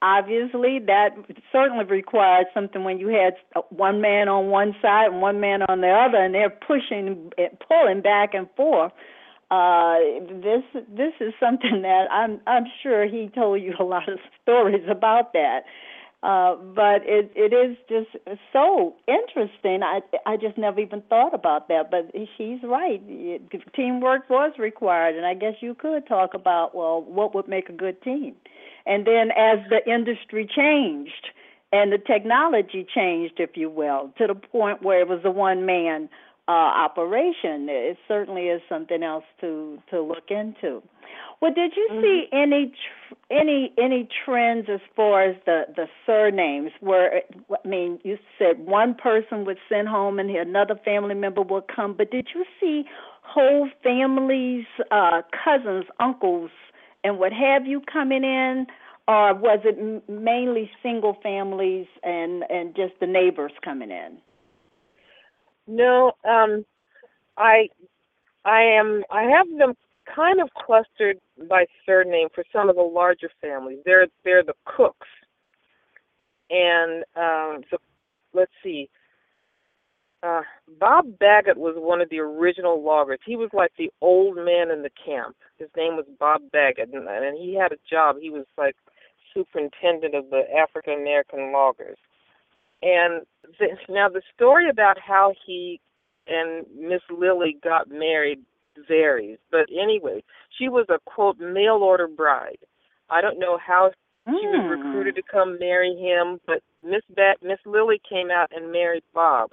Obviously, 0.00 0.80
that 0.86 1.10
certainly 1.52 1.84
required 1.84 2.46
something 2.54 2.82
when 2.82 2.98
you 2.98 3.08
had 3.08 3.34
one 3.68 4.00
man 4.00 4.28
on 4.28 4.46
one 4.48 4.74
side 4.82 5.12
and 5.12 5.20
one 5.20 5.38
man 5.38 5.62
on 5.68 5.80
the 5.80 5.90
other, 5.90 6.16
and 6.16 6.34
they're 6.34 6.50
pushing, 6.50 7.30
and 7.38 7.58
pulling 7.68 8.00
back 8.00 8.34
and 8.34 8.48
forth. 8.56 8.92
Uh, 9.52 9.98
this 10.40 10.62
this 10.88 11.12
is 11.20 11.34
something 11.38 11.82
that 11.82 12.06
I'm 12.10 12.40
I'm 12.46 12.64
sure 12.82 13.06
he 13.06 13.28
told 13.34 13.60
you 13.60 13.74
a 13.78 13.84
lot 13.84 14.08
of 14.08 14.18
stories 14.42 14.84
about 14.90 15.34
that. 15.34 15.64
Uh, 16.22 16.54
but 16.54 17.02
it 17.04 17.30
it 17.36 17.52
is 17.52 17.76
just 17.86 18.16
so 18.50 18.94
interesting. 19.06 19.82
I 19.82 20.00
I 20.24 20.38
just 20.38 20.56
never 20.56 20.80
even 20.80 21.02
thought 21.02 21.34
about 21.34 21.68
that. 21.68 21.90
But 21.90 22.10
he's 22.14 22.60
right. 22.62 23.02
Teamwork 23.76 24.30
was 24.30 24.52
required, 24.58 25.16
and 25.16 25.26
I 25.26 25.34
guess 25.34 25.56
you 25.60 25.74
could 25.74 26.06
talk 26.06 26.32
about 26.32 26.74
well, 26.74 27.02
what 27.02 27.34
would 27.34 27.46
make 27.46 27.68
a 27.68 27.72
good 27.74 28.00
team. 28.00 28.34
And 28.86 29.06
then 29.06 29.32
as 29.32 29.58
the 29.68 29.80
industry 29.86 30.48
changed 30.48 31.28
and 31.72 31.92
the 31.92 31.98
technology 31.98 32.86
changed, 32.94 33.34
if 33.36 33.50
you 33.54 33.68
will, 33.68 34.12
to 34.16 34.26
the 34.26 34.34
point 34.34 34.82
where 34.82 35.00
it 35.00 35.08
was 35.08 35.20
a 35.24 35.30
one 35.30 35.66
man 35.66 36.08
uh, 36.48 36.50
operation, 36.50 37.68
it 37.68 37.96
certainly 38.08 38.48
is 38.48 38.60
something 38.68 39.02
else 39.02 39.24
to 39.40 39.80
to 39.90 40.00
look 40.02 40.30
into. 40.30 40.82
Well, 41.40 41.52
did 41.52 41.76
you 41.76 41.88
Mhm. 41.90 42.00
see 42.02 42.28
any 42.32 42.66
tr- 42.68 43.14
any 43.30 43.72
any 43.78 44.04
trends 44.24 44.68
as 44.68 44.80
far 44.96 45.22
as 45.22 45.36
the 45.44 45.66
the 45.74 45.88
surnames? 46.06 46.72
Where 46.80 47.22
I 47.64 47.68
mean, 47.68 48.00
you 48.04 48.18
said 48.38 48.66
one 48.66 48.94
person 48.94 49.44
would 49.44 49.58
send 49.68 49.88
home 49.88 50.18
and 50.18 50.30
another 50.30 50.76
family 50.76 51.14
member 51.14 51.42
would 51.42 51.68
come, 51.68 51.94
but 51.94 52.10
did 52.10 52.28
you 52.34 52.44
see 52.60 52.86
whole 53.22 53.68
families, 53.82 54.66
uh, 54.90 55.22
cousins, 55.44 55.84
uncles, 56.00 56.50
and 57.04 57.18
what 57.18 57.32
have 57.32 57.66
you 57.66 57.80
coming 57.80 58.24
in, 58.24 58.66
or 59.08 59.34
was 59.34 59.60
it 59.64 60.08
mainly 60.08 60.70
single 60.82 61.14
families 61.22 61.86
and 62.02 62.44
and 62.50 62.74
just 62.74 62.98
the 63.00 63.06
neighbors 63.06 63.52
coming 63.62 63.90
in? 63.90 64.18
No, 65.72 66.12
um, 66.28 66.64
I 67.38 67.68
I 68.44 68.62
am 68.62 69.04
I 69.10 69.22
have 69.22 69.46
them 69.58 69.74
kind 70.14 70.40
of 70.40 70.50
clustered 70.54 71.18
by 71.48 71.64
surname 71.86 72.28
for 72.34 72.44
some 72.52 72.68
of 72.68 72.76
the 72.76 72.82
larger 72.82 73.30
families. 73.40 73.78
They're 73.84 74.06
they're 74.24 74.44
the 74.44 74.54
Cooks, 74.66 75.08
and 76.50 77.04
um, 77.16 77.62
so 77.70 77.78
let's 78.34 78.52
see. 78.62 78.90
Uh, 80.22 80.42
Bob 80.78 81.18
Baggett 81.18 81.56
was 81.56 81.74
one 81.76 82.00
of 82.00 82.08
the 82.10 82.20
original 82.20 82.80
loggers. 82.84 83.18
He 83.24 83.34
was 83.34 83.50
like 83.52 83.72
the 83.76 83.90
old 84.00 84.36
man 84.36 84.70
in 84.70 84.82
the 84.82 84.90
camp. 85.04 85.36
His 85.58 85.68
name 85.76 85.96
was 85.96 86.04
Bob 86.20 86.42
Baggett, 86.52 86.90
and, 86.92 87.08
and 87.08 87.36
he 87.36 87.54
had 87.54 87.72
a 87.72 87.78
job. 87.90 88.16
He 88.20 88.30
was 88.30 88.44
like 88.56 88.76
superintendent 89.34 90.14
of 90.14 90.30
the 90.30 90.42
African 90.54 90.92
American 91.00 91.50
loggers. 91.50 91.98
And 92.82 93.22
the, 93.58 93.76
now 93.88 94.08
the 94.08 94.22
story 94.34 94.68
about 94.68 94.98
how 94.98 95.32
he 95.46 95.80
and 96.26 96.64
Miss 96.78 97.02
Lily 97.10 97.56
got 97.62 97.90
married 97.90 98.40
varies. 98.88 99.38
But 99.50 99.66
anyway, 99.70 100.22
she 100.58 100.68
was 100.68 100.86
a 100.88 100.98
quote 101.04 101.38
mail 101.38 101.80
order 101.82 102.08
bride. 102.08 102.58
I 103.10 103.20
don't 103.20 103.38
know 103.38 103.58
how 103.58 103.90
she 104.26 104.46
was 104.46 104.62
Mm. 104.64 104.70
recruited 104.70 105.16
to 105.16 105.22
come 105.22 105.58
marry 105.58 105.94
him, 105.96 106.40
but 106.46 106.62
Miss 106.84 107.02
Bat 107.10 107.38
Miss 107.42 107.58
Lily 107.66 108.00
came 108.08 108.30
out 108.30 108.50
and 108.54 108.70
married 108.72 109.02
Bob. 109.12 109.50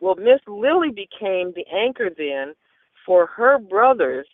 Well, 0.00 0.14
Miss 0.14 0.40
Lily 0.48 0.90
became 0.90 1.52
the 1.52 1.66
anchor 1.70 2.08
then 2.16 2.54
for 3.04 3.26
her 3.26 3.58
brothers 3.58 4.26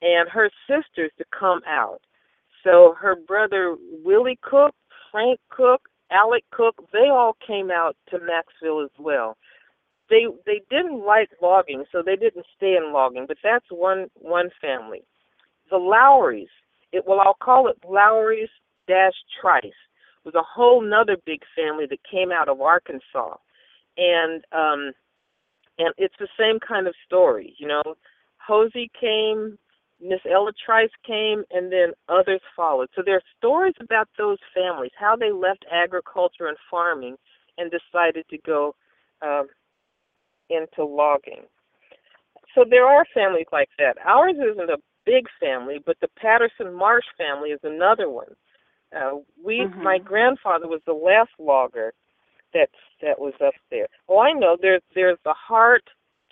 and 0.00 0.28
her 0.28 0.50
sisters 0.68 1.10
to 1.18 1.24
come 1.38 1.60
out. 1.66 2.00
So 2.62 2.94
her 2.98 3.16
brother 3.16 3.76
Willie 4.04 4.38
Cook, 4.42 4.74
Frank 5.10 5.40
Cook, 5.50 5.88
Alec 6.12 6.44
Cook, 6.50 6.76
they 6.92 7.08
all 7.10 7.36
came 7.46 7.70
out 7.70 7.96
to 8.10 8.18
Maxville 8.18 8.84
as 8.84 8.90
well. 8.98 9.36
They 10.10 10.26
they 10.46 10.60
didn't 10.70 11.04
like 11.04 11.30
logging, 11.40 11.84
so 11.90 12.02
they 12.04 12.16
didn't 12.16 12.46
stay 12.56 12.76
in 12.76 12.92
logging, 12.92 13.24
but 13.26 13.38
that's 13.42 13.64
one 13.70 14.08
one 14.14 14.50
family. 14.60 15.02
The 15.70 15.78
Lowrys, 15.78 16.50
it 16.92 17.04
well 17.06 17.20
I'll 17.20 17.36
call 17.42 17.68
it 17.68 17.78
Lowrys 17.88 18.50
dash 18.86 19.14
Trice, 19.40 19.72
was 20.24 20.34
a 20.34 20.42
whole 20.42 20.82
nother 20.82 21.16
big 21.24 21.40
family 21.56 21.86
that 21.88 21.98
came 22.10 22.30
out 22.30 22.48
of 22.48 22.60
Arkansas. 22.60 23.36
And 23.96 24.44
um 24.52 24.92
and 25.78 25.94
it's 25.96 26.14
the 26.18 26.28
same 26.38 26.58
kind 26.60 26.86
of 26.86 26.94
story, 27.06 27.54
you 27.58 27.66
know. 27.66 27.82
Hosey 28.46 28.90
came, 29.00 29.58
Miss 30.02 30.20
Ella 30.30 30.52
Trice 30.64 30.90
came, 31.06 31.44
and 31.50 31.72
then 31.72 31.92
others 32.08 32.40
followed. 32.56 32.88
So 32.94 33.02
there 33.04 33.16
are 33.16 33.22
stories 33.38 33.74
about 33.80 34.08
those 34.18 34.38
families, 34.54 34.90
how 34.98 35.16
they 35.16 35.30
left 35.32 35.64
agriculture 35.70 36.48
and 36.48 36.56
farming 36.70 37.16
and 37.58 37.70
decided 37.70 38.24
to 38.30 38.38
go 38.44 38.74
um, 39.22 39.46
into 40.50 40.84
logging. 40.84 41.44
So 42.54 42.64
there 42.68 42.86
are 42.86 43.04
families 43.14 43.46
like 43.52 43.70
that. 43.78 43.96
Ours 44.04 44.36
isn't 44.36 44.70
a 44.70 44.78
big 45.06 45.26
family, 45.40 45.78
but 45.84 45.96
the 46.00 46.08
Patterson 46.16 46.72
Marsh 46.74 47.06
family 47.16 47.50
is 47.50 47.60
another 47.62 48.08
one. 48.10 48.34
Uh, 48.94 49.18
we, 49.42 49.66
Mhm. 49.66 49.82
my 49.82 49.98
grandfather 49.98 50.68
was 50.68 50.82
the 50.84 50.92
last 50.92 51.30
logger, 51.38 51.94
that 52.54 52.68
that 53.00 53.18
was 53.18 53.34
up 53.44 53.54
there. 53.70 53.88
Oh, 54.08 54.18
I 54.20 54.32
know. 54.32 54.56
There's 54.60 54.82
there's 54.94 55.18
the 55.24 55.34
Hart 55.34 55.84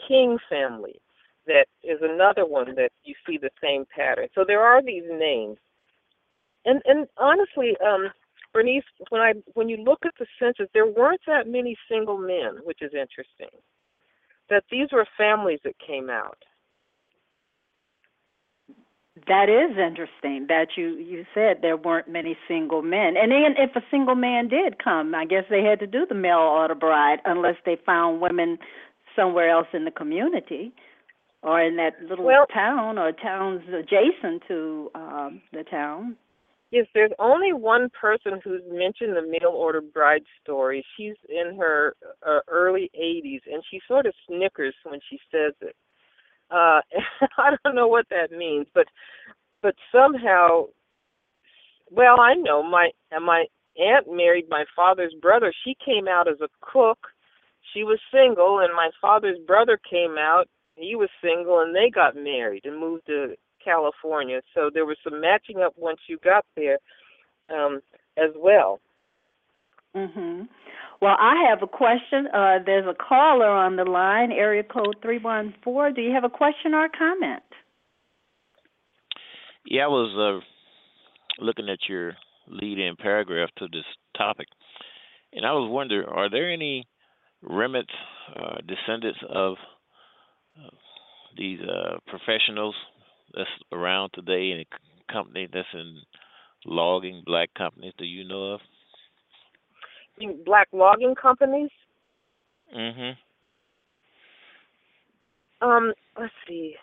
King 0.07 0.39
family 0.49 1.01
that 1.51 1.66
is 1.82 1.98
another 2.03 2.46
one 2.46 2.74
that 2.76 2.90
you 3.05 3.14
see 3.26 3.36
the 3.36 3.51
same 3.62 3.84
pattern. 3.94 4.28
So 4.34 4.44
there 4.46 4.62
are 4.62 4.82
these 4.82 5.05
names, 5.11 5.59
and 6.64 6.80
and 6.86 7.07
honestly, 7.18 7.76
um, 7.84 8.11
Bernice, 8.53 8.84
when 9.09 9.20
I 9.20 9.32
when 9.55 9.68
you 9.68 9.76
look 9.78 10.01
at 10.05 10.14
the 10.18 10.26
census, 10.38 10.68
there 10.72 10.86
weren't 10.86 11.20
that 11.26 11.48
many 11.48 11.76
single 11.90 12.18
men, 12.18 12.59
which 12.64 12.82
is 12.82 12.92
interesting. 12.94 13.51
That 14.48 14.64
these 14.70 14.88
were 14.92 15.07
families 15.16 15.61
that 15.64 15.74
came 15.84 16.09
out. 16.11 16.38
That 19.26 19.48
is 19.48 19.76
interesting 19.76 20.46
that 20.48 20.68
you 20.76 20.96
you 20.96 21.26
said 21.34 21.59
there 21.62 21.76
weren't 21.76 22.09
many 22.09 22.36
single 22.46 22.82
men, 22.82 23.16
and 23.16 23.32
then 23.32 23.55
if 23.59 23.74
a 23.74 23.84
single 23.90 24.14
man 24.14 24.48
did 24.48 24.82
come, 24.82 25.14
I 25.14 25.24
guess 25.24 25.44
they 25.51 25.64
had 25.64 25.80
to 25.80 25.86
do 25.86 26.07
the 26.09 26.14
mail 26.14 26.38
order 26.38 26.76
bride 26.76 27.18
unless 27.24 27.57
they 27.66 27.76
found 27.84 28.20
women 28.20 28.59
somewhere 29.16 29.51
else 29.51 29.66
in 29.72 29.84
the 29.84 29.90
community 29.90 30.72
or 31.43 31.61
in 31.61 31.76
that 31.76 31.95
little 32.09 32.24
well, 32.24 32.47
town 32.53 32.99
or 32.99 33.12
towns 33.12 33.62
adjacent 33.68 34.43
to 34.49 34.91
um, 34.95 35.43
the 35.53 35.64
town. 35.64 36.16
Yes, 36.70 36.86
there's 36.95 37.11
only 37.18 37.53
one 37.53 37.88
person 38.01 38.41
who's 38.45 38.62
mentioned 38.70 39.16
the 39.16 39.22
mail 39.22 39.51
order 39.53 39.80
bride 39.80 40.22
story. 40.43 40.84
She's 40.97 41.16
in 41.28 41.57
her 41.59 41.95
uh, 42.24 42.41
early 42.47 42.91
80s, 42.99 43.41
and 43.53 43.62
she 43.68 43.80
sort 43.88 44.07
of 44.07 44.14
snickers 44.28 44.74
when 44.84 45.01
she 45.11 45.18
says 45.32 45.55
it. 45.61 45.74
Uh, 46.51 46.80
I 47.38 47.57
don't 47.64 47.74
know 47.74 47.88
what 47.88 48.07
that 48.11 48.30
means, 48.30 48.66
but 48.74 48.86
but 49.62 49.74
somehow, 49.93 50.66
well, 51.91 52.20
I 52.20 52.34
know 52.34 52.62
my 52.62 52.91
my 53.20 53.47
aunt 53.76 54.07
married 54.09 54.47
my 54.49 54.64
father's 54.76 55.14
brother. 55.20 55.53
She 55.64 55.76
came 55.84 56.07
out 56.07 56.28
as 56.28 56.41
a 56.41 56.49
cook. 56.61 56.99
She 57.74 57.82
was 57.82 57.99
single, 58.12 58.61
and 58.61 58.74
my 58.74 58.91
father's 59.01 59.38
brother 59.47 59.78
came 59.91 60.16
out. 60.18 60.49
He 60.77 60.95
was 60.97 61.11
single, 61.23 61.61
and 61.61 61.75
they 61.75 61.91
got 61.91 62.16
married 62.16 62.64
and 62.64 62.79
moved 62.79 63.07
to 63.07 63.37
California. 63.62 64.41
So 64.55 64.71
there 64.73 64.87
was 64.87 64.97
some 65.05 65.21
matching 65.21 65.61
up 65.61 65.75
once 65.77 66.01
you 66.09 66.18
got 66.25 66.45
there 66.57 66.79
um, 67.51 67.81
as 68.16 68.31
well. 68.37 68.81
Mhm. 69.95 70.49
Well, 71.01 71.16
I 71.18 71.47
have 71.49 71.62
a 71.62 71.66
question. 71.66 72.29
Uh, 72.29 72.59
there's 72.64 72.87
a 72.87 72.95
caller 72.95 73.49
on 73.49 73.77
the 73.77 73.85
line, 73.85 74.33
area 74.33 74.62
code 74.62 74.97
three 75.03 75.18
one 75.18 75.55
four. 75.62 75.91
Do 75.91 76.01
you 76.01 76.12
have 76.12 76.25
a 76.25 76.31
question 76.31 76.75
or 76.75 76.85
a 76.85 76.91
comment? 76.91 77.43
Yeah, 79.64 79.85
I 79.85 79.89
was 79.89 80.43
uh, 80.43 81.45
looking 81.45 81.68
at 81.68 81.89
your 81.89 82.16
lead-in 82.49 82.97
paragraph 82.97 83.51
to 83.59 83.68
this 83.68 83.85
topic, 84.16 84.49
and 85.33 85.45
I 85.45 85.53
was 85.53 85.71
wondering, 85.71 86.09
are 86.09 86.31
there 86.31 86.51
any 86.51 86.87
remnants, 87.43 87.93
uh, 88.37 88.59
descendants 88.66 89.21
of 89.29 89.57
these 91.37 91.61
uh, 91.61 91.99
professionals 92.07 92.74
that's 93.35 93.49
around 93.72 94.11
today 94.14 94.51
in 94.51 94.61
a 94.61 95.12
company 95.12 95.49
that's 95.53 95.68
in 95.74 96.01
logging, 96.64 97.22
black 97.24 97.53
companies? 97.55 97.93
Do 97.99 98.05
you 98.05 98.26
know 98.26 98.55
of? 98.55 98.61
You 100.18 100.41
Black 100.45 100.68
logging 100.72 101.14
companies. 101.20 101.70
Mm 102.76 102.95
hmm. 102.95 105.66
Um, 105.66 105.93
let's 106.18 106.33
see. 106.49 106.74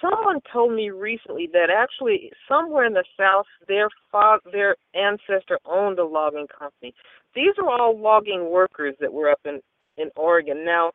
Someone 0.00 0.40
told 0.52 0.74
me 0.74 0.90
recently 0.90 1.48
that 1.52 1.70
actually 1.70 2.30
somewhere 2.48 2.84
in 2.84 2.92
the 2.92 3.04
South, 3.16 3.46
their 3.66 3.88
father, 4.12 4.42
their 4.52 4.76
ancestor 4.94 5.58
owned 5.64 5.98
a 5.98 6.04
logging 6.04 6.46
company. 6.56 6.94
These 7.34 7.54
are 7.58 7.68
all 7.68 7.98
logging 7.98 8.50
workers 8.50 8.94
that 9.00 9.12
were 9.12 9.30
up 9.30 9.40
in 9.44 9.60
in 9.96 10.10
Oregon. 10.16 10.64
Now, 10.64 10.92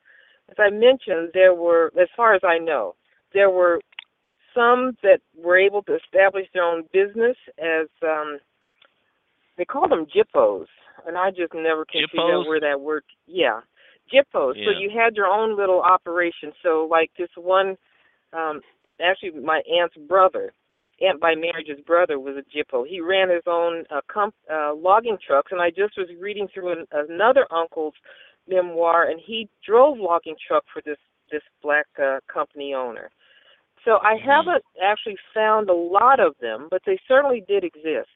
as 0.53 0.55
I 0.59 0.69
mentioned, 0.69 1.29
there 1.33 1.53
were, 1.53 1.91
as 1.99 2.07
far 2.15 2.33
as 2.33 2.41
I 2.43 2.57
know, 2.57 2.95
there 3.33 3.49
were 3.49 3.79
some 4.53 4.95
that 5.01 5.19
were 5.35 5.57
able 5.57 5.81
to 5.83 5.95
establish 5.95 6.47
their 6.53 6.63
own 6.63 6.83
business 6.93 7.35
as 7.57 7.87
um 8.03 8.37
they 9.57 9.65
call 9.65 9.89
them 9.89 10.05
gyppos 10.05 10.67
and 11.07 11.17
i 11.17 11.31
just 11.31 11.55
never 11.55 11.85
can 11.85 12.03
figure 12.11 12.35
out 12.35 12.45
where 12.45 12.59
that 12.59 12.79
word 12.79 13.03
yeah 13.25 13.61
gyppos. 14.13 14.53
Yeah. 14.55 14.65
so 14.65 14.79
you 14.79 14.91
had 14.95 15.15
your 15.15 15.27
own 15.27 15.57
little 15.57 15.81
operation. 15.81 16.51
So 16.61 16.87
like 16.89 17.11
this 17.17 17.29
one 17.35 17.77
um 18.31 18.61
actually 19.01 19.39
my 19.41 19.61
aunt's 19.79 19.95
brother 20.07 20.53
aunt 21.01 21.19
by 21.19 21.35
marriage's 21.35 21.83
brother 21.85 22.19
was 22.19 22.35
a 22.37 22.57
gyppo. 22.57 22.85
He 22.87 23.01
ran 23.01 23.29
his 23.29 23.43
own 23.47 23.85
uh, 23.89 24.01
comp- 24.11 24.35
uh 24.51 24.73
logging 24.75 25.17
trucks 25.25 25.51
and 25.51 25.61
i 25.61 25.69
just 25.69 25.97
was 25.97 26.09
reading 26.19 26.47
through 26.53 26.71
an, 26.71 26.85
another 26.91 27.47
uncle's 27.51 27.95
memoir 28.47 29.09
and 29.09 29.19
he 29.23 29.49
drove 29.65 29.97
logging 29.97 30.35
truck 30.47 30.63
for 30.71 30.81
this 30.85 30.97
this 31.31 31.41
black 31.61 31.87
uh, 32.01 32.19
company 32.31 32.73
owner 32.73 33.09
so 33.85 33.99
I 34.01 34.15
mm-hmm. 34.15 34.29
haven't 34.29 34.63
actually 34.81 35.17
found 35.33 35.69
a 35.69 35.73
lot 35.73 36.19
of 36.19 36.35
them, 36.41 36.67
but 36.69 36.81
they 36.85 36.97
certainly 37.07 37.43
did 37.47 37.63
exist. 37.63 38.09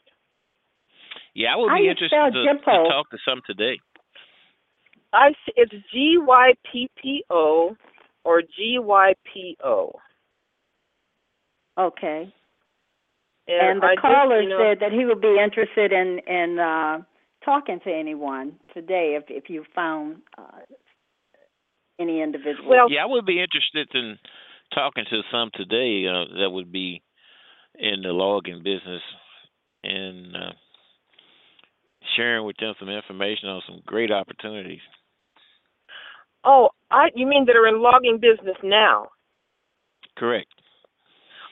Yeah, 1.34 1.54
I 1.54 1.58
would 1.58 1.74
be 1.76 1.84
you 1.84 1.92
interested 1.92 2.10
spell 2.10 2.32
to, 2.32 2.86
to 2.86 2.90
talk 2.90 3.10
to 3.12 3.18
some 3.28 3.42
today. 3.46 3.80
I 5.14 5.32
it's 5.56 5.72
G 5.92 6.18
Y 6.20 6.54
P 6.72 6.90
P 7.02 7.24
O 7.30 7.76
or 8.24 8.42
G 8.42 8.78
Y 8.80 9.14
P 9.32 9.58
O. 9.64 9.92
Okay. 11.78 12.34
And, 13.48 13.70
And 13.70 13.82
the 13.82 13.88
I 13.88 13.96
caller 14.02 14.42
just, 14.42 14.44
you 14.44 14.50
know, 14.50 14.72
said 14.72 14.80
that 14.82 14.92
he 14.92 15.06
would 15.06 15.22
be 15.22 15.38
interested 15.42 15.92
in 15.92 16.20
in 16.28 16.60
uh, 16.60 17.00
talking 17.48 17.80
to 17.86 17.92
anyone 17.94 18.58
today 18.74 19.18
if 19.18 19.24
if 19.30 19.50
you 19.50 19.64
found 19.74 20.18
uh, 20.38 20.60
any 21.98 22.22
individual. 22.22 22.70
Well, 22.70 22.92
Yeah, 22.92 23.04
I 23.04 23.06
would 23.06 23.26
be 23.26 23.42
interested 23.42 23.88
in 23.94 24.18
talking 24.76 25.06
to 25.10 25.22
some 25.32 25.50
today 25.54 26.06
uh, 26.08 26.26
that 26.42 26.50
would 26.52 26.72
be 26.72 27.02
in 27.80 28.02
the 28.02 28.10
logging 28.10 28.64
business 28.64 29.02
and 29.84 30.36
uh, 30.36 30.52
sharing 32.18 32.46
with 32.46 32.58
them 32.58 32.74
some 32.80 32.90
information 32.90 33.48
on 33.48 33.62
some 33.66 33.82
great 33.86 34.12
opportunities. 34.12 34.82
oh, 36.44 36.70
I 36.92 37.08
you 37.16 37.26
mean 37.28 37.46
that 37.46 37.56
are 37.56 37.68
in 37.68 37.82
logging 37.82 38.20
business 38.20 38.58
now? 38.62 39.08
Correct. 40.18 40.48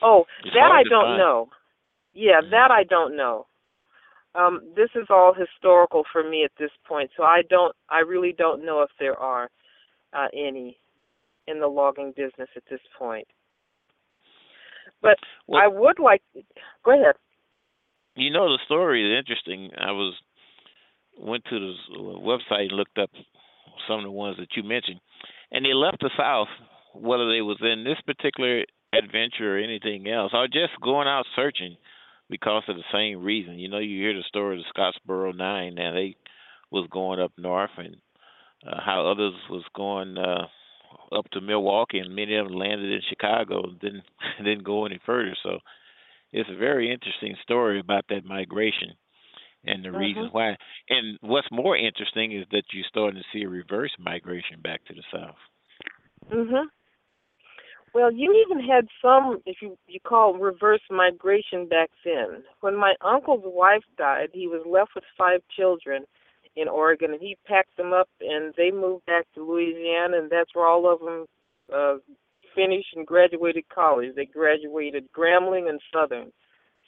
Oh, 0.02 0.26
It's 0.44 0.54
that 0.54 0.70
I 0.72 0.82
don't 0.82 1.04
find. 1.04 1.18
know. 1.18 1.48
Yeah, 2.12 2.40
Mm. 2.42 2.50
that 2.50 2.70
I 2.70 2.84
don't 2.84 3.16
know. 3.16 3.46
Um, 4.36 4.60
this 4.74 4.90
is 4.94 5.06
all 5.08 5.32
historical 5.32 6.04
for 6.12 6.22
me 6.28 6.44
at 6.44 6.50
this 6.58 6.70
point, 6.86 7.10
so 7.16 7.22
I 7.22 7.42
don't. 7.48 7.74
I 7.88 8.00
really 8.00 8.34
don't 8.36 8.64
know 8.64 8.82
if 8.82 8.90
there 8.98 9.16
are 9.16 9.48
uh, 10.12 10.26
any 10.34 10.78
in 11.46 11.60
the 11.60 11.68
logging 11.68 12.12
business 12.16 12.48
at 12.56 12.62
this 12.70 12.80
point. 12.98 13.26
But 15.00 15.18
Well- 15.46 15.62
I 15.62 15.66
would 15.68 15.98
like. 15.98 16.22
Go 16.84 16.92
ahead. 16.92 17.14
You 18.14 18.30
know 18.30 18.48
the 18.50 18.58
story 18.64 19.04
is 19.04 19.18
interesting. 19.18 19.70
I 19.76 19.92
was 19.92 20.14
went 21.18 21.44
to 21.46 21.58
the 21.58 21.74
website 21.98 22.68
and 22.68 22.72
looked 22.72 22.98
up 22.98 23.10
some 23.88 23.98
of 23.98 24.04
the 24.04 24.10
ones 24.10 24.36
that 24.38 24.56
you 24.56 24.62
mentioned, 24.62 25.00
and 25.50 25.64
they 25.64 25.72
left 25.72 26.00
the 26.00 26.10
South, 26.16 26.48
whether 26.94 27.30
they 27.30 27.40
was 27.42 27.58
in 27.60 27.84
this 27.84 28.00
particular 28.06 28.64
adventure 28.92 29.56
or 29.56 29.58
anything 29.58 30.08
else, 30.08 30.32
or 30.34 30.46
just 30.46 30.78
going 30.82 31.08
out 31.08 31.26
searching 31.34 31.76
because 32.28 32.62
of 32.68 32.76
the 32.76 32.82
same 32.92 33.22
reason. 33.22 33.58
You 33.58 33.68
know, 33.68 33.78
you 33.78 34.00
hear 34.00 34.14
the 34.14 34.22
story 34.28 34.58
of 34.58 34.64
the 34.64 34.80
Scottsboro 34.80 35.36
Nine, 35.36 35.78
and 35.78 35.96
they 35.96 36.16
was 36.70 36.88
going 36.90 37.20
up 37.20 37.32
north, 37.38 37.70
and 37.78 37.96
uh, 38.66 38.80
how 38.84 39.06
others 39.10 39.34
was 39.50 39.64
going 39.74 40.18
uh, 40.18 40.46
up 41.12 41.28
to 41.32 41.40
Milwaukee, 41.40 41.98
and 41.98 42.14
many 42.14 42.36
of 42.36 42.48
them 42.48 42.56
landed 42.56 42.92
in 42.92 43.00
Chicago, 43.08 43.62
and 43.64 43.80
didn't 43.80 44.04
didn't 44.38 44.64
go 44.64 44.86
any 44.86 45.00
further. 45.06 45.36
So 45.42 45.58
it's 46.32 46.50
a 46.50 46.56
very 46.56 46.92
interesting 46.92 47.36
story 47.42 47.80
about 47.80 48.04
that 48.08 48.24
migration 48.24 48.92
and 49.64 49.84
the 49.84 49.92
reasons 49.92 50.30
Mhm. 50.30 50.34
why. 50.34 50.56
And 50.88 51.18
what's 51.20 51.50
more 51.50 51.76
interesting 51.76 52.32
is 52.32 52.46
that 52.50 52.72
you're 52.72 52.84
starting 52.84 53.20
to 53.20 53.28
see 53.32 53.42
a 53.42 53.48
reverse 53.48 53.94
migration 53.98 54.60
back 54.60 54.84
to 54.84 54.94
the 54.94 55.02
south. 55.12 55.38
Mhm. 56.30 56.68
Well, 57.94 58.12
you 58.12 58.44
even 58.46 58.62
had 58.62 58.86
some, 59.00 59.40
if 59.46 59.56
you 59.62 59.78
you 59.86 60.00
call 60.00 60.34
reverse 60.34 60.82
migration 60.90 61.66
back 61.66 61.90
then. 62.04 62.42
When 62.60 62.76
my 62.76 62.94
uncle's 63.00 63.44
wife 63.44 63.84
died, 63.96 64.28
he 64.32 64.48
was 64.48 64.62
left 64.66 64.90
with 64.94 65.04
five 65.16 65.40
children 65.56 66.04
in 66.56 66.68
Oregon, 66.68 67.12
and 67.12 67.20
he 67.20 67.36
packed 67.46 67.76
them 67.76 67.92
up, 67.92 68.08
and 68.20 68.52
they 68.56 68.70
moved 68.70 69.06
back 69.06 69.26
to 69.34 69.44
Louisiana, 69.44 70.18
and 70.18 70.30
that's 70.30 70.54
where 70.54 70.66
all 70.66 70.92
of 70.92 71.00
them 71.00 71.26
uh, 71.74 71.96
finished 72.54 72.88
and 72.94 73.06
graduated 73.06 73.64
college. 73.68 74.14
They 74.14 74.26
graduated 74.26 75.08
Grambling 75.12 75.68
and 75.68 75.80
Southern. 75.92 76.32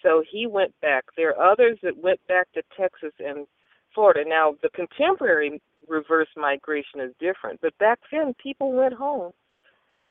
So 0.03 0.23
he 0.31 0.47
went 0.47 0.73
back. 0.81 1.05
There 1.17 1.39
are 1.39 1.53
others 1.53 1.79
that 1.83 1.97
went 1.97 2.21
back 2.29 2.51
to 2.53 2.63
Texas 2.79 3.13
and 3.19 3.47
Florida. 3.95 4.25
Now, 4.27 4.55
the 4.63 4.71
contemporary 4.71 5.61
reverse 5.89 6.29
migration 6.37 7.01
is 7.01 7.13
different, 7.19 7.61
but 7.61 7.77
back 7.79 7.99
then 8.13 8.35
people 8.43 8.73
went 8.73 8.95
home. 8.95 9.33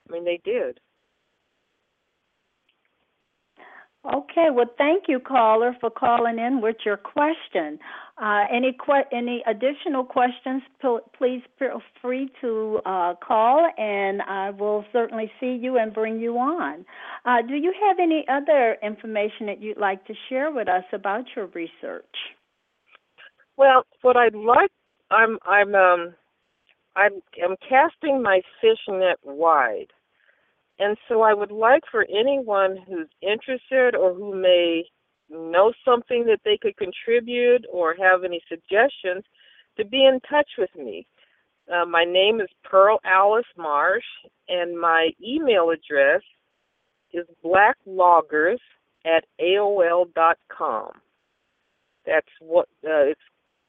I 0.10 0.14
mean, 0.14 0.26
they 0.26 0.40
did. 0.44 0.80
Okay, 4.06 4.48
well, 4.54 4.70
thank 4.78 5.06
you, 5.10 5.20
caller, 5.20 5.76
for 5.82 5.90
calling 5.90 6.40
in 6.40 6.62
with 6.62 6.78
your 6.86 6.96
question. 6.96 7.78
Uh, 8.18 8.46
any 8.50 8.72
que- 8.72 9.04
any 9.12 9.44
additional 9.46 10.06
questions? 10.06 10.64
P- 10.82 11.00
please 11.18 11.42
feel 11.60 11.82
free 12.02 12.32
to 12.40 12.80
uh, 12.86 13.16
call, 13.16 13.70
and 13.78 14.22
I 14.22 14.52
will 14.52 14.86
certainly 14.94 15.30
see 15.42 15.54
you 15.62 15.78
and 15.78 15.94
bring 15.94 16.20
you 16.20 16.38
on. 16.38 16.86
Uh, 17.26 17.42
do 17.42 17.56
you 17.56 17.74
have 17.88 18.00
any 18.00 18.26
other 18.30 18.78
information 18.82 19.48
that 19.48 19.62
you'd 19.62 19.78
like 19.78 20.06
to 20.06 20.14
share 20.30 20.52
with 20.52 20.70
us 20.70 20.86
about 20.94 21.26
your 21.36 21.48
research? 21.48 22.06
Well, 23.58 23.84
what 24.04 24.16
I'd 24.16 24.36
like, 24.36 24.72
I'm 25.12 25.38
I'm 25.46 25.76
um, 25.76 26.16
I'm 26.96 27.22
I'm 27.44 27.56
casting 27.68 28.22
my 28.22 28.42
fish 28.62 28.80
net 28.88 29.18
wide. 29.24 29.92
And 30.80 30.98
so 31.08 31.22
I 31.22 31.34
would 31.34 31.52
like 31.52 31.84
for 31.92 32.06
anyone 32.10 32.78
who's 32.88 33.10
interested 33.22 33.96
or 33.96 34.14
who 34.14 34.36
may 34.36 34.84
know 35.30 35.74
something 35.84 36.26
that 36.26 36.40
they 36.46 36.58
could 36.62 36.78
contribute 36.78 37.66
or 37.72 37.96
have 37.96 38.24
any 38.24 38.42
suggestions 38.48 39.24
to 39.78 39.86
be 39.86 40.06
in 40.06 40.20
touch 40.30 40.50
with 40.58 40.70
me. 40.76 41.06
Uh, 41.72 41.86
my 41.86 42.06
name 42.06 42.40
is 42.40 42.48
Pearl 42.64 43.00
Alice 43.04 43.46
Marsh, 43.58 44.06
and 44.48 44.80
my 44.80 45.10
email 45.26 45.70
address 45.72 46.22
is 47.12 47.26
blackloggers 47.44 48.60
at 49.06 49.26
AOL 49.42 50.14
dot 50.14 50.38
com. 50.50 50.92
That's 52.06 52.28
what 52.40 52.68
uh, 52.86 53.12
it's 53.12 53.20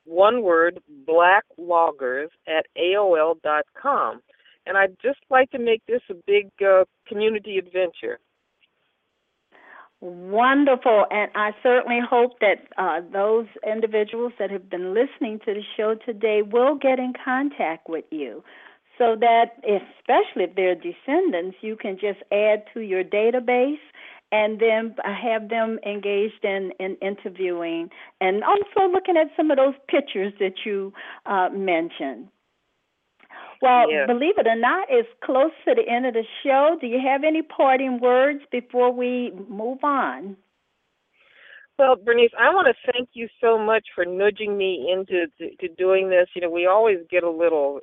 one 0.04 0.42
word, 0.42 0.80
blackloggers 1.08 2.28
at 2.46 2.66
AOL 2.76 3.40
dot 3.42 3.64
com 3.80 4.20
and 4.68 4.76
I'd 4.76 4.96
just 5.02 5.20
like 5.30 5.50
to 5.52 5.58
make 5.58 5.82
this 5.86 6.02
a 6.10 6.14
big 6.26 6.50
uh, 6.62 6.84
community 7.08 7.58
adventure. 7.58 8.18
Wonderful, 10.00 11.06
and 11.10 11.30
I 11.34 11.50
certainly 11.60 11.98
hope 12.08 12.38
that 12.38 12.68
uh, 12.76 13.00
those 13.12 13.46
individuals 13.66 14.32
that 14.38 14.50
have 14.50 14.70
been 14.70 14.94
listening 14.94 15.40
to 15.40 15.54
the 15.54 15.62
show 15.76 15.96
today 16.06 16.42
will 16.42 16.76
get 16.76 17.00
in 17.00 17.14
contact 17.24 17.88
with 17.88 18.04
you 18.12 18.44
so 18.96 19.16
that, 19.18 19.56
especially 19.64 20.44
if 20.44 20.54
they're 20.54 20.76
descendants, 20.76 21.56
you 21.62 21.76
can 21.76 21.94
just 21.94 22.20
add 22.30 22.64
to 22.74 22.80
your 22.80 23.02
database 23.02 23.78
and 24.30 24.60
then 24.60 24.94
have 25.04 25.48
them 25.48 25.78
engaged 25.86 26.44
in, 26.44 26.72
in 26.78 26.96
interviewing 27.00 27.88
and 28.20 28.44
also 28.44 28.92
looking 28.92 29.16
at 29.16 29.28
some 29.36 29.50
of 29.50 29.56
those 29.56 29.74
pictures 29.88 30.32
that 30.38 30.64
you 30.66 30.92
uh, 31.26 31.48
mentioned. 31.52 32.28
Well, 33.60 33.86
believe 34.06 34.38
it 34.38 34.46
or 34.46 34.56
not, 34.56 34.86
it's 34.88 35.08
close 35.24 35.50
to 35.66 35.74
the 35.74 35.90
end 35.90 36.06
of 36.06 36.14
the 36.14 36.24
show. 36.44 36.76
Do 36.80 36.86
you 36.86 37.00
have 37.04 37.24
any 37.24 37.42
parting 37.42 37.98
words 38.00 38.40
before 38.52 38.92
we 38.92 39.32
move 39.48 39.78
on? 39.82 40.36
Well, 41.78 41.96
Bernice, 41.96 42.30
I 42.38 42.52
want 42.54 42.68
to 42.68 42.92
thank 42.92 43.10
you 43.14 43.28
so 43.40 43.58
much 43.58 43.86
for 43.94 44.04
nudging 44.04 44.56
me 44.56 44.92
into 44.92 45.26
to, 45.38 45.56
to 45.56 45.74
doing 45.74 46.08
this. 46.08 46.26
You 46.34 46.42
know, 46.42 46.50
we 46.50 46.66
always 46.66 46.98
get 47.10 47.22
a 47.22 47.30
little 47.30 47.80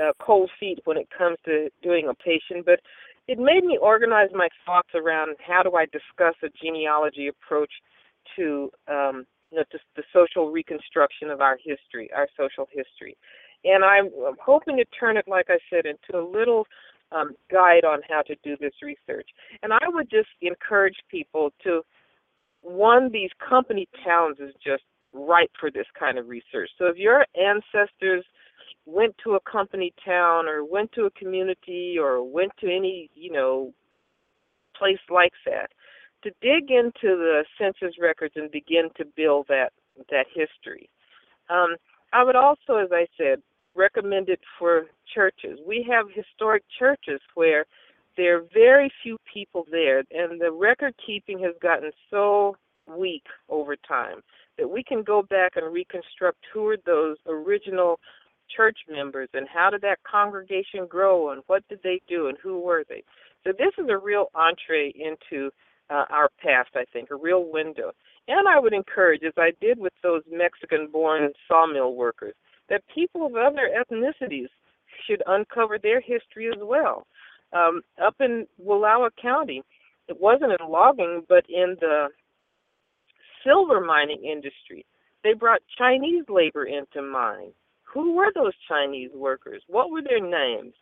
uh, 0.00 0.12
cold 0.20 0.50
feet 0.58 0.80
when 0.84 0.96
it 0.96 1.08
comes 1.16 1.36
to 1.44 1.68
doing 1.82 2.08
a 2.08 2.14
patient, 2.14 2.64
but 2.64 2.80
it 3.28 3.38
made 3.38 3.64
me 3.64 3.78
organize 3.80 4.30
my 4.34 4.48
thoughts 4.66 4.88
around 4.94 5.36
how 5.44 5.62
do 5.62 5.76
I 5.76 5.86
discuss 5.86 6.34
a 6.42 6.48
genealogy 6.62 7.28
approach 7.28 7.70
to 8.36 8.70
um, 8.88 9.24
you 9.50 9.58
know, 9.58 9.64
just 9.70 9.84
the 9.94 10.02
social 10.12 10.50
reconstruction 10.50 11.30
of 11.30 11.40
our 11.40 11.58
history, 11.64 12.10
our 12.14 12.26
social 12.36 12.66
history 12.72 13.16
and 13.64 13.84
I'm 13.84 14.10
hoping 14.44 14.76
to 14.76 14.84
turn 14.98 15.16
it, 15.16 15.26
like 15.28 15.46
I 15.48 15.58
said, 15.70 15.86
into 15.86 16.20
a 16.20 16.24
little 16.24 16.66
um, 17.12 17.34
guide 17.50 17.84
on 17.84 18.00
how 18.08 18.22
to 18.22 18.34
do 18.42 18.56
this 18.60 18.72
research. 18.82 19.28
And 19.62 19.72
I 19.72 19.88
would 19.88 20.10
just 20.10 20.28
encourage 20.40 20.96
people 21.10 21.52
to 21.64 21.82
one, 22.62 23.10
these 23.12 23.30
company 23.46 23.88
towns 24.04 24.38
is 24.40 24.54
just 24.64 24.84
ripe 25.12 25.50
for 25.58 25.70
this 25.70 25.86
kind 25.98 26.18
of 26.18 26.28
research. 26.28 26.70
So 26.78 26.86
if 26.86 26.96
your 26.96 27.26
ancestors 27.36 28.24
went 28.86 29.14
to 29.24 29.34
a 29.34 29.40
company 29.40 29.92
town 30.04 30.48
or 30.48 30.64
went 30.64 30.92
to 30.92 31.04
a 31.04 31.10
community 31.10 31.96
or 31.98 32.22
went 32.22 32.52
to 32.60 32.66
any, 32.66 33.10
you 33.14 33.30
know, 33.30 33.72
place 34.76 34.98
like 35.10 35.32
that, 35.44 35.70
to 36.22 36.30
dig 36.40 36.70
into 36.70 37.16
the 37.16 37.44
census 37.58 37.96
records 38.00 38.34
and 38.36 38.50
begin 38.50 38.88
to 38.96 39.04
build 39.16 39.46
that 39.48 39.72
that 40.10 40.26
history. 40.34 40.88
Um, 41.50 41.76
I 42.12 42.24
would 42.24 42.36
also, 42.36 42.76
as 42.76 42.88
I 42.92 43.06
said, 43.18 43.42
recommended 43.74 44.38
for 44.58 44.86
churches. 45.14 45.58
We 45.66 45.86
have 45.90 46.06
historic 46.12 46.62
churches 46.78 47.20
where 47.34 47.64
there 48.16 48.38
are 48.38 48.44
very 48.52 48.90
few 49.02 49.16
people 49.32 49.66
there, 49.70 50.00
and 50.10 50.40
the 50.40 50.52
record 50.52 50.94
keeping 51.04 51.38
has 51.40 51.54
gotten 51.62 51.90
so 52.10 52.56
weak 52.86 53.24
over 53.48 53.76
time 53.76 54.20
that 54.58 54.68
we 54.68 54.82
can 54.82 55.02
go 55.02 55.22
back 55.22 55.52
and 55.56 55.72
reconstruct 55.72 56.38
who 56.52 56.66
are 56.68 56.76
those 56.84 57.16
original 57.26 57.98
church 58.54 58.78
members 58.90 59.28
and 59.32 59.48
how 59.48 59.70
did 59.70 59.80
that 59.80 59.98
congregation 60.10 60.86
grow 60.86 61.30
and 61.30 61.42
what 61.46 61.66
did 61.68 61.80
they 61.82 62.00
do 62.08 62.28
and 62.28 62.36
who 62.42 62.60
were 62.60 62.84
they. 62.88 63.02
So 63.44 63.52
this 63.52 63.72
is 63.78 63.88
a 63.88 63.96
real 63.96 64.26
entree 64.34 64.92
into 64.94 65.50
uh, 65.90 66.04
our 66.10 66.28
past, 66.42 66.70
I 66.74 66.84
think, 66.92 67.10
a 67.10 67.16
real 67.16 67.50
window. 67.50 67.92
And 68.28 68.46
I 68.46 68.58
would 68.58 68.72
encourage, 68.72 69.22
as 69.24 69.32
I 69.36 69.52
did 69.60 69.78
with 69.78 69.92
those 70.02 70.22
Mexican 70.30 70.88
born 70.92 71.32
sawmill 71.48 71.94
workers, 71.94 72.34
that 72.68 72.82
people 72.94 73.26
of 73.26 73.34
other 73.34 73.70
ethnicities 73.76 74.48
should 75.06 75.22
uncover 75.26 75.78
their 75.78 76.00
history 76.00 76.48
as 76.48 76.60
well. 76.60 77.06
Um, 77.52 77.82
up 78.02 78.16
in 78.20 78.46
Wallowa 78.62 79.10
County, 79.20 79.62
it 80.08 80.20
wasn't 80.20 80.52
in 80.52 80.68
logging, 80.68 81.22
but 81.28 81.44
in 81.48 81.76
the 81.80 82.08
silver 83.44 83.80
mining 83.80 84.24
industry, 84.24 84.84
they 85.24 85.34
brought 85.34 85.60
Chinese 85.78 86.24
labor 86.28 86.64
into 86.64 87.02
mine. 87.02 87.52
Who 87.84 88.12
were 88.14 88.32
those 88.34 88.54
Chinese 88.68 89.10
workers? 89.14 89.62
What 89.66 89.90
were 89.90 90.02
their 90.02 90.20
names? 90.20 90.74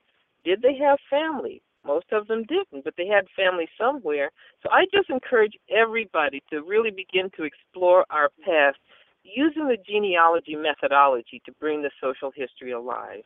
Did 0.44 0.62
they 0.62 0.76
have 0.76 0.98
family? 1.10 1.60
Most 1.84 2.06
of 2.12 2.26
them 2.28 2.44
didn't, 2.44 2.84
but 2.84 2.94
they 2.96 3.06
had 3.06 3.26
family 3.34 3.68
somewhere. 3.78 4.30
So 4.62 4.70
I 4.70 4.84
just 4.94 5.10
encourage 5.10 5.54
everybody 5.70 6.42
to 6.50 6.62
really 6.62 6.90
begin 6.90 7.30
to 7.36 7.44
explore 7.44 8.04
our 8.10 8.30
past 8.44 8.78
using 9.22 9.68
the 9.68 9.76
genealogy 9.76 10.56
methodology 10.56 11.42
to 11.46 11.52
bring 11.60 11.82
the 11.82 11.90
social 12.00 12.30
history 12.34 12.72
alive. 12.72 13.24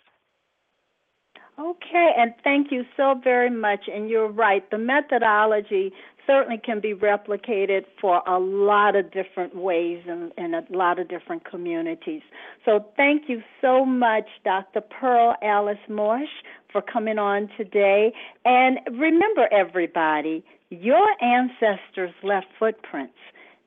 Okay, 1.58 2.10
and 2.18 2.34
thank 2.42 2.72
you 2.72 2.84
so 2.96 3.14
very 3.22 3.50
much. 3.50 3.88
And 3.92 4.10
you're 4.10 4.28
right, 4.28 4.68
the 4.70 4.78
methodology 4.78 5.92
certainly 6.26 6.58
can 6.58 6.80
be 6.80 6.94
replicated 6.94 7.84
for 8.00 8.22
a 8.26 8.38
lot 8.38 8.96
of 8.96 9.12
different 9.12 9.54
ways 9.54 10.02
and 10.08 10.32
in 10.36 10.54
a 10.54 10.64
lot 10.70 10.98
of 10.98 11.08
different 11.08 11.44
communities. 11.48 12.22
So 12.64 12.84
thank 12.96 13.28
you 13.28 13.42
so 13.60 13.84
much, 13.84 14.26
Dr. 14.44 14.80
Pearl 14.80 15.36
Alice 15.42 15.78
Marsh, 15.88 16.28
for 16.72 16.82
coming 16.82 17.18
on 17.18 17.48
today. 17.56 18.12
And 18.44 18.78
remember, 18.90 19.48
everybody, 19.52 20.44
your 20.70 21.06
ancestors 21.22 22.12
left 22.22 22.46
footprints. 22.58 23.14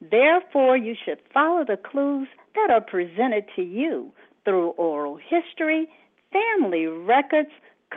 Therefore, 0.01 0.77
you 0.77 0.95
should 1.03 1.19
follow 1.33 1.65
the 1.65 1.77
clues 1.77 2.27
that 2.55 2.69
are 2.69 2.81
presented 2.81 3.45
to 3.55 3.63
you 3.63 4.11
through 4.45 4.69
oral 4.71 5.17
history, 5.17 5.87
family 6.31 6.85
records, 6.85 7.49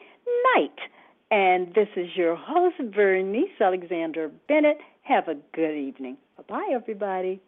night. 0.56 0.80
And 1.30 1.72
this 1.76 1.90
is 1.96 2.08
your 2.16 2.36
host, 2.36 2.78
Bernice 2.92 3.62
Alexander 3.62 4.32
Bennett. 4.48 4.80
Have 5.04 5.28
a 5.28 5.36
good 5.54 5.78
evening. 5.78 6.18
Bye 6.38 6.44
bye, 6.50 6.70
everybody. 6.74 7.40